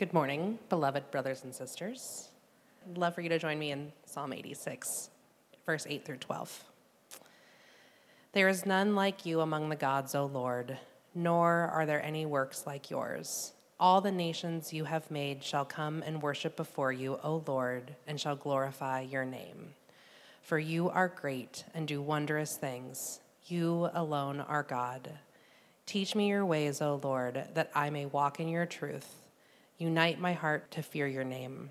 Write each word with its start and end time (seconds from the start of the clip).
Good 0.00 0.14
morning, 0.14 0.58
beloved 0.70 1.10
brothers 1.10 1.44
and 1.44 1.54
sisters. 1.54 2.30
I'd 2.88 2.96
love 2.96 3.14
for 3.14 3.20
you 3.20 3.28
to 3.28 3.38
join 3.38 3.58
me 3.58 3.70
in 3.70 3.92
Psalm 4.06 4.32
86, 4.32 5.10
verse 5.66 5.86
8 5.86 6.06
through 6.06 6.16
12. 6.16 6.64
There 8.32 8.48
is 8.48 8.64
none 8.64 8.94
like 8.94 9.26
you 9.26 9.42
among 9.42 9.68
the 9.68 9.76
gods, 9.76 10.14
O 10.14 10.24
Lord, 10.24 10.78
nor 11.14 11.68
are 11.74 11.84
there 11.84 12.02
any 12.02 12.24
works 12.24 12.66
like 12.66 12.88
yours. 12.88 13.52
All 13.78 14.00
the 14.00 14.10
nations 14.10 14.72
you 14.72 14.84
have 14.84 15.10
made 15.10 15.44
shall 15.44 15.66
come 15.66 16.02
and 16.06 16.22
worship 16.22 16.56
before 16.56 16.92
you, 16.92 17.20
O 17.22 17.44
Lord, 17.46 17.94
and 18.06 18.18
shall 18.18 18.36
glorify 18.36 19.02
your 19.02 19.26
name. 19.26 19.74
For 20.40 20.58
you 20.58 20.88
are 20.88 21.08
great 21.08 21.64
and 21.74 21.86
do 21.86 22.00
wondrous 22.00 22.56
things. 22.56 23.20
You 23.48 23.90
alone 23.92 24.40
are 24.40 24.62
God. 24.62 25.10
Teach 25.84 26.14
me 26.14 26.28
your 26.28 26.46
ways, 26.46 26.80
O 26.80 26.98
Lord, 27.04 27.48
that 27.52 27.70
I 27.74 27.90
may 27.90 28.06
walk 28.06 28.40
in 28.40 28.48
your 28.48 28.64
truth. 28.64 29.19
Unite 29.80 30.20
my 30.20 30.34
heart 30.34 30.70
to 30.72 30.82
fear 30.82 31.06
your 31.06 31.24
name. 31.24 31.70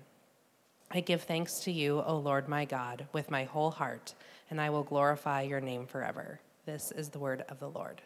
I 0.90 0.98
give 0.98 1.22
thanks 1.22 1.60
to 1.60 1.70
you, 1.70 2.02
O 2.04 2.18
Lord 2.18 2.48
my 2.48 2.64
God, 2.64 3.06
with 3.12 3.30
my 3.30 3.44
whole 3.44 3.70
heart, 3.70 4.14
and 4.50 4.60
I 4.60 4.70
will 4.70 4.82
glorify 4.82 5.42
your 5.42 5.60
name 5.60 5.86
forever. 5.86 6.40
This 6.66 6.90
is 6.90 7.10
the 7.10 7.20
word 7.20 7.44
of 7.48 7.60
the 7.60 7.68
Lord. 7.68 8.02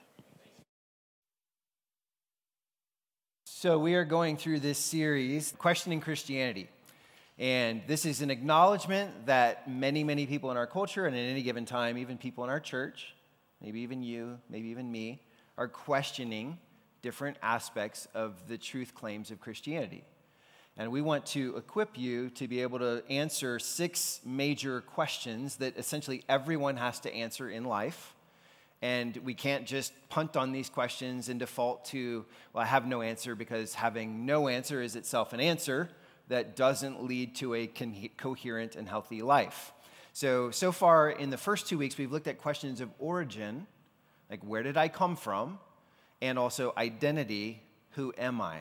So, 3.47 3.79
we 3.79 3.95
are 3.95 4.05
going 4.05 4.37
through 4.37 4.61
this 4.61 4.77
series, 4.77 5.55
Questioning 5.57 6.03
Christianity. 6.03 6.69
And 7.39 7.81
this 7.87 8.05
is 8.05 8.21
an 8.21 8.31
acknowledgement 8.31 9.25
that 9.25 9.71
many, 9.71 10.05
many 10.05 10.27
people 10.27 10.51
in 10.51 10.59
our 10.59 10.67
culture, 10.67 11.07
and 11.07 11.17
at 11.17 11.21
any 11.21 11.41
given 11.41 11.65
time, 11.65 11.97
even 11.97 12.19
people 12.19 12.45
in 12.45 12.51
our 12.51 12.61
church, 12.61 13.15
maybe 13.62 13.81
even 13.81 14.03
you, 14.03 14.39
maybe 14.51 14.69
even 14.69 14.93
me, 14.93 15.23
are 15.57 15.67
questioning 15.67 16.59
different 17.05 17.37
aspects 17.43 18.09
of 18.15 18.49
the 18.49 18.57
truth 18.57 18.95
claims 18.95 19.31
of 19.31 19.39
Christianity. 19.39 20.05
And 20.79 20.91
we 20.91 21.03
want 21.03 21.27
to 21.27 21.55
equip 21.55 21.99
you 21.99 22.31
to 22.31 22.49
be 22.49 22.62
able 22.62 22.79
to 22.79 23.05
answer 23.11 23.59
six 23.59 24.20
major 24.25 24.81
questions 24.81 25.56
that 25.56 25.77
essentially 25.77 26.25
everyone 26.31 26.78
has 26.78 26.98
to 27.01 27.15
answer 27.15 27.51
in 27.51 27.65
life. 27.65 28.15
And 28.81 29.15
we 29.19 29.34
can't 29.34 29.67
just 29.67 29.93
punt 30.09 30.34
on 30.34 30.51
these 30.51 30.70
questions 30.70 31.28
and 31.28 31.39
default 31.39 31.84
to, 31.87 32.25
well, 32.55 32.62
I 32.62 32.67
have 32.67 32.87
no 32.87 33.03
answer 33.03 33.34
because 33.34 33.75
having 33.75 34.25
no 34.25 34.48
answer 34.48 34.81
is 34.81 34.97
itself 34.97 35.34
an 35.34 35.41
answer 35.41 35.91
that 36.28 36.56
doesn't 36.56 37.05
lead 37.05 37.34
to 37.37 37.55
a 37.55 37.67
con- 37.67 38.09
coherent 38.17 38.77
and 38.77 38.89
healthy 38.89 39.21
life. 39.21 39.75
So, 40.15 40.50
so 40.50 40.73
far 40.73 41.11
in 41.11 41.28
the 41.28 41.37
first 41.37 41.67
two 41.67 41.77
weeks, 41.77 41.98
we've 41.98 42.11
looked 42.11 42.28
at 42.28 42.39
questions 42.39 42.81
of 42.81 42.89
origin, 42.98 43.67
like 44.31 44.43
where 44.43 44.62
did 44.62 44.78
I 44.78 44.89
come 44.89 45.17
from? 45.17 45.59
And 46.25 46.39
also 46.39 46.72
identity 46.78 47.61
who 47.91 48.12
am 48.17 48.41
I? 48.41 48.61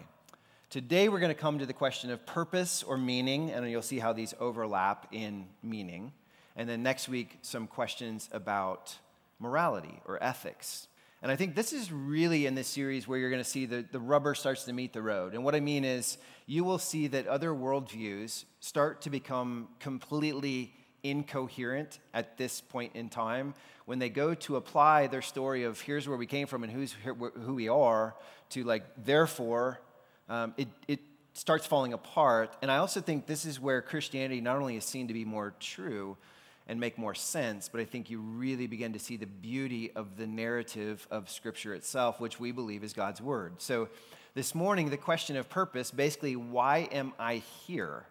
Today, 0.69 1.07
we're 1.07 1.19
going 1.19 1.33
to 1.33 1.39
come 1.39 1.59
to 1.59 1.65
the 1.65 1.73
question 1.73 2.11
of 2.11 2.25
purpose 2.25 2.83
or 2.83 2.97
meaning, 2.97 3.51
and 3.51 3.69
you'll 3.69 3.81
see 3.81 3.99
how 3.99 4.11
these 4.11 4.33
overlap 4.39 5.07
in 5.11 5.45
meaning. 5.63 6.11
And 6.55 6.67
then 6.67 6.83
next 6.83 7.07
week, 7.07 7.39
some 7.41 7.67
questions 7.67 8.27
about 8.31 8.97
morality 9.39 10.01
or 10.05 10.21
ethics. 10.21 10.87
And 11.21 11.31
I 11.31 11.37
think 11.37 11.55
this 11.55 11.71
is 11.71 11.91
really 11.91 12.45
in 12.45 12.53
this 12.53 12.67
series 12.67 13.07
where 13.07 13.17
you're 13.17 13.29
going 13.29 13.43
to 13.43 13.49
see 13.49 13.65
the, 13.65 13.85
the 13.91 13.99
rubber 13.99 14.35
starts 14.35 14.65
to 14.65 14.73
meet 14.73 14.91
the 14.91 15.01
road. 15.01 15.33
And 15.33 15.43
what 15.43 15.55
I 15.55 15.61
mean 15.61 15.85
is, 15.85 16.17
you 16.45 16.65
will 16.65 16.79
see 16.79 17.07
that 17.07 17.27
other 17.27 17.51
worldviews 17.51 18.43
start 18.59 19.01
to 19.03 19.09
become 19.09 19.69
completely 19.79 20.73
incoherent 21.03 21.99
at 22.13 22.37
this 22.37 22.61
point 22.61 22.95
in 22.95 23.09
time. 23.09 23.53
When 23.85 23.99
they 23.99 24.09
go 24.09 24.33
to 24.33 24.55
apply 24.55 25.07
their 25.07 25.21
story 25.21 25.63
of 25.63 25.81
here's 25.81 26.07
where 26.07 26.17
we 26.17 26.25
came 26.25 26.47
from 26.47 26.63
and 26.63 26.71
who's 26.71 26.93
who 27.03 27.53
we 27.53 27.67
are 27.67 28.15
to 28.51 28.63
like 28.63 28.83
therefore 28.97 29.81
um, 30.29 30.53
it, 30.57 30.69
it 30.87 30.99
starts 31.33 31.65
falling 31.65 31.93
apart. 31.93 32.55
And 32.61 32.71
i 32.71 32.77
also 32.77 33.01
think 33.01 33.25
this 33.25 33.45
is 33.45 33.59
where 33.59 33.81
christianity 33.81 34.39
not 34.39 34.57
only 34.57 34.77
is 34.77 34.85
seen 34.85 35.07
to 35.09 35.13
be 35.13 35.25
more 35.25 35.53
true 35.59 36.17
and 36.67 36.79
make 36.79 36.97
more 36.97 37.13
sense 37.13 37.67
but 37.67 37.81
i 37.81 37.85
think 37.85 38.09
you 38.09 38.19
really 38.19 38.67
begin 38.67 38.93
to 38.93 38.99
see 38.99 39.17
the 39.17 39.25
beauty 39.25 39.91
of 39.95 40.15
the 40.15 40.25
narrative 40.25 41.05
of 41.11 41.29
scripture 41.29 41.73
itself 41.73 42.21
which 42.21 42.39
we 42.39 42.51
believe 42.51 42.83
is 42.83 42.93
god's 42.93 43.21
word. 43.21 43.55
So 43.57 43.89
this 44.33 44.55
morning 44.55 44.89
the 44.89 44.97
question 44.97 45.35
of 45.35 45.49
purpose 45.49 45.91
basically 45.91 46.37
why 46.37 46.87
am 46.91 47.11
i 47.19 47.37
here 47.67 48.05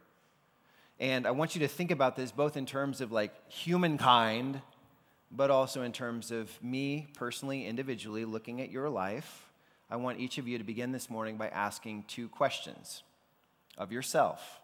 and 1.02 1.26
I 1.26 1.32
want 1.32 1.56
you 1.56 1.62
to 1.62 1.68
think 1.68 1.90
about 1.90 2.14
this 2.14 2.30
both 2.30 2.56
in 2.56 2.64
terms 2.64 3.00
of 3.00 3.10
like 3.10 3.32
humankind, 3.50 4.62
but 5.32 5.50
also 5.50 5.82
in 5.82 5.90
terms 5.90 6.30
of 6.30 6.48
me 6.62 7.08
personally, 7.16 7.66
individually, 7.66 8.24
looking 8.24 8.60
at 8.60 8.70
your 8.70 8.88
life. 8.88 9.50
I 9.90 9.96
want 9.96 10.20
each 10.20 10.38
of 10.38 10.46
you 10.46 10.58
to 10.58 10.64
begin 10.64 10.92
this 10.92 11.10
morning 11.10 11.36
by 11.36 11.48
asking 11.48 12.04
two 12.06 12.28
questions 12.28 13.02
of 13.76 13.90
yourself. 13.90 14.60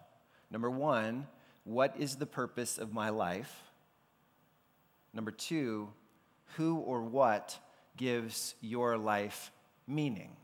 Number 0.48 0.70
one, 0.70 1.26
what 1.64 1.96
is 1.98 2.14
the 2.14 2.26
purpose 2.26 2.78
of 2.78 2.92
my 2.92 3.08
life? 3.08 3.64
Number 5.12 5.32
two, 5.32 5.88
who 6.56 6.76
or 6.76 7.02
what 7.02 7.58
gives 7.96 8.54
your 8.60 8.96
life 8.96 9.50
meaning? 9.88 10.36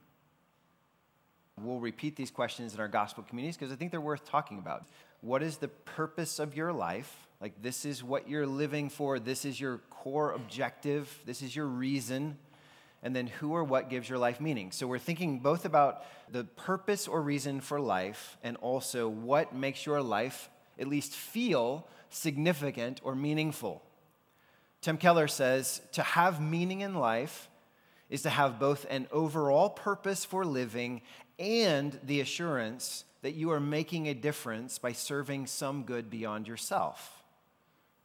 We'll 1.60 1.78
repeat 1.78 2.16
these 2.16 2.32
questions 2.32 2.74
in 2.74 2.80
our 2.80 2.88
gospel 2.88 3.22
communities 3.22 3.56
because 3.56 3.72
I 3.72 3.76
think 3.76 3.92
they're 3.92 4.00
worth 4.00 4.28
talking 4.28 4.58
about. 4.58 4.86
What 5.24 5.42
is 5.42 5.56
the 5.56 5.68
purpose 5.68 6.38
of 6.38 6.54
your 6.54 6.70
life? 6.70 7.10
Like, 7.40 7.62
this 7.62 7.86
is 7.86 8.04
what 8.04 8.28
you're 8.28 8.46
living 8.46 8.90
for. 8.90 9.18
This 9.18 9.46
is 9.46 9.58
your 9.58 9.78
core 9.88 10.32
objective. 10.32 11.18
This 11.24 11.40
is 11.40 11.56
your 11.56 11.64
reason. 11.64 12.36
And 13.02 13.16
then, 13.16 13.28
who 13.28 13.52
or 13.52 13.64
what 13.64 13.88
gives 13.88 14.06
your 14.06 14.18
life 14.18 14.38
meaning? 14.38 14.70
So, 14.70 14.86
we're 14.86 14.98
thinking 14.98 15.38
both 15.38 15.64
about 15.64 16.04
the 16.30 16.44
purpose 16.44 17.08
or 17.08 17.22
reason 17.22 17.62
for 17.62 17.80
life 17.80 18.36
and 18.42 18.58
also 18.58 19.08
what 19.08 19.54
makes 19.54 19.86
your 19.86 20.02
life 20.02 20.50
at 20.78 20.88
least 20.88 21.14
feel 21.14 21.88
significant 22.10 23.00
or 23.02 23.14
meaningful. 23.14 23.82
Tim 24.82 24.98
Keller 24.98 25.28
says 25.28 25.80
to 25.92 26.02
have 26.02 26.38
meaning 26.38 26.82
in 26.82 26.96
life 26.96 27.48
is 28.10 28.20
to 28.22 28.30
have 28.30 28.60
both 28.60 28.84
an 28.90 29.06
overall 29.10 29.70
purpose 29.70 30.26
for 30.26 30.44
living 30.44 31.00
and 31.38 31.98
the 32.04 32.20
assurance 32.20 33.04
that 33.24 33.34
you 33.34 33.50
are 33.50 33.58
making 33.58 34.06
a 34.06 34.12
difference 34.12 34.78
by 34.78 34.92
serving 34.92 35.46
some 35.46 35.84
good 35.84 36.10
beyond 36.10 36.46
yourself. 36.46 37.24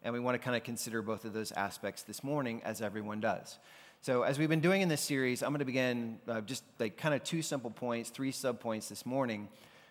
And 0.02 0.14
we 0.14 0.20
want 0.22 0.36
to 0.36 0.40
kind 0.40 0.56
of 0.56 0.64
consider 0.64 1.02
both 1.02 1.26
of 1.26 1.34
those 1.34 1.52
aspects 1.52 2.04
this 2.04 2.24
morning, 2.24 2.62
as 2.64 2.82
everyone 2.82 3.20
does. 3.20 3.60
So, 4.00 4.24
as 4.24 4.40
we've 4.40 4.48
been 4.48 4.62
doing 4.62 4.82
in 4.82 4.88
this 4.88 5.02
series, 5.02 5.44
I'm 5.44 5.50
going 5.50 5.60
to 5.60 5.66
begin 5.66 6.20
uh, 6.26 6.40
just 6.40 6.64
like 6.80 6.96
kind 6.96 7.14
of 7.14 7.22
two 7.26 7.42
simple 7.42 7.70
points, 7.70 8.10
three 8.10 8.32
subpoints 8.32 8.88
this 8.88 9.06
morning. 9.06 9.50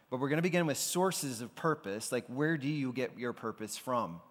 But 0.09 0.19
we're 0.19 0.31
going 0.31 0.39
to 0.39 0.43
begin 0.43 0.65
with 0.65 0.79
sources 0.79 1.43
of 1.43 1.55
purpose, 1.55 2.11
like 2.11 2.25
where 2.29 2.57
do 2.57 2.67
you 2.67 2.91
get 2.91 3.19
your 3.19 3.35
purpose 3.35 3.77
from? 3.77 4.23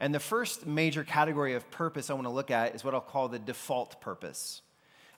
And 0.00 0.12
the 0.12 0.18
first 0.18 0.66
major 0.66 1.04
category 1.04 1.54
of 1.54 1.70
purpose 1.70 2.10
I 2.10 2.14
want 2.14 2.26
to 2.26 2.32
look 2.32 2.50
at 2.50 2.74
is 2.74 2.82
what 2.82 2.92
I'll 2.92 3.00
call 3.00 3.28
the 3.28 3.38
default 3.38 4.00
purpose. 4.00 4.62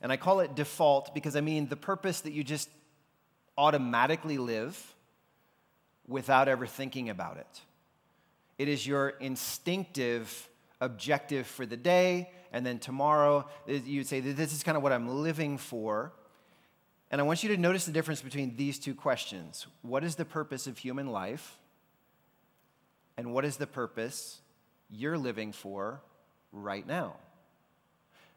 And 0.03 0.13
I 0.13 0.19
call 0.19 0.41
it 0.41 0.55
default 0.55 1.15
because 1.15 1.37
I 1.37 1.41
mean 1.41 1.69
the 1.69 1.77
purpose 1.77 2.21
that 2.21 2.35
you 2.35 2.45
just 2.45 2.69
automatically 3.57 4.37
live 4.37 4.92
without 6.07 6.49
ever 6.49 6.67
thinking 6.67 7.09
about 7.09 7.37
it. 7.37 7.61
It 8.59 8.69
is 8.69 8.87
your 8.87 9.11
instinctive 9.11 10.49
objective 10.81 11.47
for 11.47 11.65
the 11.65 11.77
day, 11.77 12.31
and 12.53 12.67
then 12.67 12.79
tomorrow 12.79 13.49
you'd 13.67 14.07
say, 14.07 14.21
This 14.21 14.53
is 14.53 14.63
kind 14.63 14.77
of 14.77 14.83
what 14.83 14.93
I'm 14.93 15.09
living 15.09 15.59
for. 15.59 16.13
And 17.11 17.21
I 17.21 17.25
want 17.25 17.43
you 17.43 17.51
to 17.51 17.59
notice 17.59 17.85
the 17.85 17.93
difference 17.93 18.23
between 18.23 18.57
these 18.57 18.79
two 18.79 18.95
questions 18.95 19.67
What 19.83 20.05
is 20.05 20.17
the 20.17 20.25
purpose 20.25 20.67
of 20.67 20.79
human 20.79 21.09
life? 21.09 21.59
And 23.17 23.35
what 23.35 23.45
is 23.45 23.59
the 23.59 23.67
purpose 23.67 24.41
you're 24.91 25.19
living 25.19 25.53
for 25.53 26.01
right 26.51 26.87
now? 26.87 27.17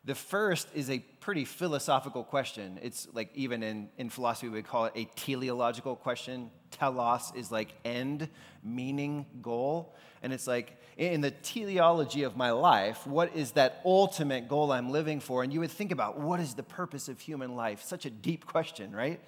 The 0.05 0.15
first 0.15 0.67
is 0.75 0.91
a 0.91 0.99
pretty 0.99 1.45
philosophical 1.45 2.23
question. 2.23 2.77
It's 2.83 3.07
like, 3.13 3.31
even 3.33 3.63
in, 3.63 3.89
in 3.97 4.11
philosophy, 4.11 4.49
we 4.49 4.61
call 4.61 4.85
it 4.85 4.93
a 4.95 5.05
teleological 5.15 5.95
question. 5.95 6.51
Telos 6.69 7.31
is 7.35 7.51
like 7.51 7.73
end, 7.83 8.29
meaning, 8.63 9.25
goal. 9.41 9.95
And 10.21 10.31
it's 10.31 10.45
like, 10.45 10.79
in 10.95 11.21
the 11.21 11.31
teleology 11.31 12.21
of 12.21 12.37
my 12.37 12.51
life, 12.51 13.07
what 13.07 13.35
is 13.35 13.51
that 13.53 13.81
ultimate 13.83 14.47
goal 14.47 14.71
I'm 14.71 14.91
living 14.91 15.19
for? 15.19 15.41
And 15.41 15.51
you 15.51 15.59
would 15.61 15.71
think 15.71 15.91
about 15.91 16.19
what 16.19 16.39
is 16.39 16.53
the 16.53 16.63
purpose 16.63 17.09
of 17.09 17.19
human 17.19 17.55
life? 17.55 17.81
Such 17.81 18.05
a 18.05 18.11
deep 18.11 18.45
question, 18.45 18.95
right? 18.95 19.19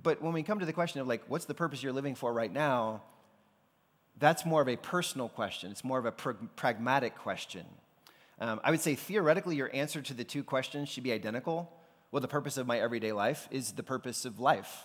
But 0.00 0.22
when 0.22 0.32
we 0.32 0.44
come 0.44 0.60
to 0.60 0.66
the 0.66 0.72
question 0.72 1.00
of 1.00 1.08
like, 1.08 1.22
what's 1.26 1.46
the 1.46 1.54
purpose 1.54 1.82
you're 1.82 1.92
living 1.92 2.14
for 2.14 2.32
right 2.32 2.52
now? 2.52 3.02
That's 4.18 4.46
more 4.46 4.62
of 4.62 4.68
a 4.68 4.76
personal 4.76 5.28
question. 5.28 5.72
It's 5.72 5.82
more 5.82 5.98
of 5.98 6.06
a 6.06 6.12
pragmatic 6.12 7.16
question. 7.16 7.66
Um, 8.40 8.58
I 8.64 8.70
would 8.70 8.80
say 8.80 8.94
theoretically, 8.94 9.56
your 9.56 9.70
answer 9.74 10.00
to 10.00 10.14
the 10.14 10.24
two 10.24 10.42
questions 10.42 10.88
should 10.88 11.04
be 11.04 11.12
identical. 11.12 11.70
Well, 12.10 12.22
the 12.22 12.28
purpose 12.28 12.56
of 12.56 12.66
my 12.66 12.80
everyday 12.80 13.12
life 13.12 13.46
is 13.50 13.72
the 13.72 13.82
purpose 13.82 14.24
of 14.24 14.40
life, 14.40 14.84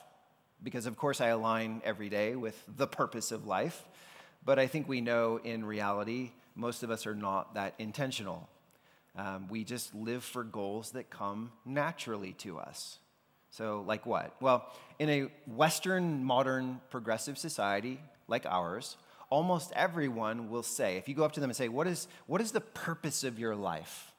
because 0.61 0.85
of 0.85 0.97
course 0.97 1.21
I 1.21 1.27
align 1.27 1.81
every 1.85 2.09
day 2.09 2.35
with 2.35 2.61
the 2.67 2.85
purpose 2.85 3.31
of 3.31 3.47
life. 3.47 3.83
But 4.43 4.59
I 4.59 4.67
think 4.67 4.89
we 4.89 4.99
know 5.01 5.39
in 5.43 5.65
reality, 5.65 6.31
most 6.53 6.83
of 6.83 6.91
us 6.91 7.07
are 7.07 7.15
not 7.15 7.55
that 7.55 7.73
intentional. 7.79 8.49
Um, 9.15 9.47
we 9.47 9.63
just 9.63 9.95
live 9.95 10.23
for 10.23 10.43
goals 10.43 10.91
that 10.91 11.09
come 11.09 11.51
naturally 11.65 12.33
to 12.39 12.59
us. 12.59 12.99
So, 13.51 13.85
like 13.87 14.05
what? 14.05 14.35
Well, 14.41 14.69
in 14.99 15.09
a 15.09 15.21
Western, 15.47 16.25
modern, 16.25 16.81
progressive 16.89 17.37
society 17.37 18.01
like 18.27 18.45
ours, 18.45 18.97
almost 19.29 19.71
everyone 19.75 20.49
will 20.49 20.63
say, 20.63 20.97
if 20.97 21.07
you 21.07 21.15
go 21.15 21.23
up 21.23 21.33
to 21.33 21.39
them 21.39 21.49
and 21.49 21.57
say, 21.57 21.67
What 21.67 21.87
is, 21.87 22.07
what 22.27 22.41
is 22.41 22.51
the 22.51 22.61
purpose 22.61 23.23
of 23.23 23.39
your 23.39 23.55
life? 23.55 24.11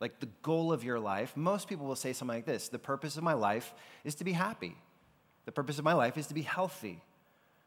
Like 0.00 0.20
the 0.20 0.28
goal 0.42 0.72
of 0.72 0.84
your 0.84 1.00
life, 1.00 1.36
most 1.36 1.68
people 1.68 1.86
will 1.86 1.96
say 1.96 2.12
something 2.12 2.36
like 2.36 2.46
this 2.46 2.68
The 2.68 2.78
purpose 2.78 3.16
of 3.16 3.22
my 3.22 3.34
life 3.34 3.74
is 4.04 4.14
to 4.16 4.24
be 4.24 4.32
happy. 4.32 4.76
The 5.44 5.52
purpose 5.52 5.78
of 5.78 5.84
my 5.84 5.94
life 5.94 6.18
is 6.18 6.26
to 6.26 6.34
be 6.34 6.42
healthy. 6.42 7.02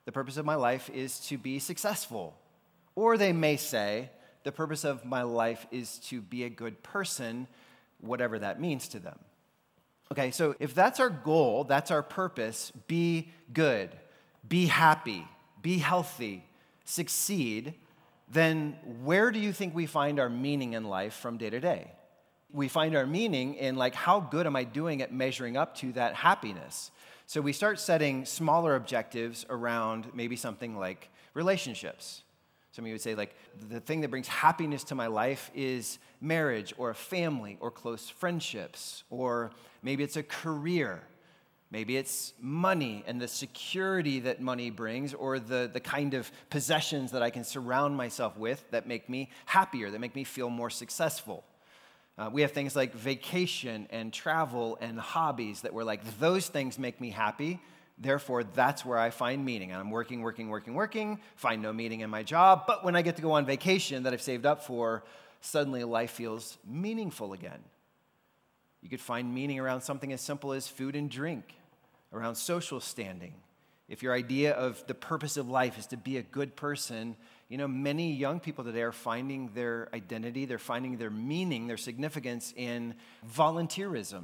The 0.05 0.11
purpose 0.11 0.37
of 0.37 0.45
my 0.45 0.55
life 0.55 0.89
is 0.89 1.19
to 1.27 1.37
be 1.37 1.59
successful. 1.59 2.35
Or 2.95 3.17
they 3.17 3.33
may 3.33 3.57
say, 3.57 4.09
The 4.43 4.51
purpose 4.51 4.83
of 4.83 5.05
my 5.05 5.23
life 5.23 5.65
is 5.71 5.97
to 6.09 6.21
be 6.21 6.43
a 6.43 6.49
good 6.49 6.83
person, 6.83 7.47
whatever 7.99 8.39
that 8.39 8.61
means 8.61 8.87
to 8.89 8.99
them. 8.99 9.19
Okay, 10.11 10.31
so 10.31 10.55
if 10.59 10.75
that's 10.75 10.99
our 10.99 11.09
goal, 11.09 11.63
that's 11.63 11.89
our 11.89 12.03
purpose, 12.03 12.71
be 12.87 13.29
good, 13.53 13.89
be 14.47 14.65
happy, 14.65 15.25
be 15.61 15.77
healthy, 15.77 16.43
succeed, 16.91 17.73
then 18.29 18.77
where 19.03 19.31
do 19.31 19.39
you 19.39 19.53
think 19.53 19.73
we 19.73 19.85
find 19.85 20.19
our 20.19 20.29
meaning 20.29 20.73
in 20.73 20.83
life 20.83 21.13
from 21.13 21.37
day 21.37 21.49
to 21.49 21.59
day? 21.59 21.91
We 22.53 22.67
find 22.67 22.95
our 22.95 23.05
meaning 23.05 23.55
in 23.55 23.75
like 23.75 23.95
how 23.95 24.19
good 24.19 24.45
am 24.45 24.55
I 24.55 24.63
doing 24.65 25.01
at 25.01 25.13
measuring 25.13 25.57
up 25.57 25.75
to 25.77 25.93
that 25.93 26.15
happiness? 26.15 26.91
So 27.25 27.39
we 27.39 27.53
start 27.53 27.79
setting 27.79 28.25
smaller 28.25 28.75
objectives 28.75 29.45
around 29.49 30.11
maybe 30.13 30.35
something 30.35 30.77
like 30.77 31.09
relationships. 31.33 32.23
Some 32.73 32.85
of 32.85 32.87
you 32.87 32.93
would 32.93 33.01
say, 33.01 33.15
like, 33.15 33.35
the 33.69 33.81
thing 33.81 33.99
that 34.01 34.09
brings 34.09 34.29
happiness 34.29 34.85
to 34.85 34.95
my 34.95 35.07
life 35.07 35.51
is 35.53 35.99
marriage 36.21 36.73
or 36.77 36.89
a 36.89 36.95
family 36.95 37.57
or 37.59 37.69
close 37.69 38.09
friendships, 38.09 39.03
or 39.09 39.51
maybe 39.83 40.03
it's 40.03 40.15
a 40.15 40.23
career. 40.23 41.01
Maybe 41.71 41.95
it's 41.95 42.33
money 42.39 43.03
and 43.07 43.19
the 43.21 43.29
security 43.29 44.19
that 44.19 44.41
money 44.41 44.69
brings, 44.69 45.13
or 45.13 45.39
the, 45.39 45.69
the 45.71 45.79
kind 45.79 46.13
of 46.13 46.29
possessions 46.49 47.11
that 47.11 47.21
I 47.21 47.29
can 47.29 47.45
surround 47.45 47.95
myself 47.95 48.37
with 48.37 48.69
that 48.71 48.87
make 48.87 49.07
me 49.07 49.29
happier, 49.45 49.89
that 49.89 49.99
make 49.99 50.13
me 50.13 50.25
feel 50.25 50.49
more 50.49 50.69
successful. 50.69 51.45
Uh, 52.17 52.29
we 52.31 52.41
have 52.41 52.51
things 52.51 52.75
like 52.75 52.93
vacation 52.93 53.87
and 53.89 54.11
travel 54.11 54.77
and 54.81 54.99
hobbies 54.99 55.61
that 55.61 55.73
we're 55.73 55.85
like, 55.85 56.19
those 56.19 56.47
things 56.47 56.77
make 56.77 56.99
me 56.99 57.09
happy. 57.09 57.59
Therefore, 57.97 58.43
that's 58.43 58.83
where 58.83 58.97
I 58.97 59.09
find 59.09 59.45
meaning. 59.45 59.71
And 59.71 59.79
I'm 59.79 59.91
working, 59.91 60.21
working, 60.21 60.49
working, 60.49 60.73
working, 60.73 61.19
find 61.35 61.61
no 61.61 61.71
meaning 61.71 62.01
in 62.01 62.09
my 62.09 62.21
job. 62.21 62.63
But 62.67 62.83
when 62.83 62.97
I 62.97 63.01
get 63.01 63.15
to 63.15 63.21
go 63.21 63.31
on 63.31 63.45
vacation 63.45 64.03
that 64.03 64.11
I've 64.11 64.21
saved 64.21 64.45
up 64.45 64.65
for, 64.65 65.03
suddenly 65.39 65.85
life 65.85 66.11
feels 66.11 66.57
meaningful 66.67 67.31
again. 67.31 67.59
You 68.81 68.89
could 68.89 68.99
find 68.99 69.33
meaning 69.33 69.59
around 69.59 69.81
something 69.81 70.11
as 70.11 70.19
simple 70.19 70.51
as 70.51 70.67
food 70.67 70.95
and 70.95 71.09
drink, 71.09 71.53
around 72.13 72.35
social 72.35 72.79
standing. 72.79 73.33
If 73.87 74.01
your 74.01 74.13
idea 74.13 74.53
of 74.53 74.85
the 74.87 74.93
purpose 74.93 75.35
of 75.35 75.49
life 75.49 75.77
is 75.77 75.87
to 75.87 75.97
be 75.97 76.17
a 76.17 76.21
good 76.21 76.55
person, 76.55 77.17
you 77.49 77.57
know, 77.57 77.67
many 77.67 78.13
young 78.13 78.39
people 78.39 78.63
today 78.63 78.83
are 78.83 78.93
finding 78.93 79.49
their 79.53 79.89
identity, 79.93 80.45
they're 80.45 80.57
finding 80.57 80.97
their 80.97 81.09
meaning, 81.09 81.67
their 81.67 81.75
significance 81.75 82.53
in 82.55 82.95
volunteerism. 83.35 84.23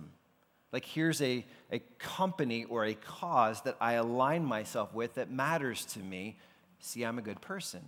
Like, 0.71 0.85
here's 0.85 1.21
a, 1.21 1.45
a 1.71 1.79
company 1.99 2.63
or 2.65 2.85
a 2.85 2.93
cause 2.93 3.61
that 3.63 3.75
I 3.81 3.93
align 3.93 4.45
myself 4.45 4.93
with 4.93 5.15
that 5.15 5.29
matters 5.29 5.85
to 5.87 5.99
me. 5.99 6.37
See, 6.79 7.03
I'm 7.03 7.17
a 7.17 7.21
good 7.21 7.41
person. 7.41 7.81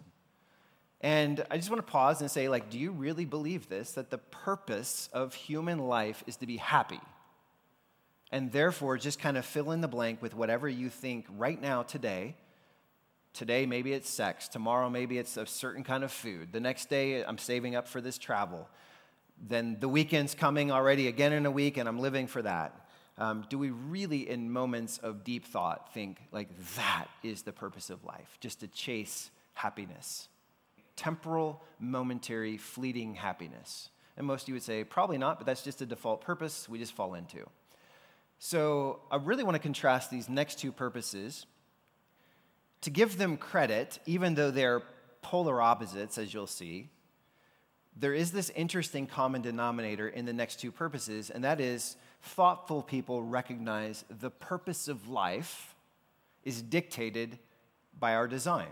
And 1.01 1.46
I 1.50 1.57
just 1.57 1.69
want 1.69 1.86
to 1.86 1.90
pause 1.90 2.19
and 2.19 2.30
say, 2.30 2.50
like, 2.50 2.69
do 2.69 2.78
you 2.78 2.92
really 2.92 3.25
believe 3.25 3.69
this? 3.69 3.94
That 3.94 4.10
the 4.10 4.18
purpose 4.18 5.10
of 5.13 5.34
human 5.34 5.80
life 5.80 6.24
is 6.28 6.36
to 6.38 6.46
be 6.46 6.57
happy? 6.57 7.00
And 8.31 8.51
therefore, 8.51 8.97
just 8.97 9.19
kind 9.19 9.37
of 9.37 9.45
fill 9.45 9.71
in 9.71 9.81
the 9.81 9.87
blank 9.87 10.21
with 10.21 10.35
whatever 10.35 10.69
you 10.69 10.89
think 10.89 11.25
right 11.29 11.59
now, 11.59 11.83
today, 11.83 12.35
Today, 13.33 13.65
maybe 13.65 13.93
it's 13.93 14.09
sex. 14.09 14.47
Tomorrow, 14.47 14.89
maybe 14.89 15.17
it's 15.17 15.37
a 15.37 15.45
certain 15.45 15.83
kind 15.83 16.03
of 16.03 16.11
food. 16.11 16.51
The 16.51 16.59
next 16.59 16.89
day, 16.89 17.23
I'm 17.23 17.37
saving 17.37 17.75
up 17.75 17.87
for 17.87 18.01
this 18.01 18.17
travel. 18.17 18.67
Then 19.47 19.77
the 19.79 19.87
weekend's 19.87 20.35
coming 20.35 20.71
already 20.71 21.07
again 21.07 21.31
in 21.33 21.45
a 21.45 21.51
week, 21.51 21.77
and 21.77 21.87
I'm 21.87 21.99
living 21.99 22.27
for 22.27 22.41
that. 22.41 22.87
Um, 23.17 23.45
do 23.49 23.57
we 23.57 23.69
really, 23.69 24.29
in 24.29 24.51
moments 24.51 24.97
of 24.97 25.23
deep 25.23 25.45
thought, 25.45 25.93
think 25.93 26.19
like 26.31 26.49
that 26.75 27.05
is 27.21 27.43
the 27.43 27.51
purpose 27.51 27.89
of 27.89 28.03
life, 28.03 28.37
just 28.39 28.61
to 28.61 28.67
chase 28.67 29.29
happiness? 29.53 30.27
Temporal, 30.95 31.61
momentary, 31.79 32.57
fleeting 32.57 33.15
happiness. 33.15 33.89
And 34.17 34.25
most 34.25 34.43
of 34.43 34.47
you 34.49 34.55
would 34.55 34.63
say, 34.63 34.83
probably 34.83 35.17
not, 35.17 35.37
but 35.37 35.45
that's 35.45 35.63
just 35.63 35.81
a 35.81 35.85
default 35.85 36.21
purpose 36.21 36.67
we 36.67 36.79
just 36.79 36.93
fall 36.93 37.13
into. 37.13 37.47
So 38.39 39.01
I 39.12 39.18
really 39.18 39.44
want 39.44 39.56
to 39.56 39.59
contrast 39.59 40.09
these 40.09 40.30
next 40.30 40.59
two 40.59 40.71
purposes 40.71 41.45
to 42.81 42.89
give 42.89 43.18
them 43.18 43.36
credit, 43.36 44.00
even 44.06 44.36
though 44.36 44.50
they're 44.50 44.81
polar 45.21 45.62
opposites, 45.62 46.18
as 46.18 46.33
you'll 46.33 46.47
see, 46.47 46.89
there 47.97 48.13
is 48.13 48.31
this 48.31 48.50
interesting 48.51 49.06
common 49.06 49.41
denominator 49.41 50.07
in 50.07 50.25
the 50.25 50.31
next 50.31 50.62
two 50.62 50.71
purposes, 50.71 51.30
and 51.30 51.44
that 51.44 51.59
is 51.59 51.97
thoughtful 52.21 52.81
people 52.81 53.21
recognize 53.24 54.06
the 54.21 54.30
purpose 54.30 54.88
of 54.88 55.09
life 55.09 55.75
is 56.45 56.62
dictated 56.62 57.38
by 58.00 58.15
our 58.15 58.27
design. 58.27 58.71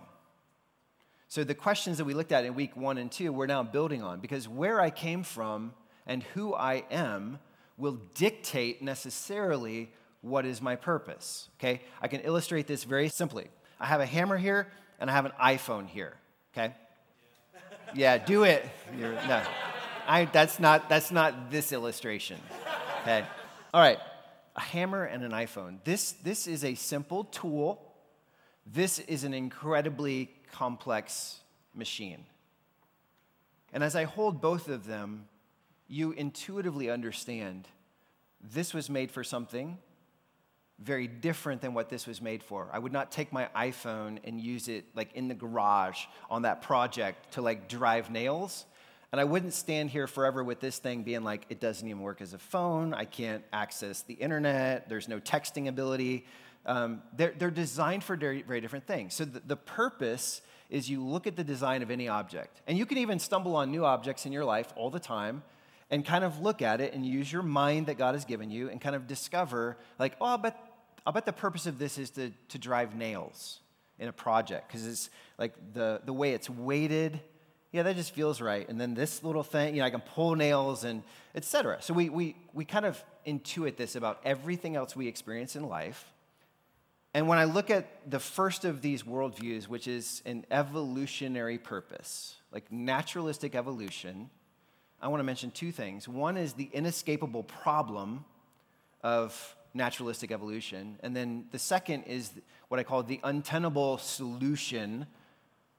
So 1.28 1.44
the 1.44 1.54
questions 1.54 1.98
that 1.98 2.06
we 2.06 2.14
looked 2.14 2.32
at 2.32 2.46
in 2.46 2.56
week 2.56 2.78
one 2.78 2.98
and 2.98 3.12
two, 3.12 3.34
we're 3.34 3.48
now 3.48 3.64
building 3.64 4.02
on 4.02 4.22
because 4.22 4.48
where 4.48 4.80
I 4.80 4.90
came 4.90 5.24
from 5.24 5.74
and 6.06 6.24
who 6.24 6.54
I 6.56 6.86
am 6.90 7.40
will 7.78 8.00
dictate 8.16 8.82
necessarily 8.82 9.92
what 10.22 10.46
is 10.46 10.62
my 10.62 10.76
purpose. 10.76 11.50
Okay? 11.60 11.82
I 12.02 12.08
can 12.08 12.22
illustrate 12.22 12.68
this 12.68 12.84
very 12.84 13.10
simply. 13.10 13.48
I 13.80 13.86
have 13.86 14.02
a 14.02 14.06
hammer 14.06 14.38
here 14.38 14.68
and 15.00 15.10
I 15.10 15.14
have 15.14 15.26
an 15.26 15.34
iPhone 15.42 15.88
here, 15.88 16.14
okay? 16.54 16.74
Yeah, 17.94 18.18
do 18.18 18.44
it. 18.44 18.66
You're, 18.98 19.14
no, 19.14 19.42
I, 20.08 20.26
that's, 20.26 20.60
not, 20.60 20.90
that's 20.90 21.12
not 21.12 21.52
this 21.52 21.72
illustration, 21.72 22.40
okay? 23.02 23.24
All 23.74 23.82
right, 23.82 24.00
a 24.56 24.62
hammer 24.62 25.04
and 25.04 25.24
an 25.24 25.32
iPhone. 25.32 25.78
This, 25.84 26.14
this 26.24 26.48
is 26.48 26.64
a 26.64 26.74
simple 26.74 27.26
tool. 27.26 27.82
This 28.66 29.00
is 29.00 29.24
an 29.24 29.34
incredibly 29.34 30.32
complex 30.52 31.40
machine. 31.76 32.26
And 33.72 33.84
as 33.84 33.96
I 33.96 34.06
hold 34.06 34.42
both 34.42 34.70
of 34.70 34.88
them, 34.88 35.28
you 35.88 36.12
intuitively 36.12 36.90
understand 36.90 37.68
this 38.42 38.74
was 38.74 38.90
made 38.90 39.12
for 39.12 39.24
something 39.24 39.78
very 40.80 41.08
different 41.08 41.62
than 41.62 41.74
what 41.74 41.90
this 41.90 42.06
was 42.06 42.22
made 42.22 42.44
for. 42.44 42.70
I 42.72 42.78
would 42.78 42.94
not 42.94 43.12
take 43.12 43.34
my 43.34 43.50
iPhone 43.56 44.20
and 44.24 44.40
use 44.40 44.68
it 44.68 44.86
like 44.94 45.14
in 45.14 45.28
the 45.28 45.34
garage 45.34 46.06
on 46.30 46.44
that 46.44 46.62
project 46.62 47.34
to 47.34 47.42
like 47.42 47.68
drive 47.68 48.12
nails. 48.12 48.66
And 49.12 49.20
I 49.20 49.24
wouldn't 49.24 49.54
stand 49.54 49.90
here 49.90 50.06
forever 50.06 50.44
with 50.44 50.60
this 50.60 50.78
thing 50.78 51.04
being 51.04 51.24
like, 51.24 51.46
it 51.50 51.60
doesn't 51.60 51.88
even 51.88 52.02
work 52.02 52.22
as 52.22 52.34
a 52.34 52.38
phone. 52.38 52.94
I 52.94 53.06
can't 53.06 53.44
access 53.52 54.02
the 54.04 54.14
internet. 54.14 54.90
There's 54.90 55.08
no 55.08 55.20
texting 55.20 55.68
ability. 55.68 56.26
Um, 56.66 57.02
they're, 57.16 57.34
they're 57.36 57.50
designed 57.50 58.04
for 58.04 58.16
very, 58.16 58.44
very 58.44 58.62
different 58.62 58.86
things. 58.86 59.16
So 59.16 59.26
the, 59.26 59.40
the 59.40 59.56
purpose 59.56 60.42
is 60.70 60.90
you 60.90 61.04
look 61.04 61.26
at 61.26 61.38
the 61.38 61.44
design 61.44 61.82
of 61.82 61.90
any 61.90 62.10
object. 62.10 62.62
And 62.68 62.78
you 62.78 62.86
can 62.86 62.98
even 62.98 63.18
stumble 63.18 63.56
on 63.56 63.72
new 63.72 63.86
objects 63.86 64.26
in 64.26 64.34
your 64.34 64.46
life 64.46 64.74
all 64.76 64.90
the 64.90 65.00
time 65.00 65.42
and 65.90 66.06
kind 66.06 66.24
of 66.24 66.42
look 66.42 66.62
at 66.62 66.82
it 66.82 66.94
and 66.94 67.06
use 67.06 67.32
your 67.32 67.44
mind 67.44 67.88
that 67.88 67.98
God 67.98 68.16
has 68.16 68.26
given 68.26 68.52
you 68.52 68.70
and 68.70 68.82
kind 68.82 68.96
of 68.96 69.08
discover, 69.08 69.78
like, 70.00 70.16
oh, 70.20 70.38
but 70.38 70.58
I'll 71.06 71.14
bet 71.14 71.26
the 71.26 71.34
purpose 71.34 71.66
of 71.66 71.80
this 71.80 71.98
is 71.98 72.10
to, 72.12 72.32
to 72.50 72.58
drive 72.58 72.96
nails 72.96 73.60
in 74.00 74.10
a 74.10 74.14
project 74.14 74.68
because 74.68 74.86
it's 74.86 75.10
like 75.38 75.54
the, 75.74 76.02
the 76.06 76.14
way 76.14 76.34
it's 76.34 76.50
weighted. 76.50 77.20
Yeah, 77.72 77.84
that 77.84 77.96
just 77.96 78.14
feels 78.14 78.42
right. 78.42 78.68
And 78.68 78.80
then 78.80 78.94
this 78.94 79.24
little 79.24 79.44
thing, 79.44 79.76
you 79.76 79.82
know, 79.82 79.88
I 79.88 79.90
can 79.90 80.02
pull 80.02 80.36
nails 80.36 80.84
and 80.84 81.04
etc. 81.36 81.78
So 81.82 81.94
we, 81.94 82.10
we, 82.10 82.36
we 82.54 82.66
kind 82.66 82.86
of 82.86 83.02
intuit 83.26 83.78
this 83.78 83.96
about 83.96 84.20
everything 84.26 84.76
else 84.76 84.96
we 84.96 85.08
experience 85.08 85.56
in 85.56 85.68
life. 85.68 86.12
And 87.14 87.28
when 87.28 87.38
I 87.38 87.46
look 87.46 87.70
at 87.70 88.10
the 88.10 88.20
first 88.20 88.66
of 88.66 88.82
these 88.82 89.04
worldviews, 89.04 89.68
which 89.68 89.88
is 89.88 90.22
an 90.26 90.46
evolutionary 90.52 91.58
purpose, 91.58 92.36
like 92.52 92.72
naturalistic 92.72 93.56
evolution, 93.56 94.30
I 95.02 95.08
want 95.10 95.20
to 95.20 95.24
mention 95.24 95.52
two 95.52 95.72
things. 95.72 96.08
One 96.08 96.38
is 96.38 96.54
the 96.54 96.70
inescapable 96.74 97.44
problem 97.44 98.26
of 99.04 99.56
naturalistic 99.74 100.32
evolution. 100.32 100.98
And 101.02 101.16
then 101.16 101.46
the 101.52 101.60
second 101.60 102.04
is 102.04 102.32
what 102.68 102.80
I 102.80 102.84
call 102.84 103.04
the 103.04 103.20
untenable 103.24 104.00
solution 104.00 105.06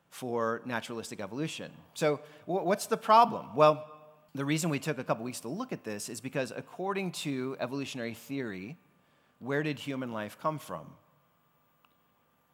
for 0.09 0.63
naturalistic 0.65 1.21
evolution. 1.21 1.71
So, 1.95 2.21
what's 2.47 2.87
the 2.87 2.97
problem? 2.97 3.55
Well, 3.55 3.85
the 4.35 4.45
reason 4.45 4.71
we 4.71 4.79
took 4.79 4.99
a 4.99 5.05
couple 5.05 5.25
weeks 5.25 5.41
to 5.41 5.49
look 5.49 5.73
at 5.73 5.85
this 5.85 6.09
is 6.09 6.21
because, 6.21 6.53
according 6.55 7.13
to 7.13 7.57
evolutionary 7.61 8.15
theory, 8.15 8.77
where 9.39 9.63
did 9.63 9.79
human 9.79 10.13
life 10.13 10.39
come 10.41 10.59
from? 10.59 10.87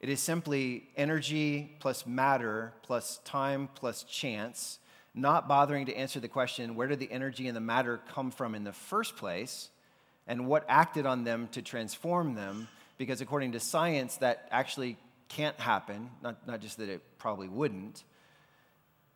It 0.01 0.09
is 0.09 0.21
simply 0.21 0.89
energy 0.97 1.77
plus 1.79 2.07
matter 2.07 2.75
plus 2.83 3.21
time 3.25 3.69
plus 3.75 4.03
chance, 4.05 4.79
not 5.15 5.49
bothering 5.49 5.87
to 5.87 5.95
answer 5.95 6.21
the 6.21 6.29
question 6.29 6.75
where 6.75 6.89
did 6.89 6.99
the 6.99 7.11
energy 7.11 7.47
and 7.47 7.57
the 7.57 7.61
matter 7.61 8.01
come 8.13 8.31
from 8.31 8.55
in 8.55 8.65
the 8.65 8.73
first 8.73 9.17
place? 9.17 9.71
and 10.27 10.47
what 10.47 10.65
acted 10.69 11.07
on 11.07 11.25
them 11.25 11.49
to 11.53 11.63
transform 11.63 12.35
them, 12.35 12.69
because 12.99 13.21
according 13.21 13.53
to 13.53 13.61
science, 13.61 14.17
that 14.19 14.49
actually 14.51 14.97
can't 15.29 15.59
happen, 15.59 16.11
not, 16.23 16.47
not 16.47 16.61
just 16.61 16.79
that 16.79 16.89
it 16.89 17.03
probably 17.19 17.49
wouldn't. 17.49 18.05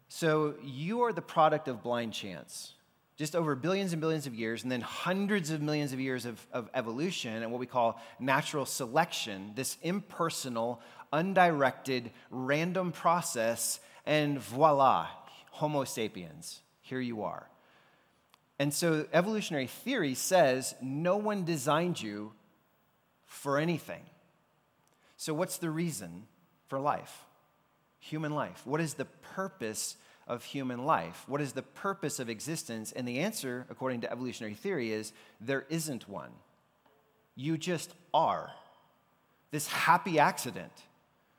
So 0.09 0.55
you 0.63 1.03
are 1.03 1.13
the 1.13 1.23
product 1.23 1.69
of 1.69 1.83
blind 1.83 2.13
chance. 2.13 2.75
Just 3.17 3.35
over 3.35 3.57
billions 3.57 3.93
and 3.93 4.01
billions 4.01 4.27
of 4.27 4.35
years, 4.35 4.63
and 4.63 4.71
then 4.71 4.81
hundreds 4.81 5.51
of 5.51 5.61
millions 5.61 5.93
of 5.93 5.99
years 5.99 6.25
of, 6.25 6.47
of 6.53 6.71
evolution 6.73 7.43
and 7.43 7.51
what 7.51 7.59
we 7.59 7.67
call 7.67 8.01
natural 8.21 8.65
selection, 8.65 9.53
this 9.57 9.77
impersonal, 9.83 10.81
undirected, 11.13 12.13
random 12.31 12.93
process, 12.93 13.81
and 14.07 14.39
voila, 14.39 15.09
Homo 15.59 15.83
sapiens, 15.83 16.61
here 16.83 17.01
you 17.01 17.25
are. 17.25 17.49
And 18.61 18.73
so 18.73 19.09
evolutionary 19.13 19.67
theory 19.67 20.15
says 20.15 20.77
no 20.81 21.17
one 21.17 21.45
designed 21.45 22.01
you 22.01 22.33
for 23.27 23.59
anything. 23.59 24.03
So, 25.17 25.35
what's 25.35 25.59
the 25.59 25.69
reason 25.69 26.29
for 26.69 26.79
life? 26.79 27.25
Human 27.99 28.33
life. 28.37 28.63
What 28.65 28.81
is 28.81 28.95
the 28.95 29.07
purpose 29.07 29.97
of 30.29 30.45
human 30.45 30.85
life? 30.87 31.25
What 31.27 31.41
is 31.41 31.55
the 31.55 31.63
purpose 31.63 32.21
of 32.21 32.31
existence? 32.31 32.93
And 32.93 33.07
the 33.07 33.19
answer, 33.19 33.67
according 33.69 34.03
to 34.03 34.13
evolutionary 34.13 34.55
theory, 34.55 34.93
is 34.93 35.13
there 35.41 35.67
isn't 35.69 36.09
one. 36.09 36.31
You 37.35 37.59
just 37.59 37.93
are. 38.15 38.53
This 39.51 39.67
happy 39.67 40.21
accident 40.21 40.85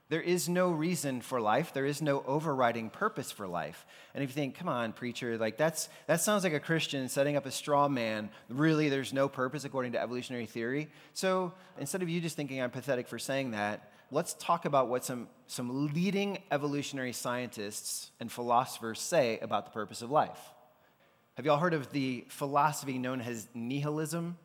there 0.09 0.21
is 0.21 0.49
no 0.49 0.71
reason 0.71 1.21
for 1.21 1.39
life. 1.39 1.71
There 1.71 1.85
is 1.85 2.01
no 2.01 2.23
overriding 2.25 2.89
purpose 2.89 3.31
for 3.31 3.47
life. 3.47 3.85
And 4.15 4.23
if 4.23 4.31
you 4.31 4.33
think, 4.33 4.55
come 4.55 4.67
on, 4.67 4.91
preacher, 4.91 5.37
like 5.37 5.55
that's 5.55 5.87
that 6.07 6.21
sounds 6.21 6.43
like 6.43 6.53
a 6.53 6.59
Christian 6.59 7.07
setting 7.09 7.35
up 7.35 7.45
a 7.45 7.51
straw 7.51 7.87
man. 7.87 8.31
Really, 8.49 8.89
there's 8.89 9.13
no 9.13 9.29
purpose 9.29 9.65
according 9.65 9.91
to 9.91 10.01
evolutionary 10.01 10.47
theory. 10.47 10.89
So 11.13 11.53
instead 11.77 12.01
of 12.01 12.09
you 12.09 12.19
just 12.21 12.35
thinking 12.35 12.59
I'm 12.59 12.71
pathetic 12.71 13.07
for 13.07 13.19
saying 13.19 13.51
that, 13.51 13.91
let's 14.09 14.33
talk 14.33 14.65
about 14.65 14.89
what 14.89 15.05
some, 15.05 15.27
some 15.45 15.93
leading 15.93 16.39
evolutionary 16.51 17.13
scientists 17.13 18.09
and 18.19 18.31
philosophers 18.31 18.99
say 18.99 19.37
about 19.39 19.65
the 19.65 19.71
purpose 19.71 20.01
of 20.01 20.09
life. 20.09 20.39
Have 21.35 21.45
you 21.45 21.51
all 21.51 21.59
heard 21.59 21.75
of 21.75 21.91
the 21.91 22.25
philosophy 22.29 22.97
known 22.97 23.21
as 23.21 23.47
nihilism? 23.53 24.37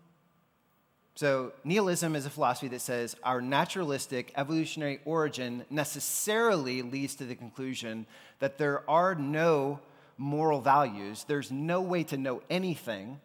So, 1.17 1.53
nihilism 1.63 2.17
is 2.17 2.27
a 2.27 2.31
philosophy 2.31 2.67
that 2.69 2.81
says 2.81 3.15
our 3.23 3.41
naturalistic 3.41 4.33
evolutionary 4.37 4.99
origin 5.05 5.65
necessarily 5.71 6.83
leads 6.83 7.15
to 7.17 7.25
the 7.25 7.37
conclusion 7.37 8.07
that 8.41 8.59
there 8.59 8.89
are 8.91 9.15
no 9.15 9.79
moral 10.19 10.61
values, 10.61 11.25
there's 11.29 11.53
no 11.53 11.81
way 11.81 12.03
to 12.05 12.17
know 12.17 12.43
anything, 12.51 13.21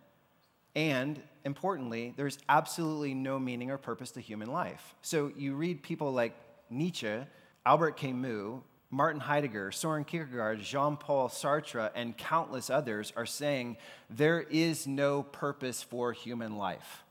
and 0.76 1.20
importantly, 1.46 2.14
there's 2.16 2.38
absolutely 2.48 3.16
no 3.16 3.40
meaning 3.40 3.72
or 3.72 3.80
purpose 3.80 4.12
to 4.12 4.22
human 4.22 4.52
life. 4.52 4.94
So, 5.02 5.32
you 5.36 5.56
read 5.56 5.82
people 5.82 6.14
like 6.14 6.36
Nietzsche, 6.70 7.18
Albert 7.66 7.98
Camus, 7.98 8.62
Martin 8.92 9.22
Heidegger, 9.22 9.72
Soren 9.72 10.04
Kierkegaard, 10.04 10.62
Jean 10.62 10.96
Paul 10.96 11.28
Sartre, 11.28 11.90
and 11.96 12.16
countless 12.16 12.70
others 12.70 13.12
are 13.16 13.26
saying 13.26 13.78
there 14.12 14.42
is 14.42 14.86
no 14.86 15.24
purpose 15.24 15.82
for 15.82 16.14
human 16.14 16.56
life. 16.56 17.04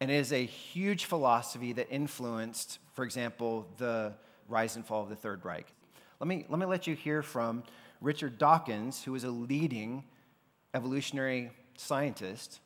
And 0.00 0.10
it 0.10 0.14
is 0.14 0.32
a 0.32 0.44
huge 0.44 1.06
philosophy 1.06 1.72
that 1.74 1.90
influenced, 1.90 2.78
for 2.92 3.04
example, 3.04 3.66
the 3.78 4.12
rise 4.48 4.76
and 4.76 4.84
fall 4.84 5.02
of 5.02 5.08
the 5.08 5.16
Third 5.16 5.44
Reich. 5.44 5.66
Let 6.20 6.28
me, 6.28 6.46
let 6.48 6.58
me 6.58 6.66
let 6.66 6.86
you 6.86 6.94
hear 6.94 7.22
from 7.22 7.62
Richard 8.00 8.38
Dawkins, 8.38 9.02
who 9.02 9.14
is 9.14 9.24
a 9.24 9.30
leading 9.30 10.04
evolutionary 10.74 11.50
scientist. 11.76 12.60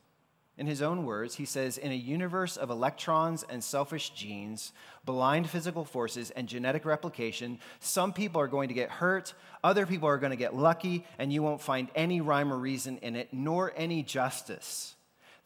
In 0.58 0.66
his 0.66 0.82
own 0.82 1.06
words, 1.06 1.36
he 1.36 1.46
says 1.46 1.78
In 1.78 1.90
a 1.90 1.94
universe 1.94 2.56
of 2.56 2.68
electrons 2.68 3.44
and 3.48 3.64
selfish 3.64 4.10
genes, 4.10 4.72
blind 5.04 5.48
physical 5.48 5.84
forces, 5.84 6.30
and 6.32 6.48
genetic 6.48 6.84
replication, 6.84 7.58
some 7.78 8.12
people 8.12 8.40
are 8.40 8.48
going 8.48 8.68
to 8.68 8.74
get 8.74 8.90
hurt, 8.90 9.32
other 9.64 9.86
people 9.86 10.08
are 10.08 10.18
going 10.18 10.32
to 10.32 10.36
get 10.36 10.54
lucky, 10.54 11.06
and 11.18 11.32
you 11.32 11.42
won't 11.42 11.62
find 11.62 11.88
any 11.94 12.20
rhyme 12.20 12.52
or 12.52 12.58
reason 12.58 12.98
in 12.98 13.16
it, 13.16 13.28
nor 13.32 13.72
any 13.76 14.02
justice. 14.02 14.96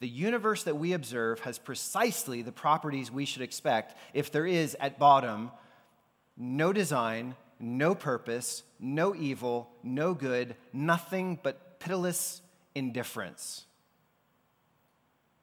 The 0.00 0.08
universe 0.08 0.64
that 0.64 0.76
we 0.76 0.92
observe 0.92 1.40
has 1.40 1.58
precisely 1.58 2.42
the 2.42 2.52
properties 2.52 3.10
we 3.10 3.24
should 3.24 3.42
expect 3.42 3.96
if 4.12 4.30
there 4.30 4.46
is, 4.46 4.76
at 4.80 4.98
bottom, 4.98 5.50
no 6.36 6.72
design, 6.72 7.36
no 7.60 7.94
purpose, 7.94 8.64
no 8.80 9.14
evil, 9.14 9.70
no 9.82 10.14
good, 10.14 10.56
nothing 10.72 11.38
but 11.42 11.78
pitiless 11.78 12.42
indifference. 12.74 13.66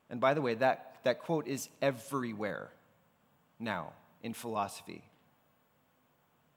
And 0.09 0.19
by 0.19 0.33
the 0.33 0.41
way, 0.41 0.55
that, 0.55 0.97
that 1.03 1.19
quote 1.19 1.47
is 1.47 1.69
everywhere 1.81 2.71
now 3.59 3.93
in 4.21 4.33
philosophy. 4.33 5.03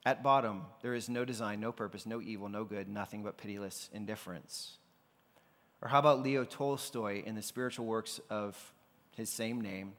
At 0.05 0.23
bottom, 0.23 0.63
there 0.83 0.95
is 0.95 1.09
no 1.09 1.25
design, 1.25 1.61
no 1.61 1.73
purpose, 1.73 2.05
no 2.05 2.21
evil, 2.21 2.49
no 2.49 2.65
good, 2.65 2.89
nothing 2.89 3.23
but 3.23 3.39
pitiless 3.39 3.89
indifference. 3.93 4.77
Or 5.83 5.89
how 5.89 5.99
about 5.99 6.23
Leo 6.23 6.45
Tolstoy 6.45 7.23
in 7.25 7.35
the 7.35 7.43
spiritual 7.43 7.87
works 7.87 8.21
of 8.31 8.73
his 9.17 9.29
same 9.29 9.61
name? 9.61 9.93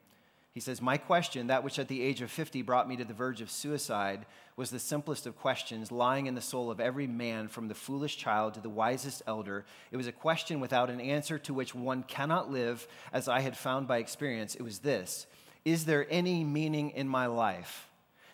He 0.55 0.62
says, 0.62 0.82
My 0.82 0.96
question, 0.98 1.48
that 1.48 1.65
which 1.65 1.77
at 1.79 1.89
the 1.89 2.01
age 2.01 2.22
of 2.22 2.32
50 2.32 2.62
brought 2.62 2.88
me 2.88 2.96
to 2.96 3.03
the 3.03 3.13
verge 3.13 3.41
of 3.41 3.51
suicide, 3.51 4.25
was 4.55 4.70
the 4.70 4.79
simplest 4.79 5.27
of 5.27 5.38
questions 5.38 5.91
lying 5.91 6.27
in 6.27 6.36
the 6.36 6.39
soul 6.39 6.72
of 6.72 6.79
every 6.79 7.08
man, 7.08 7.50
from 7.50 7.67
the 7.67 7.75
foolish 7.75 8.15
child 8.15 8.53
to 8.53 8.62
the 8.62 8.70
wisest 8.70 9.22
elder. 9.27 9.65
It 9.91 9.98
was 9.98 10.08
a 10.08 10.13
question 10.13 10.62
without 10.62 10.89
an 10.89 11.01
answer 11.01 11.38
to 11.39 11.53
which 11.53 11.75
one 11.75 12.03
cannot 12.03 12.50
live, 12.50 12.88
as 13.12 13.27
I 13.27 13.41
had 13.41 13.58
found 13.58 13.86
by 13.89 13.98
experience. 13.98 14.55
It 14.55 14.63
was 14.63 14.79
this 14.79 15.27
Is 15.65 15.84
there 15.84 16.08
any 16.10 16.46
meaning 16.46 16.91
in 16.91 17.10
my 17.10 17.25
life 17.25 17.89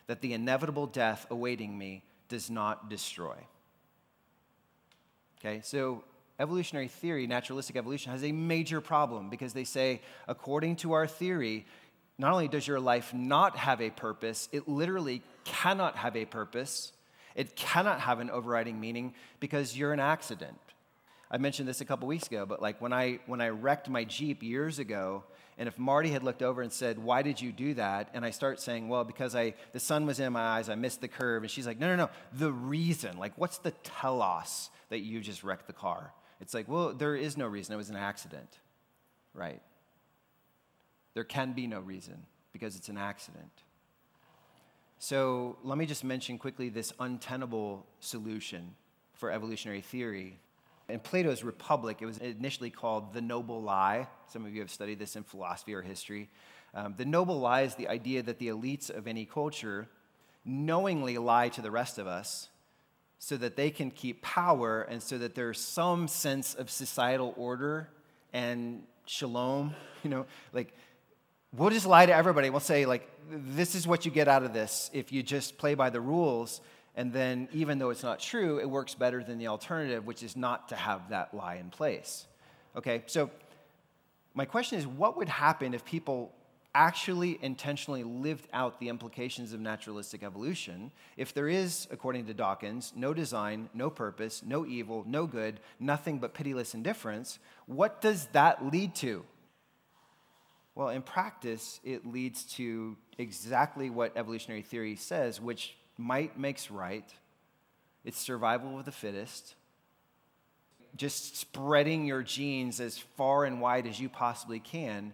that 0.05 0.21
the 0.21 0.33
inevitable 0.33 0.85
death 0.85 1.25
awaiting 1.31 1.75
me 1.75 2.03
does 2.29 2.51
not 2.51 2.87
destroy? 2.87 3.35
Okay, 5.39 5.61
so 5.63 6.03
evolutionary 6.41 6.87
theory, 6.87 7.27
naturalistic 7.27 7.75
evolution, 7.75 8.11
has 8.11 8.23
a 8.23 8.31
major 8.31 8.81
problem 8.81 9.29
because 9.29 9.53
they 9.53 9.63
say, 9.63 10.01
according 10.27 10.75
to 10.77 10.93
our 10.93 11.07
theory, 11.07 11.65
not 12.17 12.33
only 12.33 12.47
does 12.47 12.67
your 12.67 12.79
life 12.79 13.13
not 13.13 13.57
have 13.57 13.81
a 13.81 13.89
purpose, 13.89 14.49
it 14.51 14.67
literally 14.67 15.21
cannot 15.43 15.95
have 15.95 16.15
a 16.15 16.25
purpose. 16.25 16.91
It 17.35 17.55
cannot 17.55 18.01
have 18.01 18.19
an 18.19 18.29
overriding 18.29 18.79
meaning 18.79 19.13
because 19.39 19.77
you're 19.77 19.93
an 19.93 19.99
accident. 19.99 20.59
I 21.29 21.37
mentioned 21.37 21.67
this 21.67 21.79
a 21.79 21.85
couple 21.85 22.07
weeks 22.07 22.27
ago, 22.27 22.45
but 22.45 22.61
like 22.61 22.81
when 22.81 22.91
I 22.91 23.19
when 23.25 23.39
I 23.39 23.49
wrecked 23.49 23.87
my 23.89 24.03
Jeep 24.03 24.43
years 24.43 24.79
ago, 24.79 25.23
and 25.57 25.67
if 25.67 25.79
Marty 25.79 26.09
had 26.09 26.23
looked 26.23 26.41
over 26.41 26.61
and 26.61 26.71
said, 26.71 26.99
"Why 26.99 27.21
did 27.21 27.39
you 27.39 27.53
do 27.53 27.73
that?" 27.75 28.09
and 28.13 28.25
I 28.25 28.31
start 28.31 28.59
saying, 28.59 28.89
"Well, 28.89 29.05
because 29.05 29.33
I 29.33 29.53
the 29.71 29.79
sun 29.79 30.05
was 30.05 30.19
in 30.19 30.33
my 30.33 30.41
eyes, 30.41 30.67
I 30.67 30.75
missed 30.75 30.99
the 30.99 31.07
curve," 31.07 31.43
and 31.43 31.49
she's 31.49 31.65
like, 31.65 31.79
"No, 31.79 31.87
no, 31.87 31.95
no, 31.95 32.09
the 32.33 32.51
reason. 32.51 33.17
Like, 33.17 33.37
what's 33.37 33.59
the 33.59 33.71
telos 33.71 34.69
that 34.89 34.99
you 34.99 35.21
just 35.21 35.43
wrecked 35.43 35.67
the 35.67 35.73
car?" 35.73 36.13
It's 36.41 36.53
like, 36.53 36.67
well, 36.67 36.93
there 36.93 37.15
is 37.15 37.37
no 37.37 37.47
reason. 37.47 37.73
It 37.73 37.77
was 37.77 37.91
an 37.91 37.95
accident, 37.95 38.57
right? 39.33 39.61
There 41.13 41.23
can 41.23 41.53
be 41.53 41.67
no 41.67 41.79
reason 41.79 42.25
because 42.51 42.75
it's 42.75 42.89
an 42.89 42.97
accident. 42.97 43.51
So 44.97 45.57
let 45.63 45.77
me 45.77 45.85
just 45.85 46.03
mention 46.03 46.37
quickly 46.37 46.69
this 46.69 46.93
untenable 46.99 47.85
solution 47.99 48.75
for 49.13 49.31
evolutionary 49.31 49.81
theory. 49.81 50.39
In 50.89 50.99
Plato's 50.99 51.43
Republic, 51.43 51.97
it 52.01 52.05
was 52.05 52.17
initially 52.17 52.69
called 52.69 53.13
the 53.13 53.21
noble 53.21 53.61
lie. 53.61 54.07
Some 54.27 54.45
of 54.45 54.53
you 54.53 54.61
have 54.61 54.71
studied 54.71 54.99
this 54.99 55.15
in 55.15 55.23
philosophy 55.23 55.73
or 55.73 55.81
history. 55.81 56.29
Um, 56.73 56.95
the 56.97 57.05
noble 57.05 57.39
lie 57.39 57.61
is 57.61 57.75
the 57.75 57.87
idea 57.87 58.23
that 58.23 58.39
the 58.39 58.47
elites 58.47 58.89
of 58.89 59.07
any 59.07 59.25
culture 59.25 59.87
knowingly 60.43 61.17
lie 61.17 61.49
to 61.49 61.61
the 61.61 61.71
rest 61.71 61.97
of 61.97 62.07
us 62.07 62.49
so 63.23 63.37
that 63.37 63.55
they 63.55 63.69
can 63.69 63.91
keep 63.91 64.19
power 64.23 64.81
and 64.81 65.01
so 65.01 65.15
that 65.19 65.35
there's 65.35 65.59
some 65.59 66.07
sense 66.07 66.55
of 66.55 66.71
societal 66.71 67.35
order 67.37 67.87
and 68.33 68.83
shalom. 69.05 69.75
You 70.03 70.09
know, 70.09 70.25
like 70.51 70.73
we'll 71.55 71.69
just 71.69 71.85
lie 71.85 72.07
to 72.07 72.15
everybody. 72.15 72.49
We'll 72.49 72.59
say, 72.59 72.87
like, 72.87 73.07
this 73.29 73.75
is 73.75 73.85
what 73.85 74.03
you 74.03 74.09
get 74.09 74.27
out 74.27 74.41
of 74.41 74.51
this 74.51 74.89
if 74.93 75.11
you 75.11 75.21
just 75.21 75.59
play 75.59 75.75
by 75.75 75.91
the 75.91 76.01
rules. 76.01 76.59
And 76.95 77.13
then, 77.13 77.47
even 77.53 77.77
though 77.77 77.91
it's 77.91 78.01
not 78.01 78.19
true, 78.19 78.59
it 78.59 78.67
works 78.67 78.95
better 78.95 79.23
than 79.23 79.37
the 79.37 79.45
alternative, 79.45 80.07
which 80.07 80.23
is 80.23 80.35
not 80.35 80.69
to 80.69 80.75
have 80.75 81.09
that 81.09 81.35
lie 81.35 81.57
in 81.57 81.69
place. 81.69 82.25
Okay, 82.75 83.03
so 83.05 83.29
my 84.33 84.45
question 84.45 84.79
is 84.79 84.87
what 84.87 85.17
would 85.17 85.29
happen 85.29 85.75
if 85.75 85.85
people 85.85 86.33
actually 86.73 87.37
intentionally 87.41 88.03
lived 88.03 88.47
out 88.53 88.79
the 88.79 88.89
implications 88.89 89.51
of 89.51 89.59
naturalistic 89.59 90.23
evolution, 90.23 90.91
if 91.17 91.33
there 91.33 91.49
is, 91.49 91.87
according 91.91 92.25
to 92.25 92.33
Dawkins, 92.33 92.93
no 92.95 93.13
design, 93.13 93.69
no 93.73 93.89
purpose, 93.89 94.41
no 94.45 94.65
evil, 94.65 95.03
no 95.05 95.27
good, 95.27 95.59
nothing 95.79 96.19
but 96.19 96.33
pitiless 96.33 96.73
indifference, 96.73 97.39
what 97.65 98.01
does 98.01 98.27
that 98.27 98.71
lead 98.71 98.95
to? 98.95 99.25
Well, 100.73 100.87
in 100.89 101.01
practice, 101.01 101.81
it 101.83 102.05
leads 102.05 102.43
to 102.53 102.95
exactly 103.17 103.89
what 103.89 104.15
evolutionary 104.15 104.61
theory 104.61 104.95
says, 104.95 105.41
which 105.41 105.75
might 105.97 106.39
makes 106.39 106.71
right. 106.71 107.13
It's 108.05 108.17
survival 108.17 108.79
of 108.79 108.85
the 108.85 108.91
fittest. 108.93 109.55
just 110.95 111.37
spreading 111.37 112.05
your 112.05 112.21
genes 112.21 112.79
as 112.79 112.97
far 112.97 113.45
and 113.45 113.61
wide 113.61 113.87
as 113.87 113.99
you 113.99 114.09
possibly 114.09 114.59
can. 114.59 115.13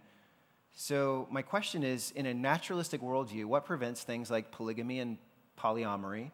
So, 0.79 1.27
my 1.31 1.41
question 1.41 1.81
is 1.81 2.11
in 2.11 2.27
a 2.27 2.35
naturalistic 2.35 3.01
worldview, 3.01 3.45
what 3.45 3.65
prevents 3.65 4.03
things 4.03 4.29
like 4.29 4.51
polygamy 4.51 4.99
and 4.99 5.17
polyamory, 5.59 6.29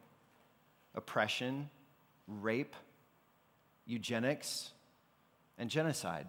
oppression, 0.93 1.69
rape, 2.27 2.75
eugenics, 3.85 4.71
and 5.57 5.69
genocide? 5.69 6.27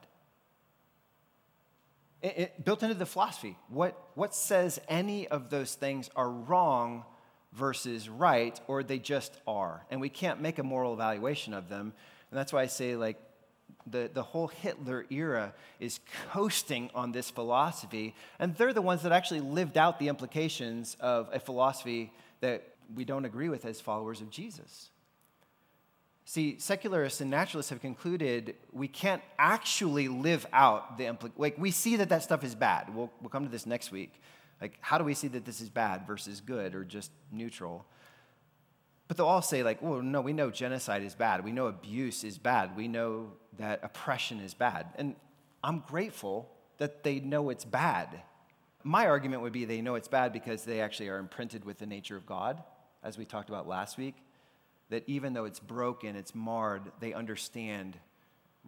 It, 2.22 2.38
it, 2.38 2.64
built 2.64 2.84
into 2.84 2.94
the 2.94 3.04
philosophy, 3.04 3.58
what, 3.68 4.00
what 4.14 4.32
says 4.32 4.80
any 4.88 5.26
of 5.26 5.50
those 5.50 5.74
things 5.74 6.08
are 6.14 6.30
wrong 6.30 7.04
versus 7.52 8.08
right, 8.08 8.58
or 8.68 8.84
they 8.84 9.00
just 9.00 9.36
are? 9.44 9.84
And 9.90 10.00
we 10.00 10.08
can't 10.08 10.40
make 10.40 10.60
a 10.60 10.62
moral 10.62 10.94
evaluation 10.94 11.52
of 11.52 11.68
them. 11.68 11.92
And 12.30 12.38
that's 12.38 12.52
why 12.52 12.62
I 12.62 12.66
say, 12.66 12.94
like, 12.94 13.20
the, 13.86 14.10
the 14.12 14.22
whole 14.22 14.48
Hitler 14.48 15.04
era 15.10 15.52
is 15.80 16.00
coasting 16.30 16.90
on 16.94 17.12
this 17.12 17.30
philosophy, 17.30 18.14
and 18.38 18.56
they're 18.56 18.72
the 18.72 18.82
ones 18.82 19.02
that 19.02 19.12
actually 19.12 19.40
lived 19.40 19.76
out 19.76 19.98
the 19.98 20.08
implications 20.08 20.96
of 21.00 21.28
a 21.32 21.38
philosophy 21.38 22.12
that 22.40 22.74
we 22.94 23.04
don't 23.04 23.24
agree 23.24 23.48
with 23.48 23.64
as 23.64 23.80
followers 23.80 24.20
of 24.20 24.30
Jesus. 24.30 24.90
See, 26.26 26.58
secularists 26.58 27.20
and 27.20 27.30
naturalists 27.30 27.70
have 27.70 27.82
concluded 27.82 28.54
we 28.72 28.88
can't 28.88 29.22
actually 29.38 30.08
live 30.08 30.46
out 30.52 30.96
the 30.96 31.06
implications. 31.06 31.40
Like, 31.40 31.58
we 31.58 31.70
see 31.70 31.96
that 31.96 32.08
that 32.08 32.22
stuff 32.22 32.44
is 32.44 32.54
bad. 32.54 32.94
We'll, 32.94 33.10
we'll 33.20 33.28
come 33.28 33.44
to 33.44 33.50
this 33.50 33.66
next 33.66 33.92
week. 33.92 34.12
Like, 34.60 34.78
how 34.80 34.96
do 34.96 35.04
we 35.04 35.12
see 35.12 35.28
that 35.28 35.44
this 35.44 35.60
is 35.60 35.68
bad 35.68 36.06
versus 36.06 36.40
good 36.40 36.74
or 36.74 36.84
just 36.84 37.10
neutral? 37.30 37.84
But 39.06 39.16
they'll 39.16 39.26
all 39.26 39.42
say, 39.42 39.62
like, 39.62 39.82
well, 39.82 40.00
no, 40.00 40.20
we 40.20 40.32
know 40.32 40.50
genocide 40.50 41.02
is 41.02 41.14
bad. 41.14 41.44
We 41.44 41.52
know 41.52 41.66
abuse 41.66 42.24
is 42.24 42.38
bad. 42.38 42.76
We 42.76 42.88
know 42.88 43.32
that 43.58 43.80
oppression 43.82 44.40
is 44.40 44.54
bad. 44.54 44.86
And 44.96 45.14
I'm 45.62 45.80
grateful 45.80 46.50
that 46.78 47.02
they 47.02 47.20
know 47.20 47.50
it's 47.50 47.64
bad. 47.64 48.22
My 48.82 49.06
argument 49.06 49.42
would 49.42 49.52
be 49.52 49.64
they 49.64 49.82
know 49.82 49.94
it's 49.94 50.08
bad 50.08 50.32
because 50.32 50.64
they 50.64 50.80
actually 50.80 51.08
are 51.08 51.18
imprinted 51.18 51.64
with 51.64 51.78
the 51.78 51.86
nature 51.86 52.16
of 52.16 52.26
God, 52.26 52.62
as 53.02 53.18
we 53.18 53.24
talked 53.24 53.48
about 53.48 53.68
last 53.68 53.98
week. 53.98 54.16
That 54.90 55.04
even 55.06 55.32
though 55.32 55.44
it's 55.44 55.60
broken, 55.60 56.16
it's 56.16 56.34
marred, 56.34 56.92
they 57.00 57.12
understand 57.12 57.98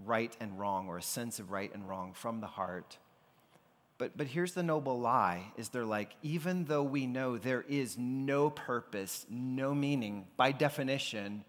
right 0.05 0.37
and 0.41 0.59
wrong 0.59 0.89
or 0.89 0.99
a 0.99 1.03
sense 1.03 1.39
of 1.39 1.51
right 1.51 1.73
and 1.73 1.89
wrong 1.89 2.13
from 2.13 2.41
the 2.41 2.47
heart 2.47 2.99
but, 3.99 4.17
but 4.17 4.27
here's 4.27 4.53
the 4.53 4.63
noble 4.63 5.01
lie 5.01 5.53
is 5.57 5.71
they're 5.71 5.85
like, 5.85 6.11
even 6.23 6.65
though 6.65 6.83
we 6.83 7.07
know 7.07 7.39
there 7.39 7.65
is 7.67 7.97
no 7.97 8.51
purpose, 8.51 9.25
no 9.31 9.75
meaning, 9.75 10.27
by 10.37 10.53
definition, 10.53 11.45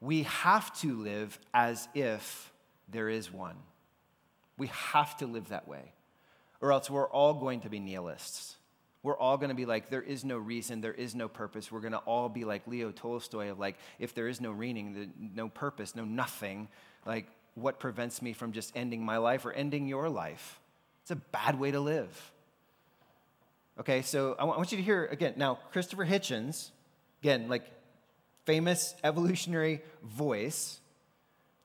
we 0.00 0.24
have 0.24 0.76
to 0.80 0.96
live 0.96 1.38
as 1.54 1.88
if 1.94 2.52
there 2.88 3.08
is 3.08 3.32
one. 3.32 3.56
We 4.58 4.68
have 4.68 5.16
to 5.18 5.26
live 5.26 5.48
that 5.48 5.68
way, 5.68 5.92
or 6.60 6.72
else 6.72 6.90
we're 6.90 7.08
all 7.08 7.34
going 7.34 7.60
to 7.60 7.68
be 7.68 7.78
nihilists. 7.78 8.56
We're 9.02 9.16
all 9.16 9.36
going 9.36 9.50
to 9.50 9.54
be 9.54 9.66
like, 9.66 9.88
there 9.88 10.02
is 10.02 10.24
no 10.24 10.38
reason, 10.38 10.80
there 10.80 10.92
is 10.92 11.14
no 11.14 11.28
purpose. 11.28 11.70
We're 11.70 11.80
going 11.80 11.92
to 11.92 11.98
all 11.98 12.28
be 12.28 12.44
like 12.44 12.66
Leo 12.66 12.90
Tolstoy 12.90 13.50
of 13.50 13.58
like, 13.60 13.76
if 14.00 14.14
there 14.14 14.26
is 14.26 14.40
no 14.40 14.52
meaning, 14.52 15.12
no 15.34 15.48
purpose, 15.48 15.94
no 15.94 16.04
nothing, 16.04 16.68
like, 17.04 17.26
what 17.54 17.78
prevents 17.78 18.20
me 18.20 18.32
from 18.32 18.52
just 18.52 18.76
ending 18.76 19.04
my 19.04 19.18
life 19.18 19.46
or 19.46 19.52
ending 19.52 19.86
your 19.86 20.08
life? 20.08 20.60
It's 21.06 21.12
a 21.12 21.14
bad 21.14 21.60
way 21.60 21.70
to 21.70 21.78
live. 21.78 22.32
Okay, 23.78 24.02
so 24.02 24.34
I 24.40 24.44
want 24.44 24.72
you 24.72 24.78
to 24.78 24.82
hear 24.82 25.06
again 25.06 25.34
now, 25.36 25.60
Christopher 25.70 26.04
Hitchens, 26.04 26.70
again, 27.22 27.48
like 27.48 27.62
famous 28.44 28.92
evolutionary 29.04 29.82
voice, 30.02 30.80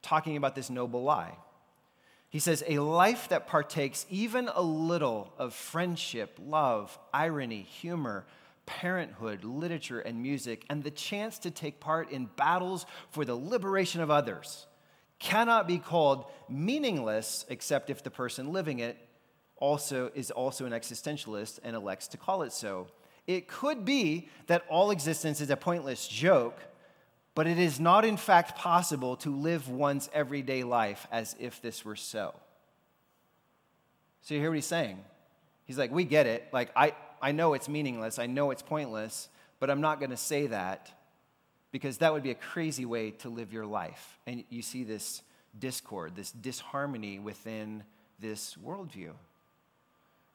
talking 0.03 0.37
about 0.37 0.53
this 0.53 0.69
noble 0.69 1.01
lie. 1.01 1.35
He 2.29 2.37
says, 2.37 2.63
A 2.67 2.77
life 2.77 3.29
that 3.29 3.47
partakes 3.47 4.05
even 4.11 4.47
a 4.47 4.61
little 4.61 5.33
of 5.39 5.55
friendship, 5.55 6.37
love, 6.39 6.99
irony, 7.11 7.63
humor, 7.63 8.27
parenthood, 8.67 9.43
literature, 9.43 10.01
and 10.01 10.21
music, 10.21 10.65
and 10.69 10.83
the 10.83 10.91
chance 10.91 11.39
to 11.39 11.49
take 11.49 11.79
part 11.79 12.11
in 12.11 12.29
battles 12.35 12.85
for 13.09 13.25
the 13.25 13.33
liberation 13.33 14.01
of 14.01 14.11
others 14.11 14.67
cannot 15.17 15.67
be 15.67 15.79
called 15.79 16.25
meaningless 16.47 17.43
except 17.49 17.89
if 17.89 18.03
the 18.03 18.11
person 18.11 18.51
living 18.51 18.77
it 18.77 18.99
also 19.61 20.11
is 20.13 20.31
also 20.31 20.65
an 20.65 20.73
existentialist 20.73 21.59
and 21.63 21.73
elects 21.73 22.09
to 22.09 22.17
call 22.17 22.41
it 22.41 22.51
so. 22.51 22.87
It 23.27 23.47
could 23.47 23.85
be 23.85 24.27
that 24.47 24.65
all 24.67 24.91
existence 24.91 25.39
is 25.39 25.49
a 25.49 25.55
pointless 25.55 26.07
joke, 26.07 26.59
but 27.35 27.47
it 27.47 27.57
is 27.57 27.79
not 27.79 28.03
in 28.03 28.17
fact 28.17 28.57
possible 28.57 29.15
to 29.17 29.33
live 29.33 29.69
one's 29.69 30.09
everyday 30.13 30.63
life 30.63 31.07
as 31.11 31.35
if 31.39 31.61
this 31.61 31.85
were 31.85 31.95
so. 31.95 32.33
So 34.23 34.33
you 34.33 34.41
hear 34.41 34.49
what 34.49 34.55
he's 34.55 34.65
saying? 34.65 34.99
He's 35.65 35.77
like, 35.77 35.91
we 35.91 36.03
get 36.03 36.27
it. 36.27 36.47
Like, 36.51 36.71
I, 36.75 36.93
I 37.21 37.31
know 37.31 37.53
it's 37.53 37.69
meaningless, 37.69 38.19
I 38.19 38.25
know 38.25 38.51
it's 38.51 38.61
pointless, 38.61 39.29
but 39.59 39.69
I'm 39.69 39.79
not 39.79 39.99
going 39.99 40.09
to 40.11 40.17
say 40.17 40.47
that 40.47 40.91
because 41.71 41.99
that 41.99 42.11
would 42.11 42.23
be 42.23 42.31
a 42.31 42.35
crazy 42.35 42.85
way 42.85 43.11
to 43.11 43.29
live 43.29 43.53
your 43.53 43.65
life. 43.65 44.19
And 44.27 44.43
you 44.49 44.61
see 44.61 44.83
this 44.83 45.21
discord, 45.57 46.15
this 46.15 46.31
disharmony 46.31 47.19
within 47.19 47.83
this 48.19 48.57
worldview. 48.63 49.11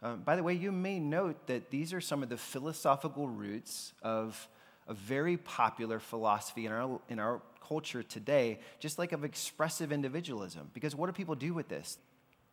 Um, 0.06 0.20
by 0.20 0.36
the 0.36 0.42
way, 0.42 0.54
you 0.54 0.70
may 0.70 1.00
note 1.00 1.48
that 1.48 1.70
these 1.70 1.92
are 1.92 2.00
some 2.00 2.22
of 2.22 2.28
the 2.28 2.36
philosophical 2.36 3.28
roots 3.28 3.92
of 4.02 4.48
a 4.86 4.94
very 4.94 5.36
popular 5.36 5.98
philosophy 5.98 6.66
in 6.66 6.72
our, 6.72 7.00
in 7.08 7.18
our 7.18 7.42
culture 7.66 8.04
today, 8.04 8.60
just 8.78 9.00
like 9.00 9.10
of 9.10 9.24
expressive 9.24 9.90
individualism. 9.90 10.70
Because 10.72 10.94
what 10.94 11.06
do 11.06 11.12
people 11.12 11.34
do 11.34 11.52
with 11.52 11.68
this? 11.68 11.98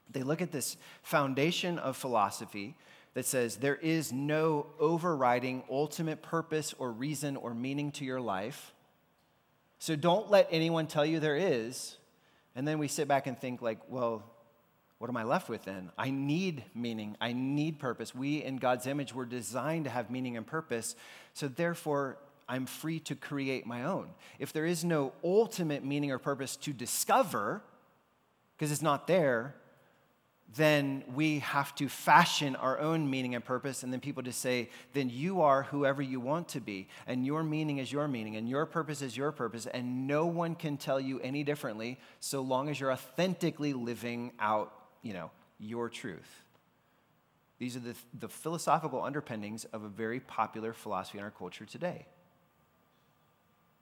They 0.09 0.23
look 0.23 0.41
at 0.41 0.51
this 0.51 0.77
foundation 1.03 1.77
of 1.77 1.95
philosophy 1.95 2.75
that 3.13 3.27
says 3.27 3.57
there 3.57 3.75
is 3.75 4.11
no 4.11 4.65
overriding 4.79 5.63
ultimate 5.69 6.23
purpose 6.23 6.73
or 6.79 6.91
reason 6.91 7.35
or 7.35 7.53
meaning 7.53 7.91
to 7.91 8.05
your 8.05 8.19
life. 8.19 8.73
So 9.77 9.95
don't 9.95 10.31
let 10.31 10.47
anyone 10.49 10.87
tell 10.87 11.05
you 11.05 11.19
there 11.19 11.37
is. 11.37 11.97
And 12.55 12.67
then 12.67 12.79
we 12.79 12.87
sit 12.87 13.07
back 13.07 13.27
and 13.27 13.37
think, 13.37 13.61
like, 13.61 13.77
well, 13.89 14.23
what 15.03 15.09
am 15.09 15.17
I 15.17 15.23
left 15.23 15.49
with 15.49 15.65
then? 15.65 15.91
I 15.97 16.11
need 16.11 16.63
meaning. 16.73 17.17
I 17.19 17.33
need 17.33 17.77
purpose. 17.77 18.15
We, 18.15 18.41
in 18.41 18.55
God's 18.55 18.87
image, 18.87 19.13
were 19.13 19.25
designed 19.25 19.83
to 19.83 19.89
have 19.89 20.09
meaning 20.09 20.37
and 20.37 20.47
purpose. 20.47 20.95
So, 21.33 21.49
therefore, 21.49 22.17
I'm 22.47 22.65
free 22.65 23.01
to 23.01 23.15
create 23.15 23.65
my 23.65 23.83
own. 23.83 24.11
If 24.39 24.53
there 24.53 24.65
is 24.65 24.85
no 24.85 25.11
ultimate 25.21 25.83
meaning 25.83 26.09
or 26.13 26.19
purpose 26.19 26.55
to 26.55 26.71
discover, 26.71 27.61
because 28.55 28.71
it's 28.71 28.81
not 28.81 29.05
there, 29.05 29.55
then 30.55 31.03
we 31.13 31.39
have 31.39 31.75
to 31.75 31.89
fashion 31.89 32.55
our 32.55 32.79
own 32.79 33.09
meaning 33.09 33.35
and 33.35 33.43
purpose. 33.43 33.83
And 33.83 33.91
then 33.91 33.99
people 33.99 34.23
just 34.23 34.39
say, 34.39 34.69
then 34.93 35.09
you 35.09 35.41
are 35.41 35.63
whoever 35.63 36.01
you 36.01 36.21
want 36.21 36.47
to 36.49 36.61
be. 36.61 36.87
And 37.07 37.25
your 37.25 37.43
meaning 37.43 37.79
is 37.79 37.91
your 37.91 38.07
meaning. 38.07 38.37
And 38.37 38.47
your 38.47 38.65
purpose 38.65 39.01
is 39.01 39.17
your 39.17 39.33
purpose. 39.33 39.65
And 39.65 40.07
no 40.07 40.27
one 40.27 40.55
can 40.55 40.77
tell 40.77 41.01
you 41.01 41.19
any 41.19 41.43
differently 41.43 41.99
so 42.21 42.39
long 42.39 42.69
as 42.69 42.79
you're 42.79 42.93
authentically 42.93 43.73
living 43.73 44.31
out 44.39 44.71
you 45.03 45.13
know, 45.13 45.29
your 45.59 45.89
truth. 45.89 46.43
These 47.59 47.75
are 47.75 47.81
the, 47.81 47.95
the 48.19 48.27
philosophical 48.27 49.03
underpinnings 49.03 49.65
of 49.65 49.83
a 49.83 49.87
very 49.87 50.19
popular 50.19 50.73
philosophy 50.73 51.19
in 51.19 51.23
our 51.23 51.31
culture 51.31 51.65
today. 51.65 52.07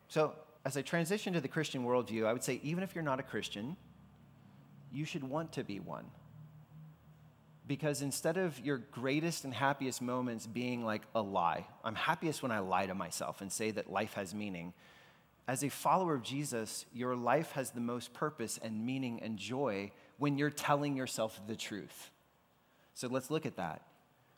So, 0.10 0.34
as 0.66 0.78
I 0.78 0.82
transition 0.82 1.34
to 1.34 1.42
the 1.42 1.48
Christian 1.48 1.84
worldview, 1.86 2.26
I 2.26 2.34
would 2.34 2.44
say 2.44 2.60
even 2.64 2.84
if 2.84 2.94
you're 2.94 3.04
not 3.04 3.20
a 3.20 3.24
Christian, 3.24 3.76
you 4.92 5.06
should 5.06 5.24
want 5.24 5.54
to 5.54 5.64
be 5.64 5.80
one. 5.80 6.06
Because 7.66 8.02
instead 8.02 8.38
of 8.38 8.60
your 8.60 8.78
greatest 8.78 9.46
and 9.46 9.54
happiest 9.54 10.02
moments 10.02 10.46
being 10.46 10.84
like 10.84 11.04
a 11.16 11.22
lie, 11.22 11.66
I'm 11.84 11.96
happiest 11.96 12.44
when 12.44 12.52
I 12.52 12.60
lie 12.60 12.86
to 12.86 12.94
myself 12.94 13.42
and 13.42 13.52
say 13.52 13.72
that 13.72 13.92
life 13.92 14.14
has 14.14 14.36
meaning. 14.36 14.74
As 15.48 15.64
a 15.64 15.70
follower 15.70 16.14
of 16.14 16.22
Jesus, 16.22 16.86
your 16.94 17.16
life 17.16 17.54
has 17.54 17.72
the 17.72 17.80
most 17.80 18.14
purpose 18.14 18.60
and 18.62 18.86
meaning 18.86 19.22
and 19.24 19.38
joy 19.38 19.92
when 20.22 20.38
you're 20.38 20.52
telling 20.52 20.96
yourself 20.96 21.42
the 21.48 21.56
truth. 21.56 22.12
So 22.94 23.08
let's 23.08 23.32
look 23.32 23.48
at 23.48 23.56
that. 23.56 23.82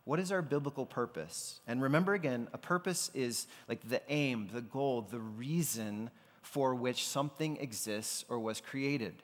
What 0.06 0.17
is 0.17 0.32
our 0.32 0.41
biblical 0.41 0.86
purpose? 0.86 1.60
And 1.67 1.82
remember 1.82 2.13
again, 2.13 2.48
a 2.54 2.58
purpose 2.58 3.12
is 3.13 3.48
like 3.67 3.82
the 3.89 4.02
aim, 4.08 4.48
the 4.54 4.62
goal, 4.62 5.02
the 5.02 5.19
reason 5.19 6.10
for 6.41 6.74
which 6.74 7.06
something 7.06 7.58
exists 7.58 8.24
or 8.30 8.39
was 8.39 8.62
created. 8.62 9.15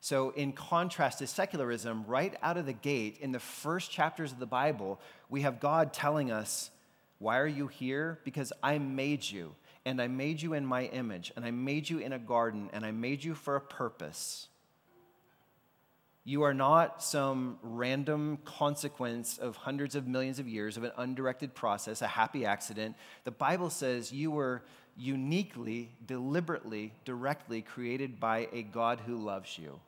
So, 0.00 0.30
in 0.30 0.54
contrast 0.54 1.20
to 1.20 1.28
secularism, 1.28 2.04
right 2.08 2.34
out 2.42 2.56
of 2.56 2.66
the 2.66 2.72
gate, 2.72 3.18
in 3.20 3.30
the 3.30 3.38
first 3.38 3.92
chapters 3.92 4.32
of 4.32 4.40
the 4.40 4.46
Bible, 4.46 5.00
we 5.30 5.42
have 5.42 5.60
God 5.60 5.92
telling 5.92 6.32
us, 6.32 6.72
Why 7.20 7.38
are 7.38 7.46
you 7.46 7.68
here? 7.68 8.18
Because 8.24 8.52
I 8.60 8.78
made 8.78 9.22
you, 9.22 9.54
and 9.84 10.02
I 10.02 10.08
made 10.08 10.42
you 10.42 10.52
in 10.54 10.66
my 10.66 10.86
image, 10.86 11.32
and 11.36 11.44
I 11.44 11.52
made 11.52 11.88
you 11.88 11.98
in 12.00 12.12
a 12.12 12.18
garden, 12.18 12.70
and 12.72 12.84
I 12.84 12.90
made 12.90 13.22
you 13.22 13.36
for 13.36 13.54
a 13.54 13.60
purpose. 13.60 14.48
You 16.26 16.42
are 16.42 16.54
not 16.54 17.02
some 17.02 17.58
random 17.62 18.38
consequence 18.46 19.36
of 19.36 19.56
hundreds 19.56 19.94
of 19.94 20.06
millions 20.06 20.38
of 20.38 20.48
years 20.48 20.78
of 20.78 20.84
an 20.84 20.92
undirected 20.96 21.54
process, 21.54 22.00
a 22.00 22.06
happy 22.06 22.46
accident. 22.46 22.96
The 23.24 23.30
Bible 23.30 23.68
says 23.68 24.10
you 24.10 24.30
were 24.30 24.62
uniquely, 24.96 25.92
deliberately, 26.06 26.94
directly 27.04 27.60
created 27.60 28.18
by 28.20 28.48
a 28.54 28.62
God 28.62 29.00
who 29.06 29.16
loves 29.16 29.58
you. 29.58 29.78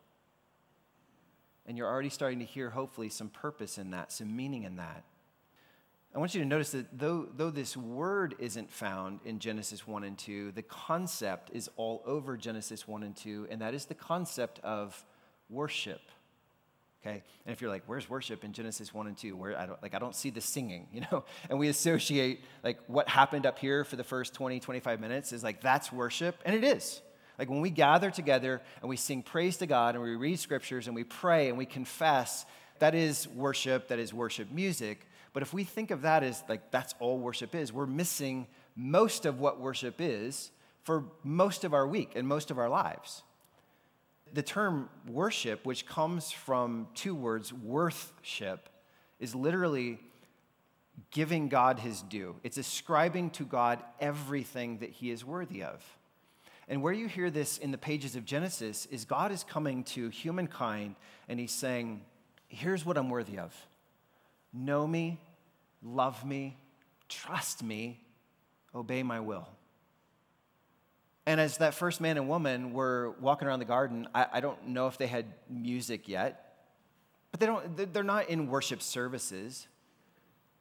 And 1.66 1.78
you're 1.78 1.88
already 1.88 2.10
starting 2.10 2.40
to 2.40 2.44
hear, 2.44 2.68
hopefully, 2.68 3.08
some 3.08 3.30
purpose 3.30 3.78
in 3.78 3.92
that, 3.92 4.12
some 4.12 4.36
meaning 4.36 4.64
in 4.64 4.76
that. 4.76 5.04
I 6.14 6.18
want 6.18 6.34
you 6.34 6.40
to 6.40 6.46
notice 6.46 6.70
that 6.72 6.98
though, 6.98 7.28
though 7.34 7.50
this 7.50 7.76
word 7.76 8.36
isn't 8.38 8.70
found 8.70 9.20
in 9.24 9.38
Genesis 9.38 9.86
1 9.86 10.04
and 10.04 10.18
2, 10.18 10.52
the 10.52 10.62
concept 10.62 11.50
is 11.52 11.70
all 11.76 12.02
over 12.06 12.36
Genesis 12.36 12.86
1 12.86 13.02
and 13.02 13.16
2, 13.16 13.48
and 13.50 13.60
that 13.62 13.74
is 13.74 13.86
the 13.86 13.94
concept 13.94 14.58
of 14.60 15.04
worship 15.50 16.00
okay? 17.06 17.22
And 17.44 17.52
if 17.52 17.60
you're 17.60 17.70
like 17.70 17.84
where's 17.86 18.08
worship? 18.08 18.44
In 18.44 18.52
genesis 18.52 18.92
1 18.92 19.06
and 19.06 19.16
2 19.16 19.36
where 19.36 19.58
i 19.58 19.66
don't 19.66 19.80
like 19.82 19.94
i 19.94 19.98
don't 19.98 20.14
see 20.14 20.30
the 20.30 20.40
singing 20.40 20.88
you 20.92 21.02
know? 21.12 21.24
And 21.48 21.58
we 21.58 21.68
associate 21.68 22.44
like 22.64 22.78
what 22.86 23.08
happened 23.08 23.46
up 23.46 23.58
here 23.58 23.84
for 23.84 23.96
the 23.96 24.04
first 24.04 24.34
20 24.34 24.60
25 24.60 25.00
minutes 25.00 25.32
is 25.32 25.42
like 25.44 25.60
that's 25.60 25.92
worship 25.92 26.36
and 26.44 26.54
it 26.54 26.64
is. 26.64 27.02
Like 27.38 27.50
when 27.50 27.60
we 27.60 27.68
gather 27.68 28.10
together 28.10 28.62
and 28.80 28.88
we 28.88 28.96
sing 28.96 29.22
praise 29.22 29.58
to 29.58 29.66
god 29.66 29.94
and 29.94 30.02
we 30.02 30.16
read 30.16 30.38
scriptures 30.38 30.86
and 30.86 30.96
we 30.96 31.04
pray 31.04 31.48
and 31.48 31.58
we 31.58 31.66
confess 31.66 32.46
that 32.78 32.94
is 32.94 33.28
worship 33.28 33.88
that 33.88 33.98
is 33.98 34.12
worship 34.12 34.50
music. 34.50 35.06
But 35.32 35.42
if 35.42 35.52
we 35.52 35.64
think 35.64 35.90
of 35.90 36.02
that 36.02 36.22
as 36.22 36.42
like 36.48 36.70
that's 36.70 36.94
all 36.98 37.18
worship 37.18 37.54
is 37.54 37.72
we're 37.72 37.86
missing 37.86 38.46
most 38.74 39.26
of 39.26 39.38
what 39.38 39.60
worship 39.60 39.96
is 39.98 40.50
for 40.82 41.04
most 41.22 41.64
of 41.64 41.74
our 41.74 41.86
week 41.86 42.12
and 42.14 42.26
most 42.26 42.50
of 42.50 42.58
our 42.58 42.68
lives 42.68 43.22
the 44.36 44.42
term 44.42 44.90
worship, 45.08 45.64
which 45.64 45.86
comes 45.86 46.30
from 46.30 46.88
two 46.94 47.14
words, 47.14 47.54
worthship, 47.54 48.68
is 49.18 49.34
literally 49.34 49.98
giving 51.10 51.48
God 51.48 51.78
his 51.78 52.02
due. 52.02 52.36
It's 52.44 52.58
ascribing 52.58 53.30
to 53.30 53.44
God 53.44 53.82
everything 53.98 54.78
that 54.78 54.90
he 54.90 55.10
is 55.10 55.24
worthy 55.24 55.62
of. 55.62 55.82
And 56.68 56.82
where 56.82 56.92
you 56.92 57.08
hear 57.08 57.30
this 57.30 57.56
in 57.56 57.70
the 57.70 57.78
pages 57.78 58.14
of 58.14 58.26
Genesis 58.26 58.84
is 58.86 59.06
God 59.06 59.32
is 59.32 59.42
coming 59.42 59.84
to 59.84 60.10
humankind 60.10 60.96
and 61.28 61.40
he's 61.40 61.52
saying, 61.52 62.02
Here's 62.48 62.84
what 62.84 62.98
I'm 62.98 63.08
worthy 63.08 63.38
of 63.38 63.54
know 64.52 64.86
me, 64.86 65.18
love 65.82 66.26
me, 66.26 66.58
trust 67.08 67.62
me, 67.62 68.04
obey 68.74 69.02
my 69.02 69.20
will. 69.20 69.48
And 71.26 71.40
as 71.40 71.58
that 71.58 71.74
first 71.74 72.00
man 72.00 72.16
and 72.16 72.28
woman 72.28 72.72
were 72.72 73.16
walking 73.20 73.48
around 73.48 73.58
the 73.58 73.64
garden, 73.64 74.06
I, 74.14 74.26
I 74.34 74.40
don't 74.40 74.68
know 74.68 74.86
if 74.86 74.96
they 74.96 75.08
had 75.08 75.26
music 75.50 76.08
yet, 76.08 76.56
but 77.32 77.40
they 77.40 77.46
don't, 77.46 77.92
they're 77.92 78.04
not 78.04 78.30
in 78.30 78.48
worship 78.48 78.80
services. 78.80 79.66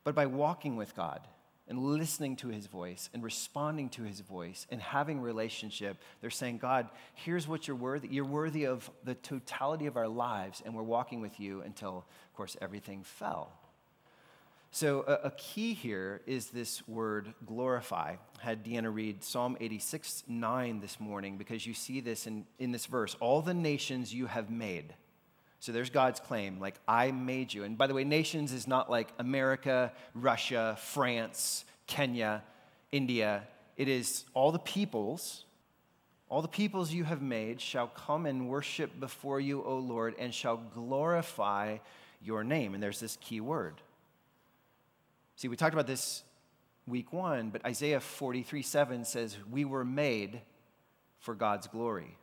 But 0.04 0.16
by 0.16 0.26
walking 0.26 0.76
with 0.76 0.96
God 0.96 1.22
and 1.68 1.80
listening 1.80 2.36
to 2.38 2.48
his 2.48 2.68
voice 2.68 3.10
and 3.14 3.24
responding 3.24 3.90
to 3.90 4.04
his 4.04 4.20
voice 4.20 4.68
and 4.70 4.82
having 4.82 5.22
relationship, 5.22 5.98
they're 6.22 6.30
saying, 6.30 6.60
God, 6.60 6.90
here's 7.14 7.48
what 7.48 7.68
you're 7.68 7.76
worthy. 7.78 8.08
You're 8.10 8.26
worthy 8.26 8.66
of 8.66 8.90
the 9.04 9.16
totality 9.16 9.88
of 9.88 9.98
our 9.98 10.08
lives, 10.08 10.62
and 10.66 10.76
we're 10.76 10.84
walking 10.84 11.22
with 11.22 11.40
you 11.40 11.62
until, 11.62 11.98
of 11.98 12.34
course, 12.36 12.58
everything 12.62 13.04
fell. 13.04 13.52
So, 14.76 15.06
a, 15.08 15.28
a, 15.28 15.32
key 15.32 15.74
here 15.74 16.20
is 16.26 16.48
this 16.48 16.86
word 16.86 17.34
glorify. 17.46 18.18
Had 18.40 18.66
Deanna 18.66 18.94
read 18.94 19.24
Psalm 19.24 19.56
86 19.62 20.26
9 20.28 20.82
this 20.82 21.00
morning 21.00 21.38
because 21.38 21.66
you 21.66 21.74
see 21.74 22.02
this 22.02 22.28
in, 22.28 22.46
in 22.60 22.74
this 22.74 22.86
verse. 22.86 23.16
All 23.22 23.42
the 23.42 23.54
nations 23.54 24.14
you 24.14 24.26
have 24.26 24.50
made. 24.50 24.94
So, 25.62 25.72
there's 25.72 25.90
God's 25.90 26.20
claim, 26.20 26.60
like, 26.60 26.76
I 26.90 27.12
made 27.12 27.54
you. 27.54 27.64
And 27.64 27.78
by 27.78 27.88
the 27.88 27.94
way, 27.94 28.04
nations 28.04 28.52
is 28.52 28.68
not 28.68 28.92
like 28.92 29.14
America, 29.18 29.94
Russia, 30.14 30.76
France, 30.78 31.64
Kenya, 31.88 32.44
India. 32.92 33.44
It 33.78 33.88
is 33.88 34.26
all 34.34 34.52
the 34.52 34.60
peoples. 34.60 35.46
All 36.28 36.42
the 36.42 36.50
peoples 36.50 36.92
you 36.92 37.06
have 37.06 37.22
made 37.22 37.62
shall 37.62 37.88
come 37.88 38.26
and 38.26 38.50
worship 38.50 39.00
before 39.00 39.40
you, 39.40 39.64
O 39.64 39.78
Lord, 39.78 40.16
and 40.20 40.34
shall 40.34 40.58
glorify 40.58 41.78
your 42.22 42.44
name. 42.44 42.74
And 42.74 42.84
there's 42.84 43.00
this 43.00 43.18
key 43.22 43.40
word 43.40 43.76
See, 45.38 45.50
we 45.50 45.58
talked 45.58 45.74
about 45.74 45.88
this 45.88 46.24
week 46.88 47.12
one, 47.12 47.50
but 47.50 47.66
Isaiah 47.66 48.00
43 48.00 48.62
7 48.62 49.04
says, 49.04 49.36
We 49.52 49.66
were 49.66 49.84
made 49.84 50.42
for 51.20 51.36
God's 51.36 51.68
glory. 51.68 52.18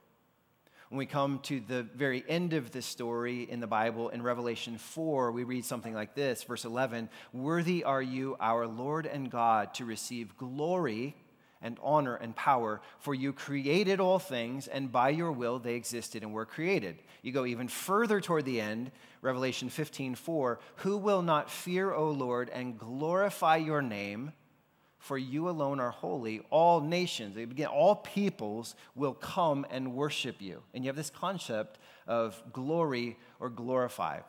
When 0.89 0.99
we 0.99 1.07
come 1.07 1.39
to 1.45 1.61
the 1.61 1.83
very 1.83 2.25
end 2.29 2.53
of 2.53 2.71
this 2.71 2.87
story 2.87 3.43
in 3.43 3.61
the 3.61 3.67
Bible, 3.67 4.11
in 4.11 4.23
Revelation 4.23 4.79
4, 4.79 5.33
we 5.33 5.45
read 5.45 5.65
something 5.65 5.95
like 5.95 6.15
this, 6.15 6.43
verse 6.45 6.65
11 6.65 7.11
Worthy 7.35 7.85
are 7.85 8.03
you, 8.03 8.37
our 8.41 8.67
Lord 8.67 9.05
and 9.05 9.31
God, 9.31 9.75
to 9.75 9.85
receive 9.85 10.37
glory 10.39 11.15
and 11.63 11.79
honor 11.83 12.17
and 12.17 12.35
power, 12.35 12.81
for 12.99 13.15
you 13.15 13.33
created 13.33 14.01
all 14.01 14.19
things, 14.19 14.67
and 14.67 14.91
by 14.91 15.11
your 15.11 15.33
will 15.33 15.59
they 15.59 15.75
existed 15.75 16.23
and 16.23 16.33
were 16.33 16.45
created. 16.45 16.99
You 17.23 17.33
go 17.33 17.47
even 17.47 17.69
further 17.69 18.21
toward 18.21 18.45
the 18.45 18.61
end, 18.61 18.91
Revelation 19.21 19.69
15 19.69 20.17
4, 20.17 20.59
who 20.77 20.97
will 20.97 21.23
not 21.23 21.51
fear, 21.51 21.93
O 21.93 22.11
Lord, 22.11 22.51
and 22.51 22.79
glorify 22.79 23.57
your 23.57 23.81
name? 23.81 24.33
For 24.99 25.19
you 25.19 25.49
alone 25.49 25.81
are 25.81 25.91
holy. 25.91 26.43
All 26.51 26.81
nations, 26.81 27.35
begin, 27.35 27.67
all 27.67 27.97
peoples 27.97 28.77
will 28.95 29.15
come 29.15 29.67
and 29.69 29.95
worship 29.95 30.41
you. 30.41 30.63
And 30.75 30.85
you 30.85 30.89
have 30.89 30.97
this 30.97 31.11
concept 31.11 31.81
of 32.07 32.41
glory 32.53 33.19
or 33.41 33.51
glorify. 33.51 34.21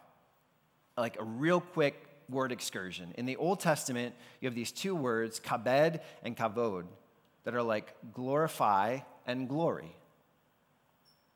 Like 0.98 1.20
a 1.20 1.24
real 1.24 1.62
quick 1.62 2.08
word 2.28 2.52
excursion. 2.52 3.14
In 3.18 3.28
the 3.28 3.36
Old 3.36 3.60
Testament, 3.60 4.16
you 4.42 4.48
have 4.48 4.56
these 4.56 4.72
two 4.72 4.96
words, 4.96 5.40
kabed 5.40 6.00
and 6.24 6.36
kavod 6.36 6.86
that 7.44 7.54
are 7.54 7.64
like 7.64 7.94
glorify 8.14 9.00
and 9.26 9.48
glory. 9.50 9.96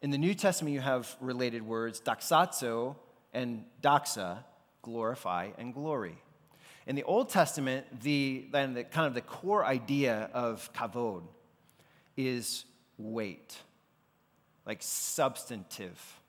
In 0.02 0.12
the 0.12 0.18
New 0.18 0.34
Testament, 0.34 0.74
you 0.74 0.82
have 0.82 1.16
related 1.20 1.64
words, 1.64 2.00
doxazo 2.00 2.96
and 3.34 3.66
doxa, 3.82 4.44
glorify 4.82 5.50
and 5.58 5.74
glory. 5.74 6.18
In 6.86 6.96
the 6.96 7.04
Old 7.04 7.30
Testament, 7.30 7.86
the, 8.02 8.46
then 8.52 8.74
the 8.74 8.84
kind 8.84 9.08
of 9.08 9.14
the 9.14 9.22
core 9.22 9.66
idea 9.66 10.30
of 10.34 10.72
kavod 10.74 11.24
is 12.16 12.64
weight, 12.98 13.58
like 14.66 14.80
substantive. 14.82 16.20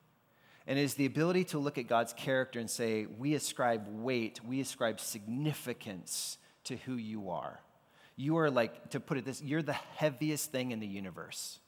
And 0.67 0.79
is 0.79 0.95
the 0.95 1.07
ability 1.07 1.45
to 1.45 1.59
look 1.59 1.79
at 1.79 1.87
God's 1.87 2.13
character 2.13 2.59
and 2.59 2.69
say, 2.69 3.07
we 3.07 3.35
ascribe 3.35 3.87
weight, 3.89 4.41
we 4.45 4.61
ascribe 4.61 5.01
significance 5.01 6.37
to 6.65 6.77
who 6.77 6.95
you 6.95 7.31
are. 7.31 7.61
You 8.19 8.37
are 8.39 8.51
like, 8.51 8.91
to 8.91 9.01
put 9.01 9.17
it 9.17 9.25
this, 9.25 9.41
you're 9.41 9.63
the 9.63 9.73
heaviest 9.73 10.51
thing 10.51 10.73
in 10.73 10.81
the 10.81 10.87
universe. 10.87 11.61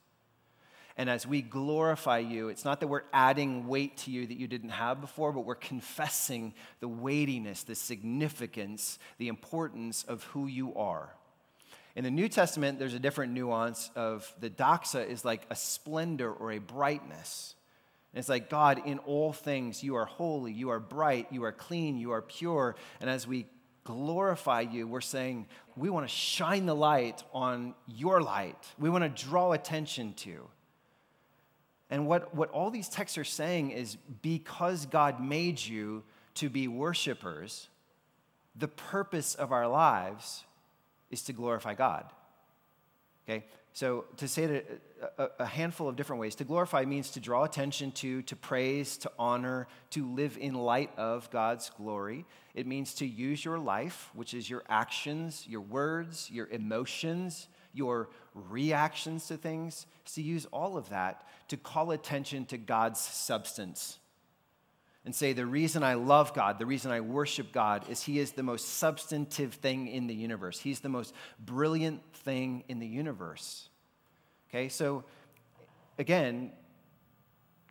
And 0.96 1.08
as 1.08 1.24
we 1.24 1.42
glorify 1.42 2.18
you, 2.18 2.48
it's 2.48 2.64
not 2.64 2.80
that 2.80 2.88
we're 2.88 3.04
adding 3.12 3.68
weight 3.68 3.96
to 3.98 4.10
you 4.10 4.26
that 4.26 4.36
you 4.36 4.48
didn't 4.48 4.70
have 4.70 5.00
before, 5.00 5.32
but 5.32 5.46
we're 5.46 5.54
confessing 5.54 6.52
the 6.80 6.88
weightiness, 6.88 7.62
the 7.62 7.76
significance, 7.76 8.98
the 9.18 9.28
importance 9.28 10.02
of 10.02 10.24
who 10.24 10.48
you 10.48 10.74
are. 10.74 11.14
In 11.94 12.02
the 12.02 12.10
New 12.10 12.28
Testament, 12.28 12.80
there's 12.80 12.94
a 12.94 12.98
different 12.98 13.32
nuance 13.32 13.90
of 13.94 14.34
the 14.40 14.50
doxa 14.50 15.08
is 15.08 15.24
like 15.24 15.46
a 15.50 15.56
splendor 15.56 16.32
or 16.32 16.50
a 16.50 16.58
brightness. 16.58 17.54
It's 18.12 18.28
like, 18.28 18.50
God, 18.50 18.82
in 18.84 18.98
all 18.98 19.32
things, 19.32 19.84
you 19.84 19.94
are 19.94 20.04
holy, 20.04 20.52
you 20.52 20.70
are 20.70 20.80
bright, 20.80 21.28
you 21.30 21.44
are 21.44 21.52
clean, 21.52 21.96
you 21.96 22.10
are 22.10 22.22
pure. 22.22 22.74
And 23.00 23.08
as 23.08 23.24
we 23.24 23.46
glorify 23.84 24.60
you, 24.60 24.86
we're 24.86 25.00
saying 25.00 25.46
we 25.80 25.88
want 25.88 26.06
to 26.06 26.14
shine 26.14 26.66
the 26.66 26.74
light 26.74 27.24
on 27.32 27.74
your 27.86 28.20
light. 28.20 28.58
We 28.78 28.90
want 28.90 29.02
to 29.02 29.24
draw 29.24 29.52
attention 29.52 30.12
to. 30.18 30.46
And 31.88 32.06
what, 32.06 32.34
what 32.34 32.50
all 32.50 32.70
these 32.70 32.88
texts 32.88 33.16
are 33.16 33.24
saying 33.24 33.70
is 33.70 33.96
because 34.20 34.84
God 34.84 35.20
made 35.24 35.58
you 35.58 36.02
to 36.34 36.50
be 36.50 36.68
worshipers, 36.68 37.68
the 38.54 38.68
purpose 38.68 39.34
of 39.34 39.52
our 39.52 39.66
lives 39.66 40.44
is 41.10 41.22
to 41.22 41.32
glorify 41.32 41.74
God. 41.74 42.04
Okay? 43.24 43.44
So, 43.72 44.06
to 44.16 44.26
say 44.26 44.44
it 44.44 44.82
uh, 45.00 45.28
a, 45.38 45.42
a, 45.44 45.46
handful 45.46 45.88
of 45.88 45.96
different 45.96 46.20
ways, 46.20 46.34
to 46.36 46.44
glorify 46.44 46.84
means 46.84 47.10
to 47.12 47.20
draw 47.20 47.44
attention 47.44 47.92
to, 47.92 48.22
to 48.22 48.36
praise, 48.36 48.96
to 48.98 49.12
honor, 49.18 49.68
to 49.90 50.04
live 50.04 50.36
in 50.38 50.54
light 50.54 50.90
of 50.96 51.30
God's 51.30 51.70
glory. 51.70 52.26
It 52.54 52.66
means 52.66 52.94
to 52.94 53.06
use 53.06 53.44
your 53.44 53.58
life, 53.58 54.10
which 54.12 54.34
is 54.34 54.50
your 54.50 54.64
actions, 54.68 55.46
your 55.48 55.60
words, 55.60 56.28
your 56.32 56.48
emotions, 56.48 57.46
your 57.72 58.10
reactions 58.34 59.28
to 59.28 59.36
things, 59.36 59.86
to 60.14 60.22
use 60.22 60.46
all 60.46 60.76
of 60.76 60.88
that 60.88 61.24
to 61.50 61.56
call 61.56 61.90
attention 61.90 62.46
to 62.46 62.56
God's 62.56 63.00
substance. 63.00 63.98
And 65.04 65.14
say, 65.14 65.32
the 65.32 65.46
reason 65.46 65.82
I 65.82 65.94
love 65.94 66.34
God, 66.34 66.58
the 66.58 66.66
reason 66.66 66.90
I 66.90 67.00
worship 67.00 67.52
God, 67.52 67.88
is 67.88 68.02
He 68.02 68.18
is 68.18 68.32
the 68.32 68.42
most 68.42 68.76
substantive 68.76 69.54
thing 69.54 69.88
in 69.88 70.06
the 70.06 70.14
universe. 70.14 70.60
He's 70.60 70.80
the 70.80 70.90
most 70.90 71.14
brilliant 71.38 72.02
thing 72.16 72.64
in 72.68 72.80
the 72.80 72.86
universe. 72.86 73.70
Okay, 74.50 74.68
so 74.68 75.04
again, 75.98 76.52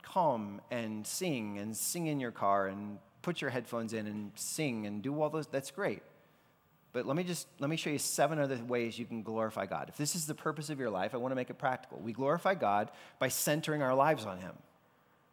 come 0.01 0.59
and 0.71 1.05
sing 1.05 1.59
and 1.59 1.75
sing 1.77 2.07
in 2.07 2.19
your 2.19 2.31
car 2.31 2.67
and 2.67 2.97
put 3.21 3.41
your 3.41 3.49
headphones 3.49 3.93
in 3.93 4.07
and 4.07 4.31
sing 4.35 4.87
and 4.87 5.01
do 5.01 5.21
all 5.21 5.29
those. 5.29 5.45
That's 5.45 5.71
great. 5.71 6.01
But 6.91 7.05
let 7.05 7.15
me 7.15 7.23
just 7.23 7.47
let 7.59 7.69
me 7.69 7.75
show 7.75 7.91
you 7.91 7.99
seven 7.99 8.39
other 8.39 8.57
ways 8.67 8.97
you 8.97 9.05
can 9.05 9.21
glorify 9.21 9.67
God. 9.67 9.89
If 9.89 9.97
this 9.97 10.15
is 10.15 10.25
the 10.25 10.33
purpose 10.33 10.69
of 10.71 10.79
your 10.79 10.89
life, 10.89 11.13
I 11.13 11.17
want 11.17 11.31
to 11.31 11.35
make 11.35 11.51
it 11.51 11.59
practical. 11.59 11.99
We 11.99 12.13
glorify 12.13 12.55
God 12.55 12.89
by 13.19 13.27
centering 13.27 13.83
our 13.83 13.93
lives 13.93 14.25
on 14.25 14.39
him, 14.39 14.53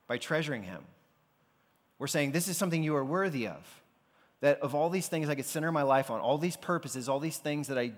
by 0.06 0.18
treasuring 0.18 0.64
him. 0.64 0.82
We're 1.98 2.06
saying 2.06 2.32
this 2.32 2.48
is 2.48 2.56
something 2.56 2.82
you 2.82 2.96
are 2.96 3.04
worthy 3.04 3.48
of. 3.48 3.82
That 4.40 4.61
of 4.61 4.74
all 4.74 4.90
these 4.90 5.09
things 5.09 5.28
I 5.28 5.35
could 5.35 5.46
center 5.46 5.72
my 5.72 5.82
life 5.82 6.11
on, 6.11 6.20
all 6.20 6.38
these 6.38 6.56
purposes, 6.56 7.09
all 7.09 7.20
these 7.20 7.38
things 7.38 7.68
that 7.68 7.78
I 7.78 7.92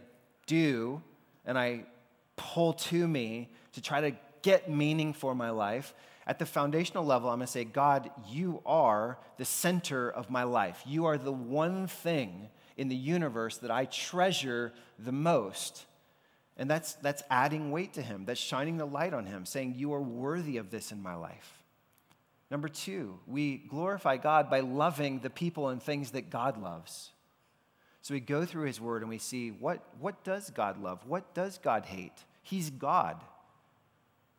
do 0.47 1.03
and 1.45 1.59
I 1.59 1.85
pull 2.37 2.75
to 2.75 3.09
me 3.09 3.51
to 3.73 3.83
try 3.83 4.01
to 4.03 4.17
get 4.43 4.71
meaning 4.71 5.13
for 5.13 5.35
my 5.35 5.51
life, 5.51 5.95
at 6.27 6.39
the 6.39 6.47
foundational 6.47 7.05
level, 7.05 7.31
I'm 7.31 7.39
going 7.39 7.47
to 7.47 7.53
say, 7.53 7.65
God, 7.65 8.11
you 8.29 8.63
are 8.67 9.19
the 9.39 9.47
center 9.47 10.11
of 10.11 10.31
my 10.31 10.43
life. 10.43 10.83
You 10.87 11.07
are 11.07 11.17
the 11.17 11.33
one 11.33 11.87
thing 11.87 12.51
in 12.77 12.89
the 12.89 12.97
universe 12.97 13.57
that 13.59 13.71
I 13.71 13.87
treasure 13.87 14.73
the 14.99 15.11
most. 15.11 15.87
And 16.59 16.71
that's, 16.71 16.95
that's 16.95 17.23
adding 17.31 17.71
weight 17.71 17.95
to 17.95 18.03
him, 18.03 18.25
that's 18.27 18.41
shining 18.41 18.77
the 18.77 18.85
light 18.85 19.15
on 19.15 19.25
him, 19.25 19.47
saying, 19.47 19.75
You 19.77 19.95
are 19.95 20.03
worthy 20.03 20.59
of 20.59 20.71
this 20.71 20.93
in 20.93 21.03
my 21.03 21.15
life. 21.15 21.58
Number 22.51 22.69
two, 22.69 23.19
we 23.27 23.59
glorify 23.59 24.17
God 24.17 24.49
by 24.49 24.61
loving 24.61 25.21
the 25.21 25.31
people 25.31 25.69
and 25.69 25.83
things 25.83 26.13
that 26.13 26.31
God 26.31 26.61
loves. 26.61 27.11
So 28.01 28.15
we 28.15 28.21
go 28.21 28.45
through 28.45 28.67
his 28.67 28.81
word 28.81 29.03
and 29.03 29.11
we 29.11 29.19
see 29.19 29.51
what, 29.51 29.83
what 30.01 30.25
does 30.25 30.51
God 30.51 30.83
love? 30.83 31.07
What 31.07 31.35
does 31.35 31.59
God 31.59 31.85
hate? 31.85 32.25
He's 32.43 32.71
God. 32.71 33.21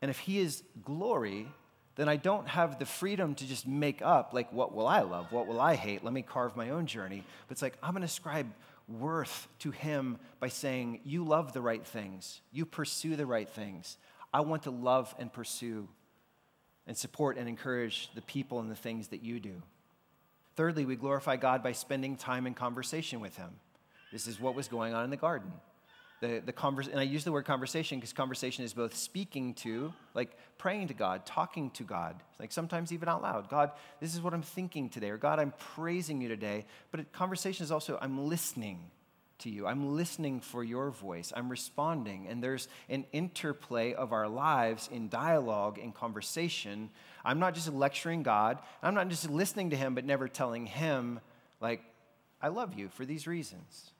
And 0.02 0.10
if 0.10 0.20
he 0.20 0.40
is 0.40 0.64
glory, 0.84 1.48
then 1.96 2.08
I 2.08 2.16
don't 2.16 2.48
have 2.48 2.80
the 2.80 2.86
freedom 2.86 3.36
to 3.36 3.46
just 3.46 3.68
make 3.68 4.02
up, 4.02 4.34
like, 4.34 4.52
what 4.54 4.74
will 4.74 4.88
I 4.88 5.02
love? 5.02 5.32
What 5.32 5.48
will 5.48 5.60
I 5.60 5.76
hate? 5.76 6.04
Let 6.04 6.14
me 6.14 6.22
carve 6.22 6.56
my 6.56 6.70
own 6.70 6.86
journey. 6.86 7.24
But 7.48 7.54
it's 7.54 7.62
like, 7.62 7.78
I'm 7.84 7.92
going 7.92 8.02
to 8.02 8.06
ascribe 8.06 8.48
worth 8.88 9.48
to 9.60 9.72
him 9.72 10.18
by 10.40 10.48
saying, 10.48 11.02
You 11.04 11.24
love 11.24 11.54
the 11.54 11.62
right 11.62 11.86
things, 11.86 12.42
you 12.52 12.66
pursue 12.66 13.16
the 13.16 13.26
right 13.26 13.50
things. 13.50 13.98
I 14.34 14.42
want 14.42 14.64
to 14.64 14.72
love 14.72 15.14
and 15.20 15.32
pursue 15.32 15.88
and 16.90 16.98
support 16.98 17.38
and 17.38 17.48
encourage 17.48 18.10
the 18.16 18.22
people 18.22 18.60
and 18.60 18.70
the 18.70 18.76
things 18.76 19.10
that 19.10 19.24
you 19.24 19.40
do. 19.40 19.62
Thirdly, 20.56 20.86
we 20.86 20.96
glorify 20.96 21.36
God 21.36 21.62
by 21.62 21.72
spending 21.72 22.18
time 22.18 22.48
in 22.48 22.56
conversation 22.56 23.20
with 23.20 23.38
Him. 23.38 23.52
This 24.12 24.26
is 24.26 24.42
what 24.42 24.56
was 24.56 24.68
going 24.68 24.96
on 24.96 25.04
in 25.04 25.12
the 25.12 25.16
garden. 25.16 25.52
The, 26.20 26.42
the 26.44 26.52
converse, 26.52 26.88
and 26.88 27.00
I 27.00 27.04
use 27.04 27.24
the 27.24 27.32
word 27.32 27.46
conversation 27.46 28.00
because 28.00 28.12
conversation 28.12 28.66
is 28.66 28.74
both 28.74 28.96
speaking 28.96 29.54
to, 29.56 29.94
like 30.16 30.32
praying 30.58 30.88
to 30.88 30.96
God, 30.96 31.28
talking 31.28 31.70
to 31.72 31.84
God, 31.84 32.16
like 32.40 32.52
sometimes 32.52 32.92
even 32.92 33.08
out 33.08 33.22
loud. 33.22 33.50
God, 33.50 33.70
this 34.02 34.16
is 34.16 34.22
what 34.22 34.34
I'm 34.34 34.42
thinking 34.42 34.90
today, 34.90 35.12
or 35.12 35.18
God, 35.18 35.40
I'm 35.40 35.54
praising 35.60 36.20
you 36.20 36.28
today. 36.28 36.66
But 36.90 37.12
conversation 37.14 37.64
is 37.64 37.72
also, 37.72 38.00
I'm 38.02 38.28
listening 38.28 38.80
to 39.40 39.50
you. 39.50 39.68
I'm 39.68 39.96
listening 39.96 40.40
for 40.40 40.64
your 40.64 40.92
voice. 40.92 41.34
I'm 41.36 41.50
responding. 41.50 42.28
And 42.28 42.44
there's 42.44 42.68
an 42.90 43.06
interplay 43.12 43.94
of 43.94 44.14
our 44.14 44.28
lives 44.28 44.90
in 44.92 45.10
dialogue, 45.10 45.78
in 45.78 45.92
conversation. 45.92 46.90
I'm 47.24 47.40
not 47.40 47.56
just 47.56 47.72
lecturing 47.74 48.24
God. 48.24 48.60
I'm 48.82 48.94
not 48.94 49.10
just 49.10 49.30
listening 49.30 49.72
to 49.72 49.76
Him, 49.76 49.96
but 49.96 50.06
never 50.06 50.28
telling 50.28 50.66
Him, 50.66 51.20
like, 51.60 51.82
I 52.42 52.48
love 52.50 52.74
you 52.78 52.90
for 52.90 53.06
these 53.06 53.28
reasons. 53.28 53.92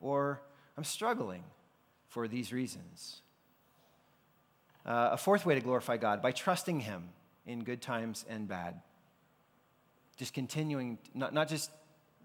Or 0.00 0.40
I'm 0.76 0.84
struggling 0.84 1.44
for 2.08 2.28
these 2.28 2.52
reasons. 2.52 3.22
Uh, 4.86 5.10
a 5.12 5.16
fourth 5.16 5.44
way 5.44 5.54
to 5.54 5.60
glorify 5.60 5.96
God 5.96 6.22
by 6.22 6.32
trusting 6.32 6.80
Him 6.80 7.10
in 7.46 7.64
good 7.64 7.82
times 7.82 8.24
and 8.28 8.48
bad. 8.48 8.80
Just 10.16 10.34
continuing, 10.34 10.98
not, 11.14 11.32
not 11.32 11.48
just 11.48 11.70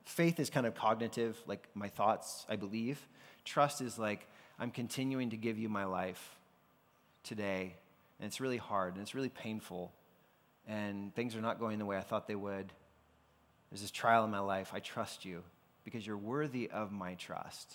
faith 0.06 0.40
is 0.40 0.50
kind 0.50 0.66
of 0.66 0.76
cognitive, 0.76 1.42
like 1.48 1.68
my 1.74 1.90
thoughts, 1.90 2.46
I 2.50 2.56
believe. 2.56 3.00
Trust 3.46 3.82
is 3.82 3.98
like, 3.98 4.28
I'm 4.60 4.72
continuing 4.72 5.32
to 5.32 5.38
give 5.38 5.58
you 5.58 5.70
my 5.70 5.86
life 5.86 6.36
today, 7.24 7.76
and 8.20 8.28
it's 8.28 8.40
really 8.40 8.58
hard, 8.58 8.94
and 8.94 9.02
it's 9.02 9.16
really 9.16 9.30
painful, 9.30 9.92
and 10.68 11.14
things 11.16 11.36
are 11.36 11.42
not 11.42 11.60
going 11.60 11.80
the 11.80 11.86
way 11.86 11.98
I 11.98 12.02
thought 12.02 12.28
they 12.28 12.36
would. 12.36 12.72
There's 13.70 13.82
this 13.82 13.92
trial 13.92 14.24
in 14.24 14.32
my 14.32 14.40
life. 14.40 14.72
I 14.74 14.80
trust 14.80 15.26
you 15.26 15.44
because 15.84 16.06
you're 16.06 16.18
worthy 16.18 16.70
of 16.70 16.92
my 16.92 17.16
trust 17.16 17.74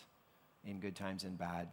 in 0.65 0.81
good 0.81 0.95
times 0.95 1.25
and 1.25 1.37
bad. 1.37 1.69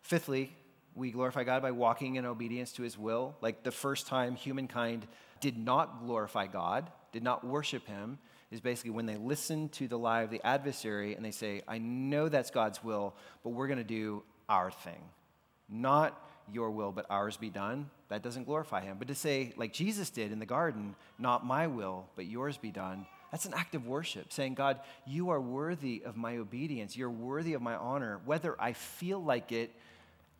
Fifthly, 0.00 0.52
we 0.94 1.10
glorify 1.10 1.44
God 1.44 1.62
by 1.62 1.70
walking 1.70 2.16
in 2.16 2.26
obedience 2.26 2.72
to 2.72 2.82
his 2.82 2.98
will. 2.98 3.36
Like 3.40 3.62
the 3.62 3.70
first 3.70 4.06
time 4.06 4.36
humankind 4.36 5.06
did 5.40 5.56
not 5.56 6.04
glorify 6.04 6.46
God, 6.46 6.90
did 7.12 7.22
not 7.22 7.44
worship 7.44 7.86
him, 7.86 8.18
is 8.52 8.60
basically 8.60 8.90
when 8.90 9.06
they 9.06 9.16
listen 9.16 9.68
to 9.70 9.88
the 9.88 9.98
lie 9.98 10.22
of 10.22 10.30
the 10.30 10.40
adversary 10.46 11.14
and 11.14 11.24
they 11.24 11.30
say, 11.30 11.62
I 11.66 11.78
know 11.78 12.28
that's 12.28 12.50
God's 12.50 12.84
will, 12.84 13.14
but 13.42 13.50
we're 13.50 13.66
going 13.66 13.78
to 13.78 13.84
do 13.84 14.22
our 14.48 14.70
thing. 14.70 15.02
Not 15.68 16.28
your 16.52 16.70
will, 16.70 16.92
but 16.92 17.06
ours 17.08 17.36
be 17.36 17.48
done. 17.48 17.88
That 18.10 18.22
doesn't 18.22 18.44
glorify 18.44 18.82
him. 18.82 18.96
But 18.98 19.08
to 19.08 19.14
say, 19.14 19.54
like 19.56 19.72
Jesus 19.72 20.10
did 20.10 20.32
in 20.32 20.38
the 20.38 20.46
garden, 20.46 20.94
not 21.18 21.46
my 21.46 21.66
will, 21.66 22.06
but 22.14 22.26
yours 22.26 22.58
be 22.58 22.70
done, 22.70 23.06
that's 23.30 23.46
an 23.46 23.54
act 23.54 23.74
of 23.74 23.86
worship, 23.86 24.30
saying, 24.30 24.54
God, 24.54 24.80
you 25.06 25.30
are 25.30 25.40
worthy 25.40 26.02
of 26.04 26.18
my 26.18 26.36
obedience. 26.36 26.94
You're 26.94 27.10
worthy 27.10 27.54
of 27.54 27.62
my 27.62 27.74
honor, 27.74 28.20
whether 28.26 28.54
I 28.60 28.74
feel 28.74 29.22
like 29.22 29.52
it 29.52 29.70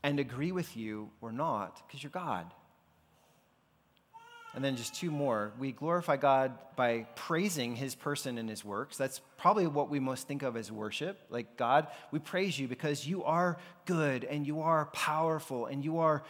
and 0.03 0.21
agree 0.21 0.53
with 0.53 0.77
you 0.77 1.09
or 1.23 1.33
not, 1.33 1.83
because 1.87 2.03
you're 2.03 2.11
God. 2.11 2.53
And 4.55 4.63
then 4.63 4.77
just 4.77 4.95
two 4.95 5.11
more. 5.11 5.53
We 5.59 5.73
glorify 5.73 6.19
God 6.19 6.53
by 6.77 7.07
praising 7.15 7.75
his 7.75 7.95
person 7.95 8.37
and 8.37 8.51
his 8.51 8.65
works. 8.65 8.99
That's 8.99 9.21
probably 9.39 9.67
what 9.67 9.89
we 9.89 9.99
most 9.99 10.29
think 10.29 10.43
of 10.43 10.57
as 10.57 10.71
worship. 10.71 11.19
Like, 11.31 11.57
God, 11.57 11.87
we 12.11 12.19
praise 12.19 12.59
you 12.59 12.69
because 12.69 13.07
you 13.07 13.25
are 13.25 13.57
good 13.87 14.25
and 14.25 14.47
you 14.47 14.61
are 14.61 14.87
powerful 14.93 15.67
and 15.67 15.83
you 15.83 15.99
are 15.99 16.23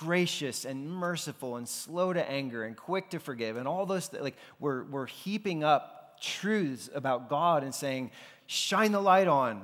gracious 0.00 0.64
and 0.64 0.90
merciful 0.90 1.56
and 1.56 1.68
slow 1.68 2.12
to 2.12 2.30
anger 2.30 2.64
and 2.64 2.74
quick 2.74 3.10
to 3.10 3.18
forgive 3.18 3.58
and 3.58 3.68
all 3.68 3.84
those 3.84 4.10
like 4.14 4.34
we're, 4.58 4.84
we're 4.84 5.06
heaping 5.06 5.62
up 5.62 6.18
truths 6.22 6.88
about 6.94 7.28
god 7.28 7.62
and 7.62 7.74
saying 7.74 8.10
shine 8.46 8.92
the 8.92 9.00
light 9.00 9.28
on 9.28 9.62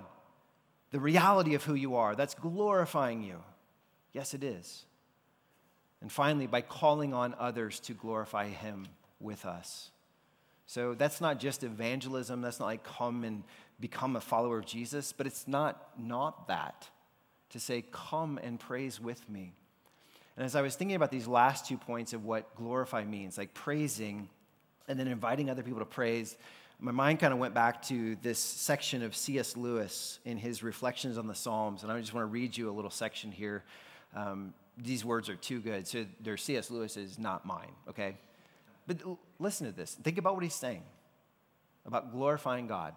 the 0.90 1.00
reality 1.00 1.54
of 1.54 1.64
who 1.64 1.74
you 1.74 1.96
are 1.96 2.14
that's 2.14 2.34
glorifying 2.34 3.22
you 3.22 3.36
yes 4.12 4.34
it 4.34 4.44
is 4.44 4.84
and 6.06 6.12
finally, 6.12 6.46
by 6.46 6.60
calling 6.60 7.12
on 7.12 7.34
others 7.36 7.80
to 7.80 7.92
glorify 7.92 8.46
Him 8.46 8.86
with 9.18 9.44
us. 9.44 9.90
So 10.64 10.94
that's 10.94 11.20
not 11.20 11.40
just 11.40 11.64
evangelism. 11.64 12.42
That's 12.42 12.60
not 12.60 12.66
like 12.66 12.84
come 12.84 13.24
and 13.24 13.42
become 13.80 14.14
a 14.14 14.20
follower 14.20 14.58
of 14.58 14.66
Jesus, 14.66 15.12
but 15.12 15.26
it's 15.26 15.48
not 15.48 15.98
not 15.98 16.46
that. 16.46 16.88
To 17.50 17.58
say, 17.58 17.82
come 17.90 18.38
and 18.40 18.60
praise 18.60 19.00
with 19.00 19.28
me. 19.28 19.52
And 20.36 20.46
as 20.46 20.54
I 20.54 20.62
was 20.62 20.76
thinking 20.76 20.94
about 20.94 21.10
these 21.10 21.26
last 21.26 21.66
two 21.66 21.76
points 21.76 22.12
of 22.12 22.24
what 22.24 22.54
glorify 22.54 23.02
means, 23.02 23.36
like 23.36 23.52
praising 23.52 24.28
and 24.86 25.00
then 25.00 25.08
inviting 25.08 25.50
other 25.50 25.64
people 25.64 25.80
to 25.80 25.86
praise, 25.86 26.36
my 26.78 26.92
mind 26.92 27.18
kind 27.18 27.32
of 27.32 27.40
went 27.40 27.52
back 27.52 27.82
to 27.86 28.14
this 28.22 28.38
section 28.38 29.02
of 29.02 29.16
C.S. 29.16 29.56
Lewis 29.56 30.20
in 30.24 30.38
his 30.38 30.62
Reflections 30.62 31.18
on 31.18 31.26
the 31.26 31.34
Psalms. 31.34 31.82
And 31.82 31.90
I 31.90 31.98
just 31.98 32.14
want 32.14 32.22
to 32.22 32.30
read 32.30 32.56
you 32.56 32.70
a 32.70 32.74
little 32.74 32.92
section 32.92 33.32
here. 33.32 33.64
Um, 34.14 34.54
these 34.76 35.04
words 35.04 35.28
are 35.28 35.36
too 35.36 35.60
good. 35.60 35.86
So 35.86 36.06
they're 36.20 36.36
C.S. 36.36 36.70
Lewis's, 36.70 37.18
not 37.18 37.46
mine, 37.46 37.72
okay? 37.88 38.16
But 38.86 38.98
listen 39.38 39.66
to 39.66 39.72
this. 39.72 39.94
Think 39.94 40.18
about 40.18 40.34
what 40.34 40.42
he's 40.42 40.54
saying 40.54 40.82
about 41.86 42.12
glorifying 42.12 42.66
God. 42.66 42.94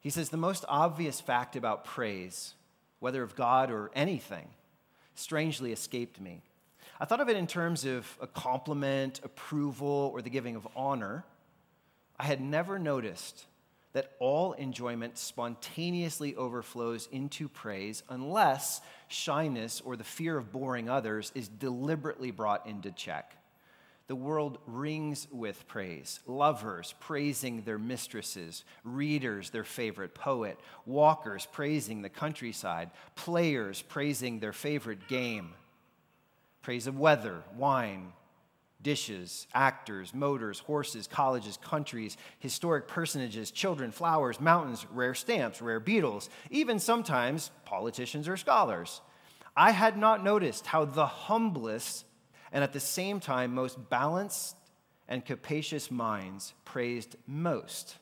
He 0.00 0.10
says 0.10 0.28
the 0.28 0.36
most 0.36 0.64
obvious 0.68 1.20
fact 1.20 1.56
about 1.56 1.84
praise, 1.84 2.54
whether 3.00 3.22
of 3.22 3.34
God 3.34 3.70
or 3.70 3.90
anything, 3.94 4.48
strangely 5.14 5.72
escaped 5.72 6.20
me. 6.20 6.42
I 7.00 7.06
thought 7.06 7.20
of 7.20 7.28
it 7.28 7.36
in 7.36 7.46
terms 7.46 7.84
of 7.84 8.16
a 8.20 8.26
compliment, 8.26 9.20
approval, 9.24 10.10
or 10.14 10.22
the 10.22 10.30
giving 10.30 10.56
of 10.56 10.68
honor. 10.76 11.24
I 12.18 12.24
had 12.24 12.40
never 12.40 12.78
noticed 12.78 13.46
that 13.94 14.12
all 14.18 14.52
enjoyment 14.54 15.16
spontaneously 15.16 16.36
overflows 16.36 17.08
into 17.10 17.48
praise 17.48 18.02
unless 18.10 18.80
shyness 19.08 19.80
or 19.80 19.96
the 19.96 20.04
fear 20.04 20.36
of 20.36 20.52
boring 20.52 20.90
others 20.90 21.32
is 21.34 21.48
deliberately 21.48 22.30
brought 22.30 22.66
into 22.66 22.90
check. 22.90 23.36
The 24.06 24.16
world 24.16 24.58
rings 24.66 25.26
with 25.30 25.66
praise. 25.66 26.20
Lovers 26.26 26.94
praising 27.00 27.62
their 27.62 27.78
mistresses, 27.78 28.64
readers 28.82 29.48
their 29.50 29.64
favorite 29.64 30.14
poet, 30.14 30.58
walkers 30.84 31.46
praising 31.50 32.02
the 32.02 32.10
countryside, 32.10 32.90
players 33.14 33.80
praising 33.80 34.40
their 34.40 34.52
favorite 34.52 35.08
game. 35.08 35.52
Praise 36.60 36.86
of 36.86 36.98
weather, 36.98 37.42
wine, 37.56 38.12
dishes, 38.84 39.48
actors, 39.52 40.14
motors, 40.14 40.60
horses, 40.60 41.08
colleges, 41.08 41.56
countries, 41.56 42.16
historic 42.38 42.86
personages, 42.86 43.50
children, 43.50 43.90
flowers, 43.90 44.40
mountains, 44.40 44.86
rare 44.92 45.14
stamps, 45.14 45.60
rare 45.60 45.80
beetles, 45.80 46.30
even 46.50 46.78
sometimes 46.78 47.50
politicians 47.64 48.28
or 48.28 48.36
scholars. 48.36 49.00
I 49.56 49.72
had 49.72 49.98
not 49.98 50.22
noticed 50.22 50.66
how 50.66 50.84
the 50.84 51.06
humblest 51.06 52.04
and 52.54 52.62
at 52.62 52.72
the 52.72 52.80
same 52.80 53.18
time, 53.18 53.52
most 53.52 53.90
balanced 53.90 54.56
and 55.08 55.24
capacious 55.24 55.90
minds 55.90 56.54
praised 56.64 57.16
most, 57.26 57.96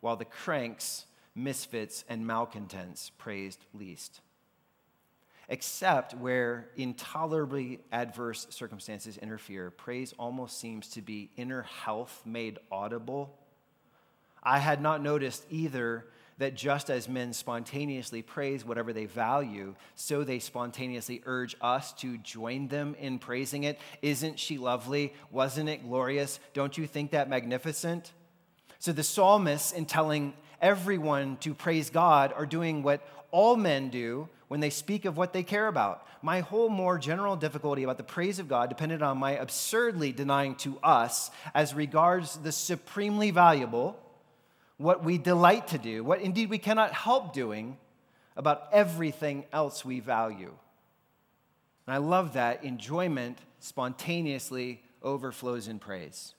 while 0.00 0.16
the 0.16 0.24
cranks, 0.24 1.06
misfits, 1.36 2.04
and 2.08 2.26
malcontents 2.26 3.12
praised 3.16 3.64
least. 3.72 4.20
Except 5.48 6.14
where 6.14 6.68
intolerably 6.76 7.80
adverse 7.92 8.46
circumstances 8.50 9.18
interfere, 9.18 9.70
praise 9.70 10.14
almost 10.18 10.58
seems 10.58 10.88
to 10.90 11.02
be 11.02 11.30
inner 11.36 11.62
health 11.62 12.22
made 12.24 12.58
audible. 12.70 13.38
I 14.42 14.58
had 14.58 14.80
not 14.80 15.02
noticed 15.02 15.44
either 15.50 16.06
that 16.38 16.56
just 16.56 16.90
as 16.90 17.08
men 17.08 17.32
spontaneously 17.32 18.22
praise 18.22 18.64
whatever 18.64 18.92
they 18.92 19.04
value, 19.06 19.74
so 19.94 20.24
they 20.24 20.38
spontaneously 20.38 21.22
urge 21.26 21.56
us 21.60 21.92
to 21.92 22.18
join 22.18 22.68
them 22.68 22.96
in 22.98 23.18
praising 23.18 23.64
it. 23.64 23.78
Isn't 24.02 24.38
she 24.38 24.58
lovely? 24.58 25.14
Wasn't 25.30 25.68
it 25.68 25.84
glorious? 25.84 26.40
Don't 26.52 26.76
you 26.76 26.86
think 26.86 27.12
that 27.12 27.28
magnificent? 27.28 28.12
So 28.80 28.92
the 28.92 29.04
psalmists, 29.04 29.72
in 29.72 29.86
telling 29.86 30.34
everyone 30.60 31.36
to 31.38 31.54
praise 31.54 31.90
God, 31.90 32.32
are 32.32 32.46
doing 32.46 32.82
what 32.82 33.06
all 33.30 33.56
men 33.56 33.90
do 33.90 34.28
when 34.54 34.60
they 34.60 34.70
speak 34.70 35.04
of 35.04 35.16
what 35.16 35.32
they 35.32 35.42
care 35.42 35.66
about. 35.66 36.06
My 36.22 36.38
whole 36.38 36.68
more 36.68 36.96
general 36.96 37.34
difficulty 37.34 37.82
about 37.82 37.96
the 37.96 38.04
praise 38.04 38.38
of 38.38 38.46
God 38.46 38.68
depended 38.68 39.02
on 39.02 39.18
my 39.18 39.32
absurdly 39.32 40.12
denying 40.12 40.54
to 40.58 40.78
us, 40.80 41.32
as 41.56 41.74
regards 41.74 42.36
the 42.36 42.52
supremely 42.52 43.32
valuable, 43.32 43.98
what 44.76 45.02
we 45.02 45.18
delight 45.18 45.66
to 45.66 45.78
do, 45.78 46.04
what 46.04 46.20
indeed 46.20 46.50
we 46.50 46.58
cannot 46.58 46.92
help 46.92 47.32
doing 47.32 47.76
about 48.36 48.68
everything 48.70 49.44
else 49.52 49.84
we 49.84 49.98
value. 49.98 50.54
And 51.88 51.94
I 51.94 51.96
love 51.96 52.34
that 52.34 52.62
enjoyment 52.62 53.38
spontaneously 53.58 54.82
overflows 55.02 55.66
in 55.66 55.80
praise. 55.80 56.32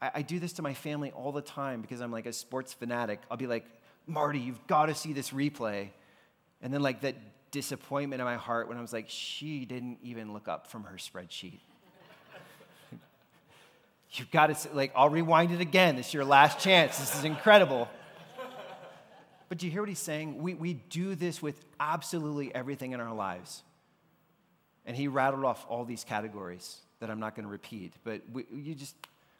I, 0.00 0.10
I, 0.14 0.22
do 0.22 0.38
this 0.38 0.54
to 0.54 0.62
my 0.62 0.72
family 0.72 1.10
all 1.10 1.30
the 1.30 1.42
time 1.42 1.82
because 1.82 2.00
I'm 2.00 2.10
like 2.10 2.24
a 2.24 2.32
sports 2.32 2.72
fanatic. 2.72 3.20
I'll 3.30 3.36
be 3.36 3.46
like, 3.46 3.66
Marty, 4.06 4.38
you've 4.38 4.66
got 4.66 4.86
to 4.86 4.94
see 4.94 5.12
this 5.12 5.28
replay. 5.28 5.90
And 6.62 6.72
then, 6.72 6.82
like, 6.82 7.02
that 7.02 7.16
disappointment 7.50 8.20
in 8.20 8.26
my 8.26 8.36
heart 8.36 8.68
when 8.68 8.76
I 8.76 8.80
was 8.80 8.92
like, 8.92 9.06
she 9.08 9.64
didn't 9.64 9.98
even 10.02 10.32
look 10.32 10.48
up 10.48 10.66
from 10.66 10.84
her 10.84 10.96
spreadsheet. 10.96 11.60
You've 14.12 14.30
got 14.30 14.54
to, 14.54 14.74
like, 14.74 14.92
I'll 14.94 15.08
rewind 15.08 15.52
it 15.52 15.60
again. 15.60 15.96
This 15.96 16.08
is 16.08 16.14
your 16.14 16.24
last 16.24 16.60
chance. 16.60 16.98
This 16.98 17.14
is 17.14 17.24
incredible. 17.24 17.88
But 19.48 19.58
do 19.58 19.66
you 19.66 19.72
hear 19.72 19.82
what 19.82 19.88
he's 19.88 19.98
saying? 19.98 20.40
We, 20.40 20.54
we 20.54 20.74
do 20.74 21.16
this 21.16 21.42
with 21.42 21.60
absolutely 21.80 22.54
everything 22.54 22.92
in 22.92 23.00
our 23.00 23.12
lives. 23.12 23.64
And 24.86 24.96
he 24.96 25.08
rattled 25.08 25.44
off 25.44 25.66
all 25.68 25.84
these 25.84 26.04
categories 26.04 26.76
that 27.00 27.10
I'm 27.10 27.18
not 27.18 27.34
going 27.34 27.44
to 27.44 27.50
repeat. 27.50 27.94
But 28.04 28.22
we, 28.32 28.44
you 28.52 28.74
just, 28.76 28.94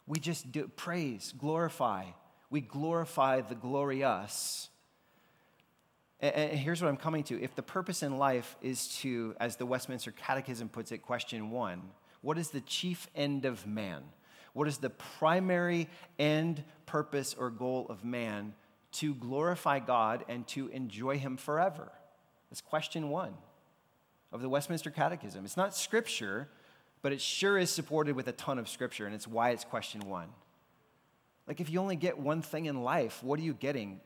we 0.08 0.18
just 0.18 0.50
do 0.50 0.66
praise, 0.74 1.32
glorify. 1.38 2.06
We 2.50 2.60
glorify 2.60 3.42
the 3.42 3.54
glorious. 3.54 4.68
And, 6.20 6.52
here's 6.52 6.82
what 6.82 6.88
I'm 6.88 6.96
coming 6.96 7.24
to. 7.24 7.42
If 7.42 7.54
the 7.54 7.62
purpose 7.62 8.02
in 8.02 8.18
life 8.18 8.56
is 8.60 8.88
to, 8.98 9.34
as 9.40 9.56
the 9.56 9.66
Westminster 9.66 10.12
Catechism 10.12 10.68
puts 10.68 10.92
it, 10.92 10.98
question 10.98 11.50
one, 11.50 11.82
what 12.20 12.38
is 12.38 12.50
the 12.50 12.60
chief 12.60 13.08
end 13.14 13.44
of 13.44 13.66
man? 13.66 14.02
What 14.52 14.68
is 14.68 14.78
the 14.78 14.90
primary 14.90 15.88
end, 16.18 16.64
purpose, 16.86 17.34
or 17.38 17.50
goal 17.50 17.86
of 17.88 18.04
man? 18.04 18.54
To 18.94 19.14
glorify 19.14 19.78
God 19.78 20.24
and 20.28 20.46
to 20.48 20.68
enjoy 20.68 21.18
Him 21.18 21.36
forever. 21.36 21.90
That's 22.50 22.60
question 22.60 23.08
one 23.08 23.34
of 24.32 24.42
the 24.42 24.48
Westminster 24.48 24.90
Catechism. 24.90 25.44
It's 25.44 25.56
not 25.56 25.74
scripture, 25.74 26.48
but 27.00 27.12
it 27.12 27.20
sure 27.20 27.56
is 27.56 27.70
supported 27.70 28.16
with 28.16 28.28
a 28.28 28.32
ton 28.32 28.58
of 28.58 28.68
scripture, 28.68 29.06
and 29.06 29.14
it's 29.14 29.28
why 29.28 29.50
it's 29.50 29.64
question 29.64 30.00
one. 30.02 30.28
Like, 31.46 31.60
if 31.60 31.70
you 31.70 31.80
only 31.80 31.96
get 31.96 32.18
one 32.18 32.42
thing 32.42 32.66
in 32.66 32.82
life, 32.82 33.22
what 33.22 33.38
are 33.38 33.42
you 33.42 33.54
getting? 33.54 34.00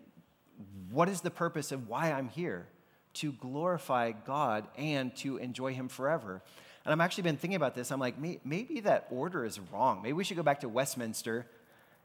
What 0.91 1.09
is 1.09 1.21
the 1.21 1.31
purpose 1.31 1.73
of 1.73 1.89
why 1.89 2.13
I'm 2.13 2.29
here? 2.29 2.67
To 3.15 3.33
glorify 3.33 4.13
God 4.13 4.67
and 4.77 5.15
to 5.17 5.37
enjoy 5.39 5.75
Him 5.75 5.89
forever. 5.89 6.43
And 6.85 6.93
I've 6.93 7.05
actually 7.05 7.23
been 7.23 7.37
thinking 7.37 7.57
about 7.57 7.75
this. 7.75 7.91
I'm 7.91 8.01
like, 8.01 8.17
maybe 8.19 8.81
that 8.81 9.07
order 9.11 9.45
is 9.45 9.59
wrong. 9.73 10.03
Maybe 10.03 10.13
we 10.13 10.25
should 10.25 10.37
go 10.37 10.43
back 10.43 10.61
to 10.61 10.69
Westminster 10.69 11.47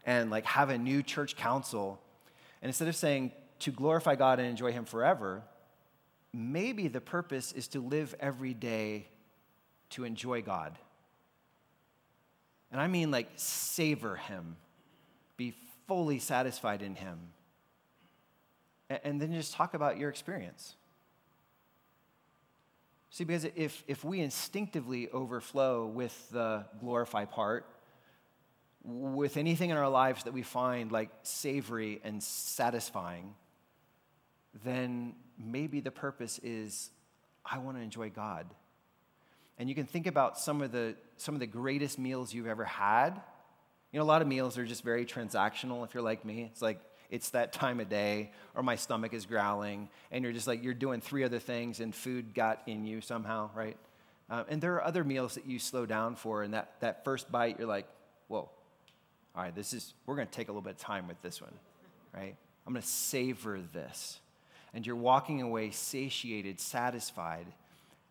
and 0.06 0.30
like 0.30 0.46
have 0.46 0.70
a 0.70 0.78
new 0.78 1.04
church 1.04 1.36
council. 1.36 2.00
And 2.62 2.70
instead 2.70 2.88
of 2.88 2.96
saying 2.96 3.32
to 3.60 3.72
glorify 3.72 4.16
God 4.16 4.40
and 4.40 4.48
enjoy 4.48 4.72
Him 4.72 4.86
forever, 4.86 5.44
maybe 6.34 6.88
the 6.88 7.02
purpose 7.02 7.52
is 7.52 7.68
to 7.70 7.82
live 7.82 8.16
every 8.20 8.54
day 8.54 9.08
to 9.92 10.06
enjoy 10.06 10.42
God. 10.42 10.78
And 12.72 12.80
I 12.80 12.88
mean 12.88 13.12
like 13.12 13.28
savor 13.36 14.16
Him, 14.16 14.56
be 15.36 15.56
fully 15.88 16.20
satisfied 16.20 16.82
in 16.82 16.96
Him. 16.96 17.20
And 18.90 19.22
then 19.22 19.32
just 19.34 19.54
talk 19.54 19.74
about 19.74 19.98
your 19.98 20.10
experience. 20.10 20.76
See, 23.12 23.24
because 23.24 23.46
if, 23.56 23.84
if 23.88 24.04
we 24.04 24.20
instinctively 24.20 25.10
overflow 25.10 25.86
with 25.86 26.30
the 26.32 26.66
glorify 26.80 27.26
part, 27.26 27.66
with 28.84 29.38
anything 29.38 29.72
in 29.72 29.78
our 29.78 29.90
lives 29.90 30.24
that 30.24 30.34
we 30.34 30.42
find 30.42 30.92
like 30.92 31.10
savory 31.24 32.00
and 32.04 32.22
satisfying, 32.22 33.36
then 34.64 35.16
maybe 35.38 35.80
the 35.80 35.92
purpose 35.92 36.40
is 36.44 36.90
I 37.46 37.58
want 37.58 37.78
to 37.78 37.84
enjoy 37.84 38.10
God. 38.10 38.48
And 39.58 39.68
you 39.68 39.76
can 39.76 39.86
think 39.86 40.08
about 40.08 40.40
some 40.40 40.62
of 40.62 40.72
the 40.72 40.96
some 41.18 41.36
of 41.36 41.40
the 41.40 41.48
greatest 41.48 42.00
meals 42.00 42.34
you've 42.34 42.48
ever 42.48 42.64
had. 42.64 43.22
You 43.92 44.00
know, 44.00 44.04
a 44.04 44.08
lot 44.08 44.22
of 44.22 44.28
meals 44.28 44.58
are 44.58 44.66
just 44.66 44.84
very 44.84 45.06
transactional 45.06 45.84
if 45.84 45.94
you're 45.94 46.04
like 46.04 46.24
me. 46.24 46.44
It's 46.44 46.62
like 46.62 46.80
it's 47.10 47.32
that 47.32 47.54
time 47.54 47.80
of 47.80 47.90
day, 47.90 48.32
or 48.56 48.64
my 48.64 48.76
stomach 48.76 49.14
is 49.14 49.26
growling, 49.26 49.90
and 50.12 50.24
you're 50.24 50.34
just 50.34 50.48
like, 50.48 50.64
you're 50.64 50.74
doing 50.74 51.02
three 51.02 51.24
other 51.24 51.40
things, 51.40 51.80
and 51.80 51.94
food 51.94 52.34
got 52.34 52.62
in 52.68 52.86
you 52.86 53.02
somehow, 53.02 53.50
right? 53.56 53.78
Um, 54.30 54.46
and 54.48 54.62
there 54.62 54.76
are 54.76 54.84
other 54.84 55.04
meals 55.04 55.36
that 55.36 55.46
you 55.48 55.58
slow 55.58 55.86
down 55.86 56.16
for, 56.16 56.44
and 56.44 56.54
that, 56.54 56.74
that 56.82 57.04
first 57.04 57.32
bite, 57.32 57.58
you're 57.58 57.68
like, 57.68 57.88
whoa, 58.28 58.50
all 59.36 59.44
right, 59.44 59.56
this 59.56 59.74
is, 59.74 59.94
we're 60.06 60.16
to 60.28 60.32
take 60.32 60.48
a 60.48 60.52
little 60.52 60.62
bit 60.62 60.74
of 60.74 60.78
time 60.78 61.08
with 61.08 61.22
this 61.22 61.42
one, 61.42 61.54
right? 62.14 62.36
I'm 62.68 62.74
to 62.76 62.88
savor 62.88 63.60
this. 63.74 64.20
And 64.74 64.86
you're 64.86 64.96
walking 64.96 65.42
away 65.42 65.72
satiated, 65.72 66.60
satisfied. 66.60 67.48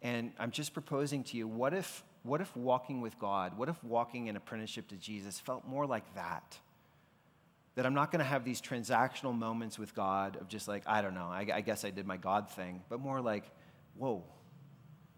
And 0.03 0.33
I'm 0.41 0.51
just 0.51 0.73
proposing 0.73 1.23
to 1.25 1.37
you, 1.37 1.47
what 1.47 1.73
if, 1.73 2.03
what 2.25 2.41
if 2.41 2.57
walking 2.57 3.01
with 3.01 3.17
God, 3.21 3.57
what 3.57 3.69
if 3.69 3.83
walking 3.85 4.27
in 4.27 4.37
apprenticeship 4.37 4.89
to 4.89 4.97
Jesus 4.97 5.39
felt 5.39 5.67
more 5.67 5.87
like 5.87 6.15
that? 6.17 6.59
That 7.79 7.87
I'm 7.87 7.95
not 7.95 8.11
going 8.11 8.19
to 8.19 8.25
have 8.25 8.45
these 8.45 8.61
transactional 8.61 9.39
moments 9.39 9.79
with 9.79 9.95
God 9.95 10.37
of 10.41 10.49
just 10.49 10.67
like, 10.67 10.83
I 10.85 11.01
don't 11.01 11.15
know, 11.15 11.29
I, 11.31 11.47
I, 11.55 11.61
guess 11.61 11.85
I 11.85 11.91
did 11.91 12.09
my 12.09 12.17
God 12.17 12.51
thing, 12.51 12.83
but 12.89 12.99
more 12.99 13.21
like, 13.21 13.45
whoa, 13.95 14.25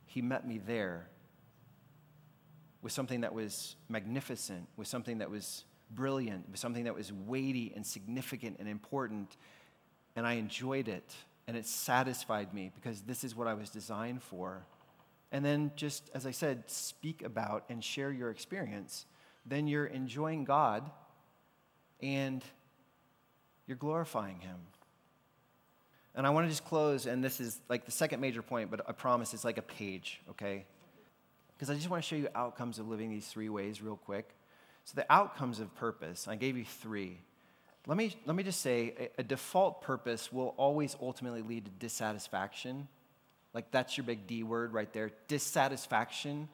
He 0.05 0.20
met 0.20 0.46
me 0.46 0.61
there 0.66 1.09
with 2.83 2.92
something 2.92 3.23
that 3.23 3.33
was 3.33 3.77
magnificent, 3.88 4.68
with 4.77 4.88
something 4.88 5.20
that 5.20 5.31
was 5.31 5.64
brilliant, 5.90 6.51
with 6.51 6.61
something 6.61 6.85
that 6.85 6.94
was 6.94 7.11
weighty 7.11 7.73
and 7.75 7.87
significant 7.87 8.59
and 8.59 8.68
important, 8.68 9.38
and 10.14 10.27
I 10.27 10.35
enjoyed 10.35 10.88
it, 10.88 11.14
and 11.49 11.57
it 11.57 11.64
satisfied 11.64 12.53
me 12.53 12.73
because 12.75 13.01
this 13.01 13.25
is 13.25 13.35
what 13.35 13.46
I 13.46 13.55
was 13.55 13.70
designed 13.70 14.23
for. 14.23 14.66
And 15.33 15.42
then, 15.42 15.73
just 15.77 16.11
as 16.12 16.27
I 16.27 16.33
said, 16.33 16.64
speak 16.66 17.23
about 17.23 17.64
and 17.70 17.83
share 17.83 18.12
your 18.12 18.29
experience. 18.29 19.07
Then 19.46 19.66
you're 19.66 19.87
enjoying 19.87 20.44
God 20.44 20.90
and 22.02 22.44
you're 23.66 23.76
glorifying 23.76 24.40
Him. 24.40 24.56
And 26.14 26.26
I 26.26 26.30
want 26.30 26.46
to 26.46 26.50
just 26.50 26.64
close, 26.64 27.06
and 27.06 27.22
this 27.22 27.40
is 27.40 27.60
like 27.68 27.84
the 27.84 27.92
second 27.92 28.20
major 28.20 28.42
point, 28.42 28.70
but 28.70 28.82
I 28.88 28.92
promise 28.92 29.32
it's 29.32 29.44
like 29.44 29.58
a 29.58 29.62
page, 29.62 30.20
okay? 30.30 30.64
Because 31.54 31.70
I 31.70 31.74
just 31.74 31.88
want 31.88 32.02
to 32.02 32.08
show 32.08 32.16
you 32.16 32.28
outcomes 32.34 32.78
of 32.78 32.88
living 32.88 33.10
these 33.10 33.26
three 33.28 33.48
ways 33.48 33.80
real 33.80 33.96
quick. 33.96 34.28
So, 34.86 34.94
the 34.96 35.10
outcomes 35.12 35.60
of 35.60 35.74
purpose, 35.76 36.26
I 36.26 36.34
gave 36.34 36.56
you 36.56 36.64
three. 36.64 37.18
Let 37.86 37.96
me, 37.96 38.14
let 38.26 38.34
me 38.34 38.42
just 38.42 38.60
say 38.60 39.10
a, 39.18 39.20
a 39.20 39.22
default 39.22 39.82
purpose 39.82 40.32
will 40.32 40.54
always 40.56 40.96
ultimately 41.00 41.42
lead 41.42 41.64
to 41.66 41.70
dissatisfaction. 41.70 42.88
Like, 43.54 43.70
that's 43.70 43.96
your 43.96 44.04
big 44.04 44.26
D 44.26 44.42
word 44.42 44.72
right 44.72 44.92
there 44.92 45.12
dissatisfaction 45.28 46.48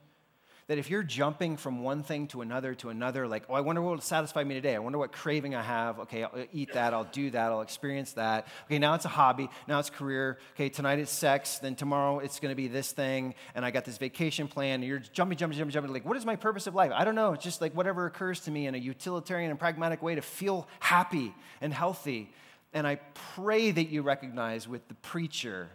that 0.68 0.78
if 0.78 0.90
you're 0.90 1.04
jumping 1.04 1.56
from 1.56 1.84
one 1.84 2.02
thing 2.02 2.26
to 2.26 2.40
another 2.40 2.74
to 2.74 2.88
another, 2.90 3.28
like, 3.28 3.44
oh, 3.48 3.54
I 3.54 3.60
wonder 3.60 3.80
what 3.80 3.94
will 3.94 4.00
satisfy 4.00 4.42
me 4.42 4.54
today. 4.54 4.74
I 4.74 4.80
wonder 4.80 4.98
what 4.98 5.12
craving 5.12 5.54
I 5.54 5.62
have. 5.62 6.00
Okay, 6.00 6.24
I'll 6.24 6.44
eat 6.52 6.72
that. 6.72 6.92
I'll 6.92 7.04
do 7.04 7.30
that. 7.30 7.52
I'll 7.52 7.60
experience 7.60 8.14
that. 8.14 8.48
Okay, 8.64 8.80
now 8.80 8.94
it's 8.94 9.04
a 9.04 9.08
hobby. 9.08 9.48
Now 9.68 9.78
it's 9.78 9.90
career. 9.90 10.38
Okay, 10.54 10.68
tonight 10.68 10.98
it's 10.98 11.12
sex. 11.12 11.58
Then 11.58 11.76
tomorrow 11.76 12.18
it's 12.18 12.40
going 12.40 12.50
to 12.50 12.56
be 12.56 12.66
this 12.66 12.90
thing. 12.90 13.36
And 13.54 13.64
I 13.64 13.70
got 13.70 13.84
this 13.84 13.96
vacation 13.98 14.48
plan. 14.48 14.80
And 14.80 14.84
you're 14.84 14.98
jumping, 14.98 15.38
jumping, 15.38 15.56
jumping, 15.56 15.72
jumping. 15.72 15.92
Like, 15.92 16.04
what 16.04 16.16
is 16.16 16.26
my 16.26 16.34
purpose 16.34 16.66
of 16.66 16.74
life? 16.74 16.90
I 16.92 17.04
don't 17.04 17.14
know. 17.14 17.32
It's 17.32 17.44
just 17.44 17.60
like 17.60 17.72
whatever 17.74 18.06
occurs 18.06 18.40
to 18.40 18.50
me 18.50 18.66
in 18.66 18.74
a 18.74 18.78
utilitarian 18.78 19.50
and 19.50 19.60
pragmatic 19.60 20.02
way 20.02 20.16
to 20.16 20.22
feel 20.22 20.66
happy 20.80 21.32
and 21.60 21.72
healthy. 21.72 22.32
And 22.72 22.88
I 22.88 22.96
pray 23.36 23.70
that 23.70 23.88
you 23.88 24.02
recognize 24.02 24.66
with 24.66 24.88
the 24.88 24.94
preacher 24.94 25.68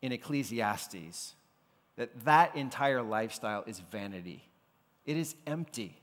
in 0.00 0.10
Ecclesiastes 0.10 1.34
that 1.96 2.24
that 2.24 2.56
entire 2.56 3.02
lifestyle 3.02 3.64
is 3.66 3.78
vanity. 3.78 4.42
It 5.06 5.16
is 5.16 5.34
empty. 5.46 6.00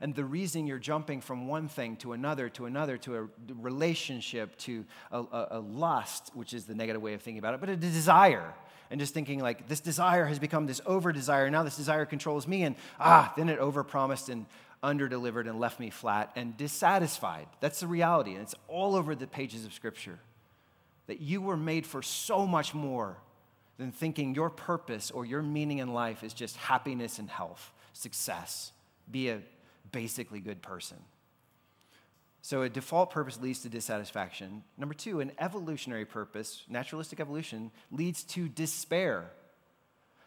And 0.00 0.14
the 0.14 0.24
reason 0.24 0.66
you're 0.66 0.78
jumping 0.78 1.20
from 1.20 1.46
one 1.46 1.68
thing 1.68 1.96
to 1.96 2.12
another, 2.12 2.48
to 2.50 2.64
another, 2.64 2.96
to 2.98 3.16
a 3.16 3.28
relationship, 3.60 4.56
to 4.58 4.86
a, 5.12 5.18
a, 5.20 5.48
a 5.52 5.60
lust, 5.60 6.30
which 6.32 6.54
is 6.54 6.64
the 6.64 6.74
negative 6.74 7.02
way 7.02 7.12
of 7.12 7.20
thinking 7.20 7.38
about 7.38 7.54
it, 7.54 7.60
but 7.60 7.68
a 7.68 7.76
desire. 7.76 8.54
And 8.90 8.98
just 8.98 9.12
thinking 9.12 9.40
like 9.40 9.68
this 9.68 9.80
desire 9.80 10.24
has 10.24 10.38
become 10.38 10.66
this 10.66 10.80
over 10.86 11.12
desire. 11.12 11.50
Now 11.50 11.62
this 11.62 11.76
desire 11.76 12.06
controls 12.06 12.48
me. 12.48 12.62
And 12.62 12.76
ah, 12.98 13.32
then 13.36 13.50
it 13.50 13.60
overpromised 13.60 14.30
and 14.30 14.46
underdelivered 14.82 15.48
and 15.48 15.60
left 15.60 15.78
me 15.78 15.90
flat 15.90 16.32
and 16.34 16.56
dissatisfied. 16.56 17.46
That's 17.60 17.80
the 17.80 17.86
reality. 17.86 18.32
And 18.32 18.42
it's 18.42 18.54
all 18.68 18.96
over 18.96 19.14
the 19.14 19.26
pages 19.26 19.66
of 19.66 19.74
Scripture. 19.74 20.18
That 21.08 21.20
you 21.20 21.42
were 21.42 21.56
made 21.56 21.86
for 21.86 22.02
so 22.02 22.46
much 22.46 22.74
more 22.74 23.18
than 23.80 23.92
thinking 23.92 24.34
your 24.34 24.50
purpose 24.50 25.10
or 25.10 25.24
your 25.24 25.40
meaning 25.40 25.78
in 25.78 25.94
life 25.94 26.22
is 26.22 26.34
just 26.34 26.54
happiness 26.56 27.18
and 27.18 27.30
health, 27.30 27.72
success, 27.94 28.72
be 29.10 29.30
a 29.30 29.40
basically 29.90 30.38
good 30.38 30.60
person. 30.60 30.98
So, 32.42 32.60
a 32.62 32.68
default 32.68 33.10
purpose 33.10 33.40
leads 33.40 33.60
to 33.60 33.70
dissatisfaction. 33.70 34.64
Number 34.76 34.94
two, 34.94 35.20
an 35.20 35.32
evolutionary 35.38 36.04
purpose, 36.04 36.62
naturalistic 36.68 37.20
evolution, 37.20 37.70
leads 37.90 38.22
to 38.24 38.48
despair. 38.48 39.30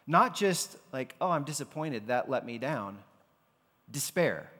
Not 0.06 0.34
just 0.34 0.76
like, 0.92 1.14
oh, 1.20 1.30
I'm 1.30 1.44
disappointed, 1.44 2.08
that 2.08 2.28
let 2.28 2.44
me 2.44 2.58
down. 2.58 2.98
Despair. 3.88 4.50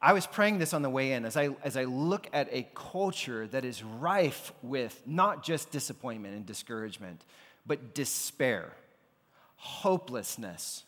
I 0.00 0.12
was 0.12 0.26
praying 0.26 0.58
this 0.58 0.72
on 0.72 0.82
the 0.82 0.90
way 0.90 1.12
in 1.12 1.24
as 1.24 1.36
I, 1.36 1.48
as 1.64 1.76
I 1.76 1.84
look 1.84 2.28
at 2.32 2.48
a 2.52 2.68
culture 2.74 3.48
that 3.48 3.64
is 3.64 3.82
rife 3.82 4.52
with 4.62 5.00
not 5.06 5.42
just 5.42 5.72
disappointment 5.72 6.36
and 6.36 6.46
discouragement, 6.46 7.22
but 7.66 7.94
despair, 7.94 8.72
hopelessness, 9.56 10.84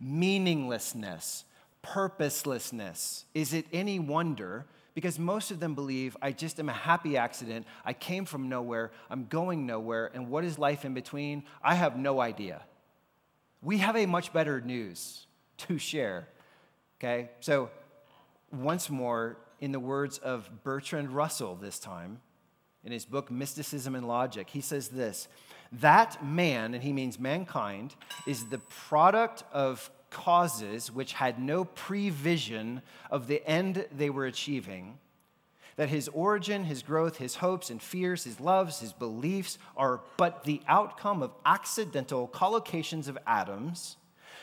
meaninglessness, 0.00 1.44
purposelessness. 1.82 3.26
Is 3.34 3.52
it 3.52 3.66
any 3.70 3.98
wonder? 3.98 4.64
Because 4.94 5.18
most 5.18 5.50
of 5.50 5.60
them 5.60 5.74
believe 5.74 6.16
I 6.22 6.32
just 6.32 6.58
am 6.58 6.70
a 6.70 6.72
happy 6.72 7.18
accident. 7.18 7.66
I 7.84 7.92
came 7.92 8.24
from 8.24 8.48
nowhere. 8.48 8.90
I'm 9.10 9.26
going 9.26 9.66
nowhere. 9.66 10.10
And 10.14 10.30
what 10.30 10.44
is 10.44 10.58
life 10.58 10.86
in 10.86 10.94
between? 10.94 11.44
I 11.62 11.74
have 11.74 11.98
no 11.98 12.20
idea. 12.20 12.62
We 13.60 13.78
have 13.78 13.94
a 13.94 14.06
much 14.06 14.32
better 14.32 14.60
news 14.60 15.26
to 15.58 15.78
share. 15.78 16.28
Okay? 16.98 17.28
So, 17.40 17.70
once 18.52 18.90
more, 18.90 19.38
in 19.60 19.72
the 19.72 19.80
words 19.80 20.18
of 20.18 20.62
Bertrand 20.62 21.10
Russell 21.10 21.56
this 21.56 21.78
time, 21.78 22.20
in 22.84 22.92
his 22.92 23.04
book 23.04 23.30
Mysticism 23.30 23.94
and 23.94 24.06
Logic, 24.06 24.48
he 24.48 24.60
says 24.60 24.88
this 24.88 25.28
that 25.72 26.24
man, 26.24 26.72
and 26.72 26.82
he 26.82 26.92
means 26.92 27.18
mankind, 27.18 27.94
is 28.26 28.46
the 28.46 28.58
product 28.58 29.44
of 29.52 29.90
causes 30.10 30.90
which 30.90 31.12
had 31.12 31.38
no 31.38 31.64
prevision 31.64 32.80
of 33.10 33.26
the 33.26 33.46
end 33.46 33.86
they 33.92 34.08
were 34.08 34.24
achieving, 34.24 34.98
that 35.76 35.90
his 35.90 36.08
origin, 36.08 36.64
his 36.64 36.82
growth, 36.82 37.18
his 37.18 37.36
hopes 37.36 37.68
and 37.68 37.82
fears, 37.82 38.24
his 38.24 38.40
loves, 38.40 38.80
his 38.80 38.94
beliefs 38.94 39.58
are 39.76 40.00
but 40.16 40.44
the 40.44 40.62
outcome 40.66 41.22
of 41.22 41.32
accidental 41.44 42.26
collocations 42.26 43.06
of 43.06 43.18
atoms, 43.26 43.97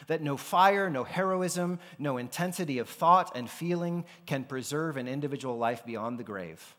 that 0.08 0.22
no 0.22 0.38
fire, 0.38 0.90
no 0.90 1.04
heroism, 1.04 1.80
no 2.00 2.18
intensity 2.18 2.80
of 2.80 2.90
thought 2.90 3.36
and 3.36 3.50
feeling 3.50 4.06
can 4.26 4.44
preserve 4.44 4.98
an 4.98 5.08
individual 5.08 5.58
life 5.58 5.86
beyond 5.86 6.20
the 6.20 6.24
grave, 6.24 6.76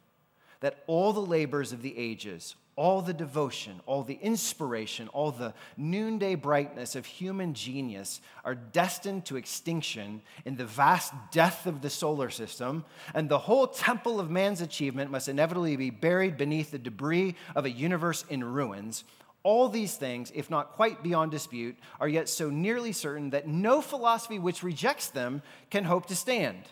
that 0.61 0.83
all 0.87 1.13
the 1.13 1.21
labors 1.21 1.73
of 1.73 1.83
the 1.83 1.97
ages, 1.97 2.55
all 2.77 3.01
the 3.01 3.15
devotion, 3.15 3.81
all 3.87 4.03
the 4.03 4.19
inspiration, 4.21 5.09
all 5.09 5.31
the 5.31 5.55
noonday 5.79 6.35
brightness 6.35 6.95
of 6.95 7.07
human 7.07 7.55
genius 7.55 8.21
are 8.45 8.55
destined 8.55 9.25
to 9.25 9.37
extinction 9.37 10.21
in 10.45 10.57
the 10.57 10.67
vast 10.67 11.15
death 11.33 11.67
of 11.67 11.81
the 11.81 11.89
solar 11.89 12.29
system, 12.29 12.85
and 13.15 13.31
the 13.31 13.39
whole 13.39 13.67
temple 13.67 14.21
of 14.21 14.31
man's 14.31 14.61
achievement 14.61 15.11
must 15.11 15.27
inevitably 15.27 15.75
be 15.77 15.89
buried 15.89 16.37
beneath 16.37 16.71
the 16.71 16.79
debris 16.79 17.35
of 17.55 17.65
a 17.65 17.71
universe 17.71 18.27
in 18.29 18.45
ruins. 18.45 19.05
All 19.47 19.69
these 19.69 19.95
things, 19.95 20.33
if 20.35 20.51
not 20.51 20.73
quite 20.73 21.05
beyond 21.05 21.31
dispute, 21.31 21.77
are 22.01 22.09
yet 22.09 22.29
so 22.29 22.51
nearly 22.51 22.91
certain 22.91 23.31
that 23.31 23.47
no 23.47 23.81
philosophy 23.81 24.41
which 24.41 24.65
rejects 24.65 25.09
them 25.09 25.41
can 25.71 25.85
hope 25.85 26.07
to 26.07 26.17
stand. 26.17 26.65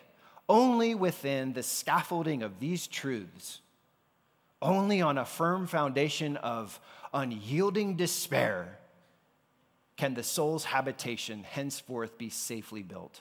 Only 0.49 0.97
within 0.97 1.53
the 1.53 1.63
scaffolding 1.63 2.43
of 2.43 2.59
these 2.59 2.89
truths 2.89 3.61
only 4.65 5.03
on 5.03 5.19
a 5.19 5.25
firm 5.25 5.67
foundation 5.67 6.37
of 6.39 6.81
unyielding 7.13 7.97
despair 7.97 8.79
can 9.97 10.15
the 10.15 10.23
soul's 10.23 10.65
habitation 10.65 11.45
henceforth 11.45 12.19
be 12.19 12.31
safely 12.31 12.83
built. 12.83 13.21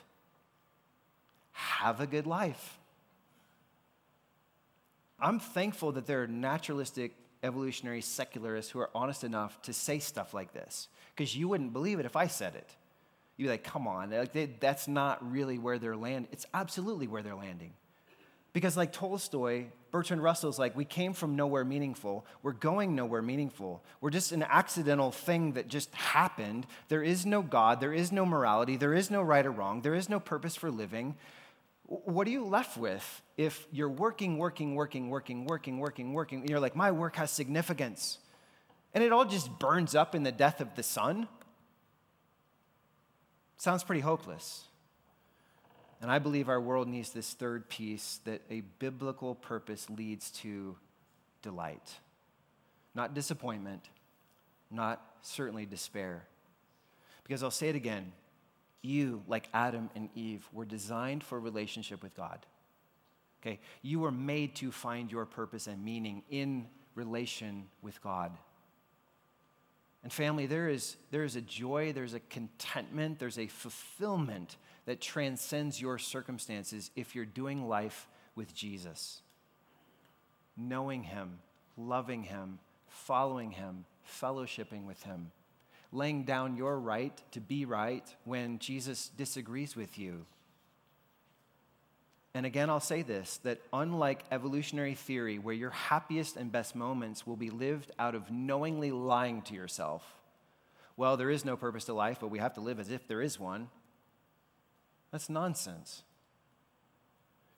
Have 1.52 2.00
a 2.00 2.06
good 2.06 2.26
life. 2.26 2.78
I'm 5.20 5.38
thankful 5.38 5.92
that 5.92 6.06
there 6.06 6.22
are 6.22 6.26
naturalistic, 6.26 7.12
evolutionary 7.44 8.00
secularists 8.00 8.72
who 8.72 8.80
are 8.80 8.90
honest 8.94 9.22
enough 9.22 9.60
to 9.62 9.72
say 9.72 10.00
stuff 10.00 10.34
like 10.34 10.52
this, 10.52 10.88
because 11.14 11.36
you 11.36 11.46
wouldn't 11.46 11.72
believe 11.72 12.00
it 12.00 12.06
if 12.06 12.16
I 12.16 12.26
said 12.26 12.56
it. 12.56 12.68
You'd 13.36 13.46
be 13.46 13.50
like, 13.50 13.64
come 13.64 13.86
on, 13.86 14.12
that's 14.60 14.88
not 14.88 15.30
really 15.30 15.58
where 15.58 15.78
they're 15.78 15.96
landing. 15.96 16.28
It's 16.32 16.46
absolutely 16.54 17.06
where 17.06 17.22
they're 17.22 17.34
landing. 17.34 17.72
Because, 18.52 18.76
like 18.76 18.92
Tolstoy, 18.92 19.64
Bertrand 19.90 20.22
Russell's 20.22 20.60
like, 20.60 20.76
we 20.76 20.84
came 20.84 21.12
from 21.12 21.34
nowhere 21.34 21.64
meaningful. 21.64 22.24
We're 22.44 22.52
going 22.52 22.94
nowhere 22.94 23.22
meaningful. 23.22 23.82
We're 24.00 24.10
just 24.10 24.30
an 24.30 24.44
accidental 24.44 25.10
thing 25.10 25.54
that 25.54 25.66
just 25.66 25.92
happened. 25.92 26.68
There 26.88 27.02
is 27.02 27.26
no 27.26 27.42
God. 27.42 27.80
There 27.80 27.92
is 27.92 28.12
no 28.12 28.24
morality. 28.24 28.76
There 28.76 28.94
is 28.94 29.10
no 29.10 29.22
right 29.22 29.44
or 29.44 29.50
wrong. 29.50 29.82
There 29.82 29.96
is 29.96 30.08
no 30.08 30.20
purpose 30.20 30.54
for 30.54 30.70
living. 30.70 31.16
What 31.86 32.28
are 32.28 32.30
you 32.30 32.44
left 32.44 32.76
with 32.76 33.22
if 33.36 33.66
you're 33.72 33.88
working, 33.88 34.38
working, 34.38 34.74
working, 34.74 35.08
working, 35.10 35.44
working, 35.44 35.78
working, 35.80 36.12
working, 36.12 36.48
you're 36.48 36.60
like, 36.60 36.76
my 36.76 36.92
work 36.92 37.16
has 37.16 37.30
significance? 37.30 38.18
And 38.92 39.02
it 39.02 39.12
all 39.12 39.24
just 39.24 39.58
burns 39.58 39.94
up 39.94 40.14
in 40.14 40.22
the 40.22 40.32
death 40.32 40.60
of 40.60 40.74
the 40.76 40.82
sun? 40.82 41.28
Sounds 43.56 43.82
pretty 43.82 44.02
hopeless. 44.02 44.64
And 46.00 46.10
I 46.10 46.18
believe 46.18 46.48
our 46.48 46.60
world 46.60 46.86
needs 46.86 47.10
this 47.10 47.32
third 47.32 47.68
piece 47.68 48.20
that 48.24 48.42
a 48.50 48.60
biblical 48.78 49.34
purpose 49.34 49.88
leads 49.88 50.30
to 50.32 50.76
delight, 51.42 51.94
not 52.94 53.14
disappointment, 53.14 53.88
not 54.70 55.02
certainly 55.22 55.66
despair. 55.66 56.26
Because 57.22 57.42
I'll 57.42 57.50
say 57.50 57.70
it 57.70 57.76
again 57.76 58.12
you, 58.84 59.22
like 59.26 59.48
Adam 59.54 59.88
and 59.96 60.10
Eve, 60.14 60.46
were 60.52 60.66
designed 60.66 61.24
for 61.24 61.40
relationship 61.40 62.02
with 62.02 62.14
God. 62.14 62.44
Okay? 63.44 63.60
You 63.82 64.00
were 64.00 64.12
made 64.12 64.54
to 64.56 64.72
find 64.72 65.12
your 65.12 65.26
purpose 65.26 65.66
and 65.66 65.84
meaning 65.84 66.22
in 66.30 66.66
relation 66.94 67.64
with 67.82 68.02
God. 68.02 68.32
And 70.02 70.12
family, 70.12 70.46
there 70.46 70.68
is, 70.68 70.96
there 71.10 71.24
is 71.24 71.36
a 71.36 71.40
joy, 71.40 71.92
there's 71.92 72.14
a 72.14 72.20
contentment, 72.20 73.18
there's 73.18 73.38
a 73.38 73.46
fulfillment 73.46 74.56
that 74.86 75.00
transcends 75.00 75.80
your 75.80 75.98
circumstances 75.98 76.90
if 76.94 77.14
you're 77.14 77.24
doing 77.24 77.68
life 77.68 78.06
with 78.34 78.54
Jesus. 78.54 79.22
Knowing 80.56 81.02
Him, 81.02 81.38
loving 81.76 82.22
Him, 82.22 82.58
following 82.86 83.50
Him, 83.50 83.86
fellowshipping 84.20 84.84
with 84.84 85.02
Him, 85.02 85.32
laying 85.90 86.24
down 86.24 86.56
your 86.56 86.78
right 86.78 87.18
to 87.32 87.40
be 87.40 87.64
right 87.64 88.06
when 88.24 88.58
Jesus 88.58 89.08
disagrees 89.08 89.74
with 89.74 89.98
you. 89.98 90.26
And 92.34 92.44
again, 92.44 92.68
I'll 92.68 92.80
say 92.80 93.02
this 93.02 93.38
that 93.44 93.60
unlike 93.72 94.24
evolutionary 94.32 94.94
theory, 94.94 95.38
where 95.38 95.54
your 95.54 95.70
happiest 95.70 96.36
and 96.36 96.50
best 96.50 96.74
moments 96.74 97.26
will 97.26 97.36
be 97.36 97.50
lived 97.50 97.92
out 97.98 98.16
of 98.16 98.30
knowingly 98.30 98.90
lying 98.90 99.42
to 99.42 99.54
yourself, 99.54 100.04
well, 100.96 101.16
there 101.16 101.30
is 101.30 101.44
no 101.44 101.56
purpose 101.56 101.84
to 101.84 101.94
life, 101.94 102.18
but 102.20 102.28
we 102.28 102.40
have 102.40 102.54
to 102.54 102.60
live 102.60 102.80
as 102.80 102.90
if 102.90 103.06
there 103.06 103.22
is 103.22 103.38
one. 103.38 103.68
That's 105.12 105.30
nonsense. 105.30 106.02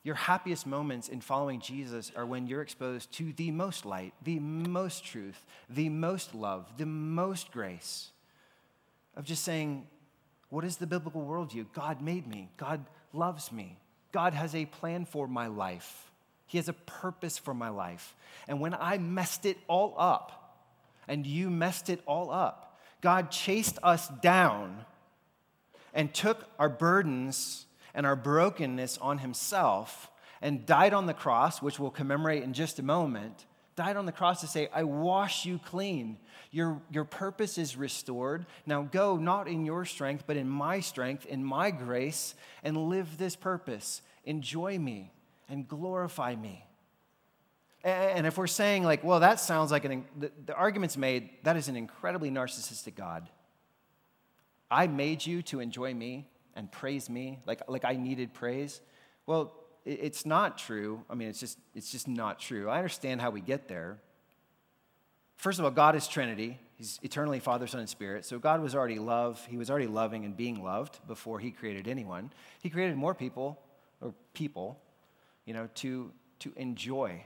Your 0.03 0.15
happiest 0.15 0.67
moments 0.67 1.09
in 1.09 1.21
following 1.21 1.61
Jesus 1.61 2.13
are 2.15 2.25
when 2.25 2.47
you're 2.47 2.63
exposed 2.63 3.11
to 3.13 3.33
the 3.33 3.51
most 3.51 3.85
light, 3.85 4.15
the 4.23 4.39
most 4.39 5.05
truth, 5.05 5.45
the 5.69 5.89
most 5.89 6.35
love, 6.35 6.71
the 6.77 6.87
most 6.87 7.51
grace. 7.51 8.11
Of 9.17 9.25
just 9.25 9.43
saying, 9.43 9.87
what 10.49 10.65
is 10.65 10.77
the 10.77 10.87
biblical 10.87 11.23
worldview? 11.23 11.67
God 11.73 12.01
made 12.01 12.27
me, 12.27 12.51
God 12.57 12.85
loves 13.13 13.51
me, 13.51 13.79
God 14.13 14.35
has 14.35 14.55
a 14.55 14.67
plan 14.67 15.05
for 15.05 15.27
my 15.27 15.47
life, 15.47 16.11
He 16.47 16.59
has 16.59 16.69
a 16.69 16.75
purpose 16.75 17.39
for 17.39 17.55
my 17.55 17.69
life. 17.69 18.15
And 18.49 18.61
when 18.61 18.75
I 18.75 18.99
messed 18.99 19.47
it 19.47 19.59
all 19.69 19.95
up, 19.99 20.47
and 21.09 21.27
you 21.27 21.51
messed 21.51 21.89
it 21.89 22.01
all 22.07 22.31
up, 22.31 22.79
God 23.01 23.31
chased 23.31 23.79
us 23.83 24.09
down 24.21 24.85
and 25.95 26.13
took 26.13 26.49
our 26.59 26.69
burdens 26.69 27.67
and 27.95 28.05
our 28.07 28.17
brokenness 28.17 28.99
on 28.99 29.19
himself 29.19 30.11
and 30.43 30.67
died 30.67 30.93
on 30.93 31.07
the 31.07 31.15
cross, 31.15 31.63
which 31.63 31.79
we'll 31.79 31.91
commemorate 31.91 32.43
in 32.43 32.53
just 32.53 32.79
a 32.79 32.83
moment, 32.83 33.47
died 33.77 33.97
on 33.97 34.07
the 34.07 34.13
cross 34.13 34.41
to 34.41 34.47
say, 34.47 34.69
I 34.75 34.85
wash 34.85 35.45
you 35.45 35.59
clean. 35.59 36.19
Your, 36.51 36.81
your 36.91 37.05
purpose 37.05 37.59
is 37.59 37.77
restored. 37.77 38.47
Now 38.65 38.83
go 38.83 39.17
not 39.17 39.47
in 39.47 39.67
your 39.67 39.85
strength, 39.85 40.25
but 40.27 40.37
in 40.37 40.49
my 40.49 40.81
strength, 40.81 41.27
in 41.27 41.45
my 41.45 41.71
grace, 41.71 42.35
and 42.65 42.89
live 42.89 43.19
this 43.19 43.37
purpose. 43.37 44.03
Enjoy 44.25 44.79
me 44.79 45.13
and 45.49 45.69
glorify 45.69 46.35
me. 46.35 46.65
And 47.85 48.27
if 48.27 48.37
we're 48.37 48.49
saying, 48.49 48.83
like, 48.83 49.05
well, 49.05 49.21
that 49.21 49.39
sounds 49.39 49.71
like 49.71 49.85
an, 49.85 50.05
the, 50.19 50.33
the 50.47 50.55
argument's 50.55 50.97
made, 50.97 51.31
that 51.45 51.57
is 51.57 51.69
an 51.69 51.77
incredibly 51.77 52.31
narcissistic 52.31 52.97
God. 52.97 53.29
I 54.69 54.89
made 54.89 55.25
you 55.25 55.43
to 55.43 55.61
enjoy 55.61 55.95
me 55.95 56.27
and 56.57 56.73
praise 56.73 57.09
me 57.09 57.39
like, 57.47 57.61
like 57.69 57.85
I 57.85 57.93
needed 57.93 58.35
praise. 58.35 58.81
Well, 59.27 59.53
it's 59.87 60.27
not 60.27 60.59
true. 60.59 61.03
I 61.09 61.15
mean, 61.15 61.29
it's 61.29 61.39
just, 61.39 61.59
it's 61.75 61.91
just 61.91 62.09
not 62.09 62.41
true. 62.41 62.69
I 62.69 62.77
understand 62.79 63.21
how 63.21 63.31
we 63.31 63.41
get 63.41 63.69
there. 63.69 63.99
First 65.37 65.59
of 65.59 65.65
all, 65.65 65.71
God 65.71 65.95
is 65.95 66.09
Trinity. 66.09 66.59
He's 66.75 66.99
eternally 67.03 67.39
Father, 67.39 67.67
Son, 67.67 67.81
and 67.81 67.89
Spirit. 67.89 68.25
So 68.25 68.39
God 68.39 68.61
was 68.61 68.75
already 68.75 68.99
love. 68.99 69.47
He 69.49 69.57
was 69.57 69.71
already 69.71 69.87
loving 69.87 70.25
and 70.25 70.37
being 70.37 70.63
loved 70.63 70.99
before 71.07 71.39
he 71.39 71.51
created 71.51 71.87
anyone. 71.87 72.33
He 72.61 72.69
created 72.69 72.97
more 72.97 73.15
people, 73.15 73.61
or 74.01 74.13
people, 74.35 74.81
you 75.45 75.55
know, 75.55 75.69
to, 75.77 76.11
to 76.41 76.53
enjoy, 76.57 77.23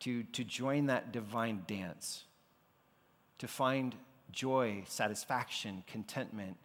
to, 0.00 0.22
to 0.22 0.44
join 0.44 0.86
that 0.86 1.12
divine 1.12 1.64
dance, 1.66 2.24
to 3.38 3.48
find 3.48 3.96
joy, 4.30 4.84
satisfaction, 4.86 5.82
contentment 5.86 6.56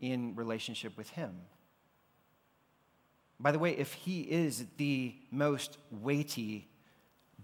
in 0.00 0.34
relationship 0.36 0.96
with 0.96 1.10
him. 1.10 1.32
By 3.42 3.50
the 3.50 3.58
way, 3.58 3.72
if 3.72 3.92
he 3.92 4.20
is 4.20 4.64
the 4.76 5.16
most 5.32 5.76
weighty, 5.90 6.68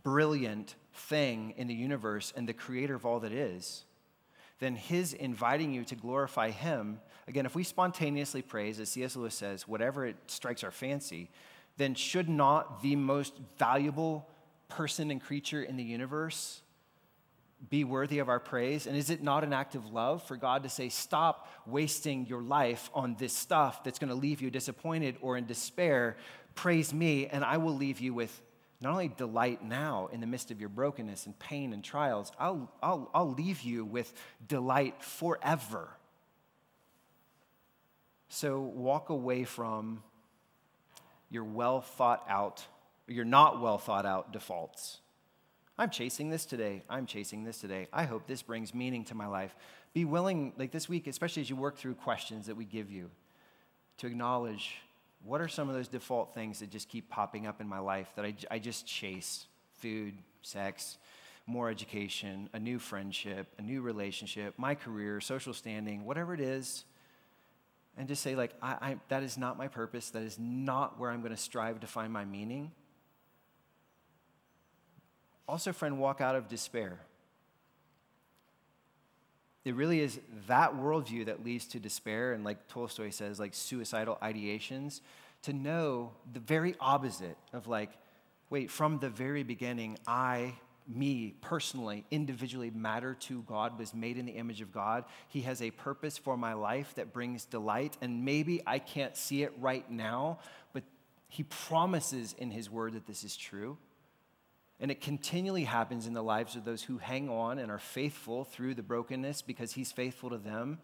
brilliant 0.04 0.76
thing 0.94 1.54
in 1.56 1.66
the 1.66 1.74
universe 1.74 2.32
and 2.36 2.48
the 2.48 2.52
creator 2.52 2.94
of 2.94 3.04
all 3.04 3.18
that 3.20 3.32
is, 3.32 3.84
then 4.60 4.76
his 4.76 5.12
inviting 5.12 5.74
you 5.74 5.84
to 5.86 5.96
glorify 5.96 6.50
him, 6.50 7.00
again, 7.26 7.46
if 7.46 7.56
we 7.56 7.64
spontaneously 7.64 8.42
praise, 8.42 8.78
as 8.78 8.90
C.S. 8.90 9.16
Lewis 9.16 9.34
says, 9.34 9.66
whatever 9.66 10.06
it 10.06 10.16
strikes 10.28 10.62
our 10.62 10.70
fancy, 10.70 11.30
then 11.78 11.96
should 11.96 12.28
not 12.28 12.80
the 12.80 12.94
most 12.94 13.34
valuable 13.58 14.28
person 14.68 15.10
and 15.10 15.20
creature 15.20 15.62
in 15.62 15.76
the 15.76 15.82
universe 15.82 16.62
be 17.70 17.84
worthy 17.84 18.18
of 18.20 18.28
our 18.28 18.40
praise? 18.40 18.86
And 18.86 18.96
is 18.96 19.10
it 19.10 19.22
not 19.22 19.44
an 19.44 19.52
act 19.52 19.74
of 19.74 19.92
love 19.92 20.22
for 20.22 20.36
God 20.36 20.62
to 20.62 20.68
say, 20.68 20.88
stop 20.88 21.48
wasting 21.66 22.26
your 22.26 22.42
life 22.42 22.90
on 22.94 23.16
this 23.18 23.32
stuff 23.32 23.82
that's 23.84 23.98
going 23.98 24.10
to 24.10 24.14
leave 24.14 24.40
you 24.40 24.50
disappointed 24.50 25.16
or 25.20 25.36
in 25.36 25.46
despair? 25.46 26.16
Praise 26.54 26.92
me, 26.94 27.26
and 27.26 27.44
I 27.44 27.56
will 27.56 27.74
leave 27.74 28.00
you 28.00 28.14
with 28.14 28.40
not 28.80 28.92
only 28.92 29.08
delight 29.08 29.62
now 29.62 30.08
in 30.12 30.20
the 30.20 30.26
midst 30.26 30.50
of 30.50 30.60
your 30.60 30.68
brokenness 30.68 31.26
and 31.26 31.36
pain 31.38 31.72
and 31.72 31.82
trials, 31.82 32.30
I'll, 32.38 32.72
I'll, 32.80 33.10
I'll 33.12 33.32
leave 33.32 33.62
you 33.62 33.84
with 33.84 34.12
delight 34.46 35.02
forever. 35.02 35.88
So 38.28 38.60
walk 38.60 39.08
away 39.08 39.44
from 39.44 40.02
your 41.28 41.44
well 41.44 41.80
thought 41.80 42.24
out, 42.28 42.64
your 43.08 43.24
not 43.24 43.60
well 43.60 43.78
thought 43.78 44.06
out 44.06 44.32
defaults 44.32 45.00
I'm 45.78 45.90
chasing 45.90 46.28
this 46.28 46.44
today. 46.44 46.82
I'm 46.90 47.06
chasing 47.06 47.44
this 47.44 47.60
today. 47.60 47.86
I 47.92 48.04
hope 48.04 48.26
this 48.26 48.42
brings 48.42 48.74
meaning 48.74 49.04
to 49.04 49.14
my 49.14 49.26
life. 49.26 49.54
Be 49.94 50.04
willing, 50.04 50.52
like 50.58 50.72
this 50.72 50.88
week, 50.88 51.06
especially 51.06 51.42
as 51.42 51.50
you 51.50 51.56
work 51.56 51.76
through 51.76 51.94
questions 51.94 52.46
that 52.46 52.56
we 52.56 52.64
give 52.64 52.90
you, 52.90 53.10
to 53.98 54.08
acknowledge 54.08 54.76
what 55.24 55.40
are 55.40 55.48
some 55.48 55.68
of 55.68 55.74
those 55.74 55.88
default 55.88 56.34
things 56.34 56.60
that 56.60 56.70
just 56.70 56.88
keep 56.88 57.08
popping 57.08 57.46
up 57.46 57.60
in 57.60 57.68
my 57.68 57.78
life 57.78 58.08
that 58.16 58.24
I, 58.24 58.34
I 58.50 58.58
just 58.58 58.86
chase 58.86 59.46
food, 59.74 60.14
sex, 60.42 60.98
more 61.46 61.70
education, 61.70 62.48
a 62.52 62.58
new 62.58 62.78
friendship, 62.78 63.46
a 63.58 63.62
new 63.62 63.80
relationship, 63.80 64.54
my 64.58 64.74
career, 64.74 65.20
social 65.20 65.54
standing, 65.54 66.04
whatever 66.04 66.34
it 66.34 66.40
is. 66.40 66.84
And 67.96 68.06
just 68.06 68.22
say, 68.22 68.36
like, 68.36 68.52
I, 68.62 68.76
I, 68.80 68.96
that 69.08 69.22
is 69.22 69.38
not 69.38 69.58
my 69.58 69.66
purpose. 69.66 70.10
That 70.10 70.22
is 70.22 70.38
not 70.38 71.00
where 71.00 71.10
I'm 71.10 71.20
going 71.20 71.34
to 71.34 71.40
strive 71.40 71.80
to 71.80 71.86
find 71.86 72.12
my 72.12 72.24
meaning. 72.24 72.70
Also, 75.48 75.72
friend, 75.72 75.98
walk 75.98 76.20
out 76.20 76.36
of 76.36 76.46
despair. 76.46 77.00
It 79.64 79.74
really 79.74 80.00
is 80.00 80.20
that 80.46 80.74
worldview 80.74 81.26
that 81.26 81.42
leads 81.42 81.66
to 81.68 81.80
despair 81.80 82.32
and, 82.32 82.44
like 82.44 82.68
Tolstoy 82.68 83.10
says, 83.10 83.40
like 83.40 83.54
suicidal 83.54 84.18
ideations, 84.22 85.00
to 85.42 85.52
know 85.52 86.12
the 86.32 86.40
very 86.40 86.74
opposite 86.80 87.36
of, 87.52 87.66
like, 87.66 87.90
wait, 88.50 88.70
from 88.70 88.98
the 88.98 89.08
very 89.08 89.42
beginning, 89.42 89.98
I, 90.06 90.54
me 90.86 91.34
personally, 91.40 92.04
individually 92.10 92.70
matter 92.70 93.14
to 93.20 93.42
God, 93.42 93.78
was 93.78 93.94
made 93.94 94.18
in 94.18 94.26
the 94.26 94.32
image 94.32 94.60
of 94.60 94.72
God. 94.72 95.04
He 95.28 95.42
has 95.42 95.62
a 95.62 95.70
purpose 95.70 96.18
for 96.18 96.36
my 96.36 96.54
life 96.54 96.94
that 96.96 97.12
brings 97.12 97.44
delight, 97.44 97.96
and 98.00 98.24
maybe 98.24 98.62
I 98.66 98.78
can't 98.78 99.16
see 99.16 99.42
it 99.42 99.52
right 99.58 99.90
now, 99.90 100.40
but 100.72 100.82
He 101.28 101.42
promises 101.42 102.34
in 102.38 102.50
His 102.50 102.70
word 102.70 102.94
that 102.94 103.06
this 103.06 103.24
is 103.24 103.36
true. 103.36 103.78
And 104.80 104.90
it 104.90 105.00
continually 105.00 105.64
happens 105.64 106.06
in 106.06 106.12
the 106.12 106.22
lives 106.22 106.54
of 106.54 106.64
those 106.64 106.82
who 106.82 106.98
hang 106.98 107.28
on 107.28 107.58
and 107.58 107.70
are 107.70 107.78
faithful 107.78 108.44
through 108.44 108.74
the 108.74 108.82
brokenness 108.82 109.42
because 109.42 109.72
He's 109.72 109.90
faithful 109.90 110.30
to 110.30 110.38
them. 110.38 110.78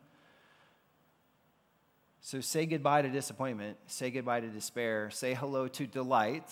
So 2.21 2.41
say 2.41 2.67
goodbye 2.67 3.03
to 3.03 3.11
disappointment, 3.11 3.77
say 3.87 4.11
goodbye 4.11 4.41
to 4.41 4.49
despair, 4.49 5.11
say 5.11 5.35
hello 5.35 5.69
to 5.69 5.87
delight 5.87 6.51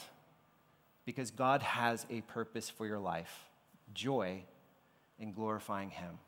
because 1.05 1.31
God 1.31 1.63
has 1.63 2.07
a 2.11 2.21
purpose 2.21 2.69
for 2.71 2.87
your 2.87 2.99
life 2.99 3.49
joy 3.95 4.45
in 5.19 5.33
glorifying 5.33 5.91
Him. 5.91 6.19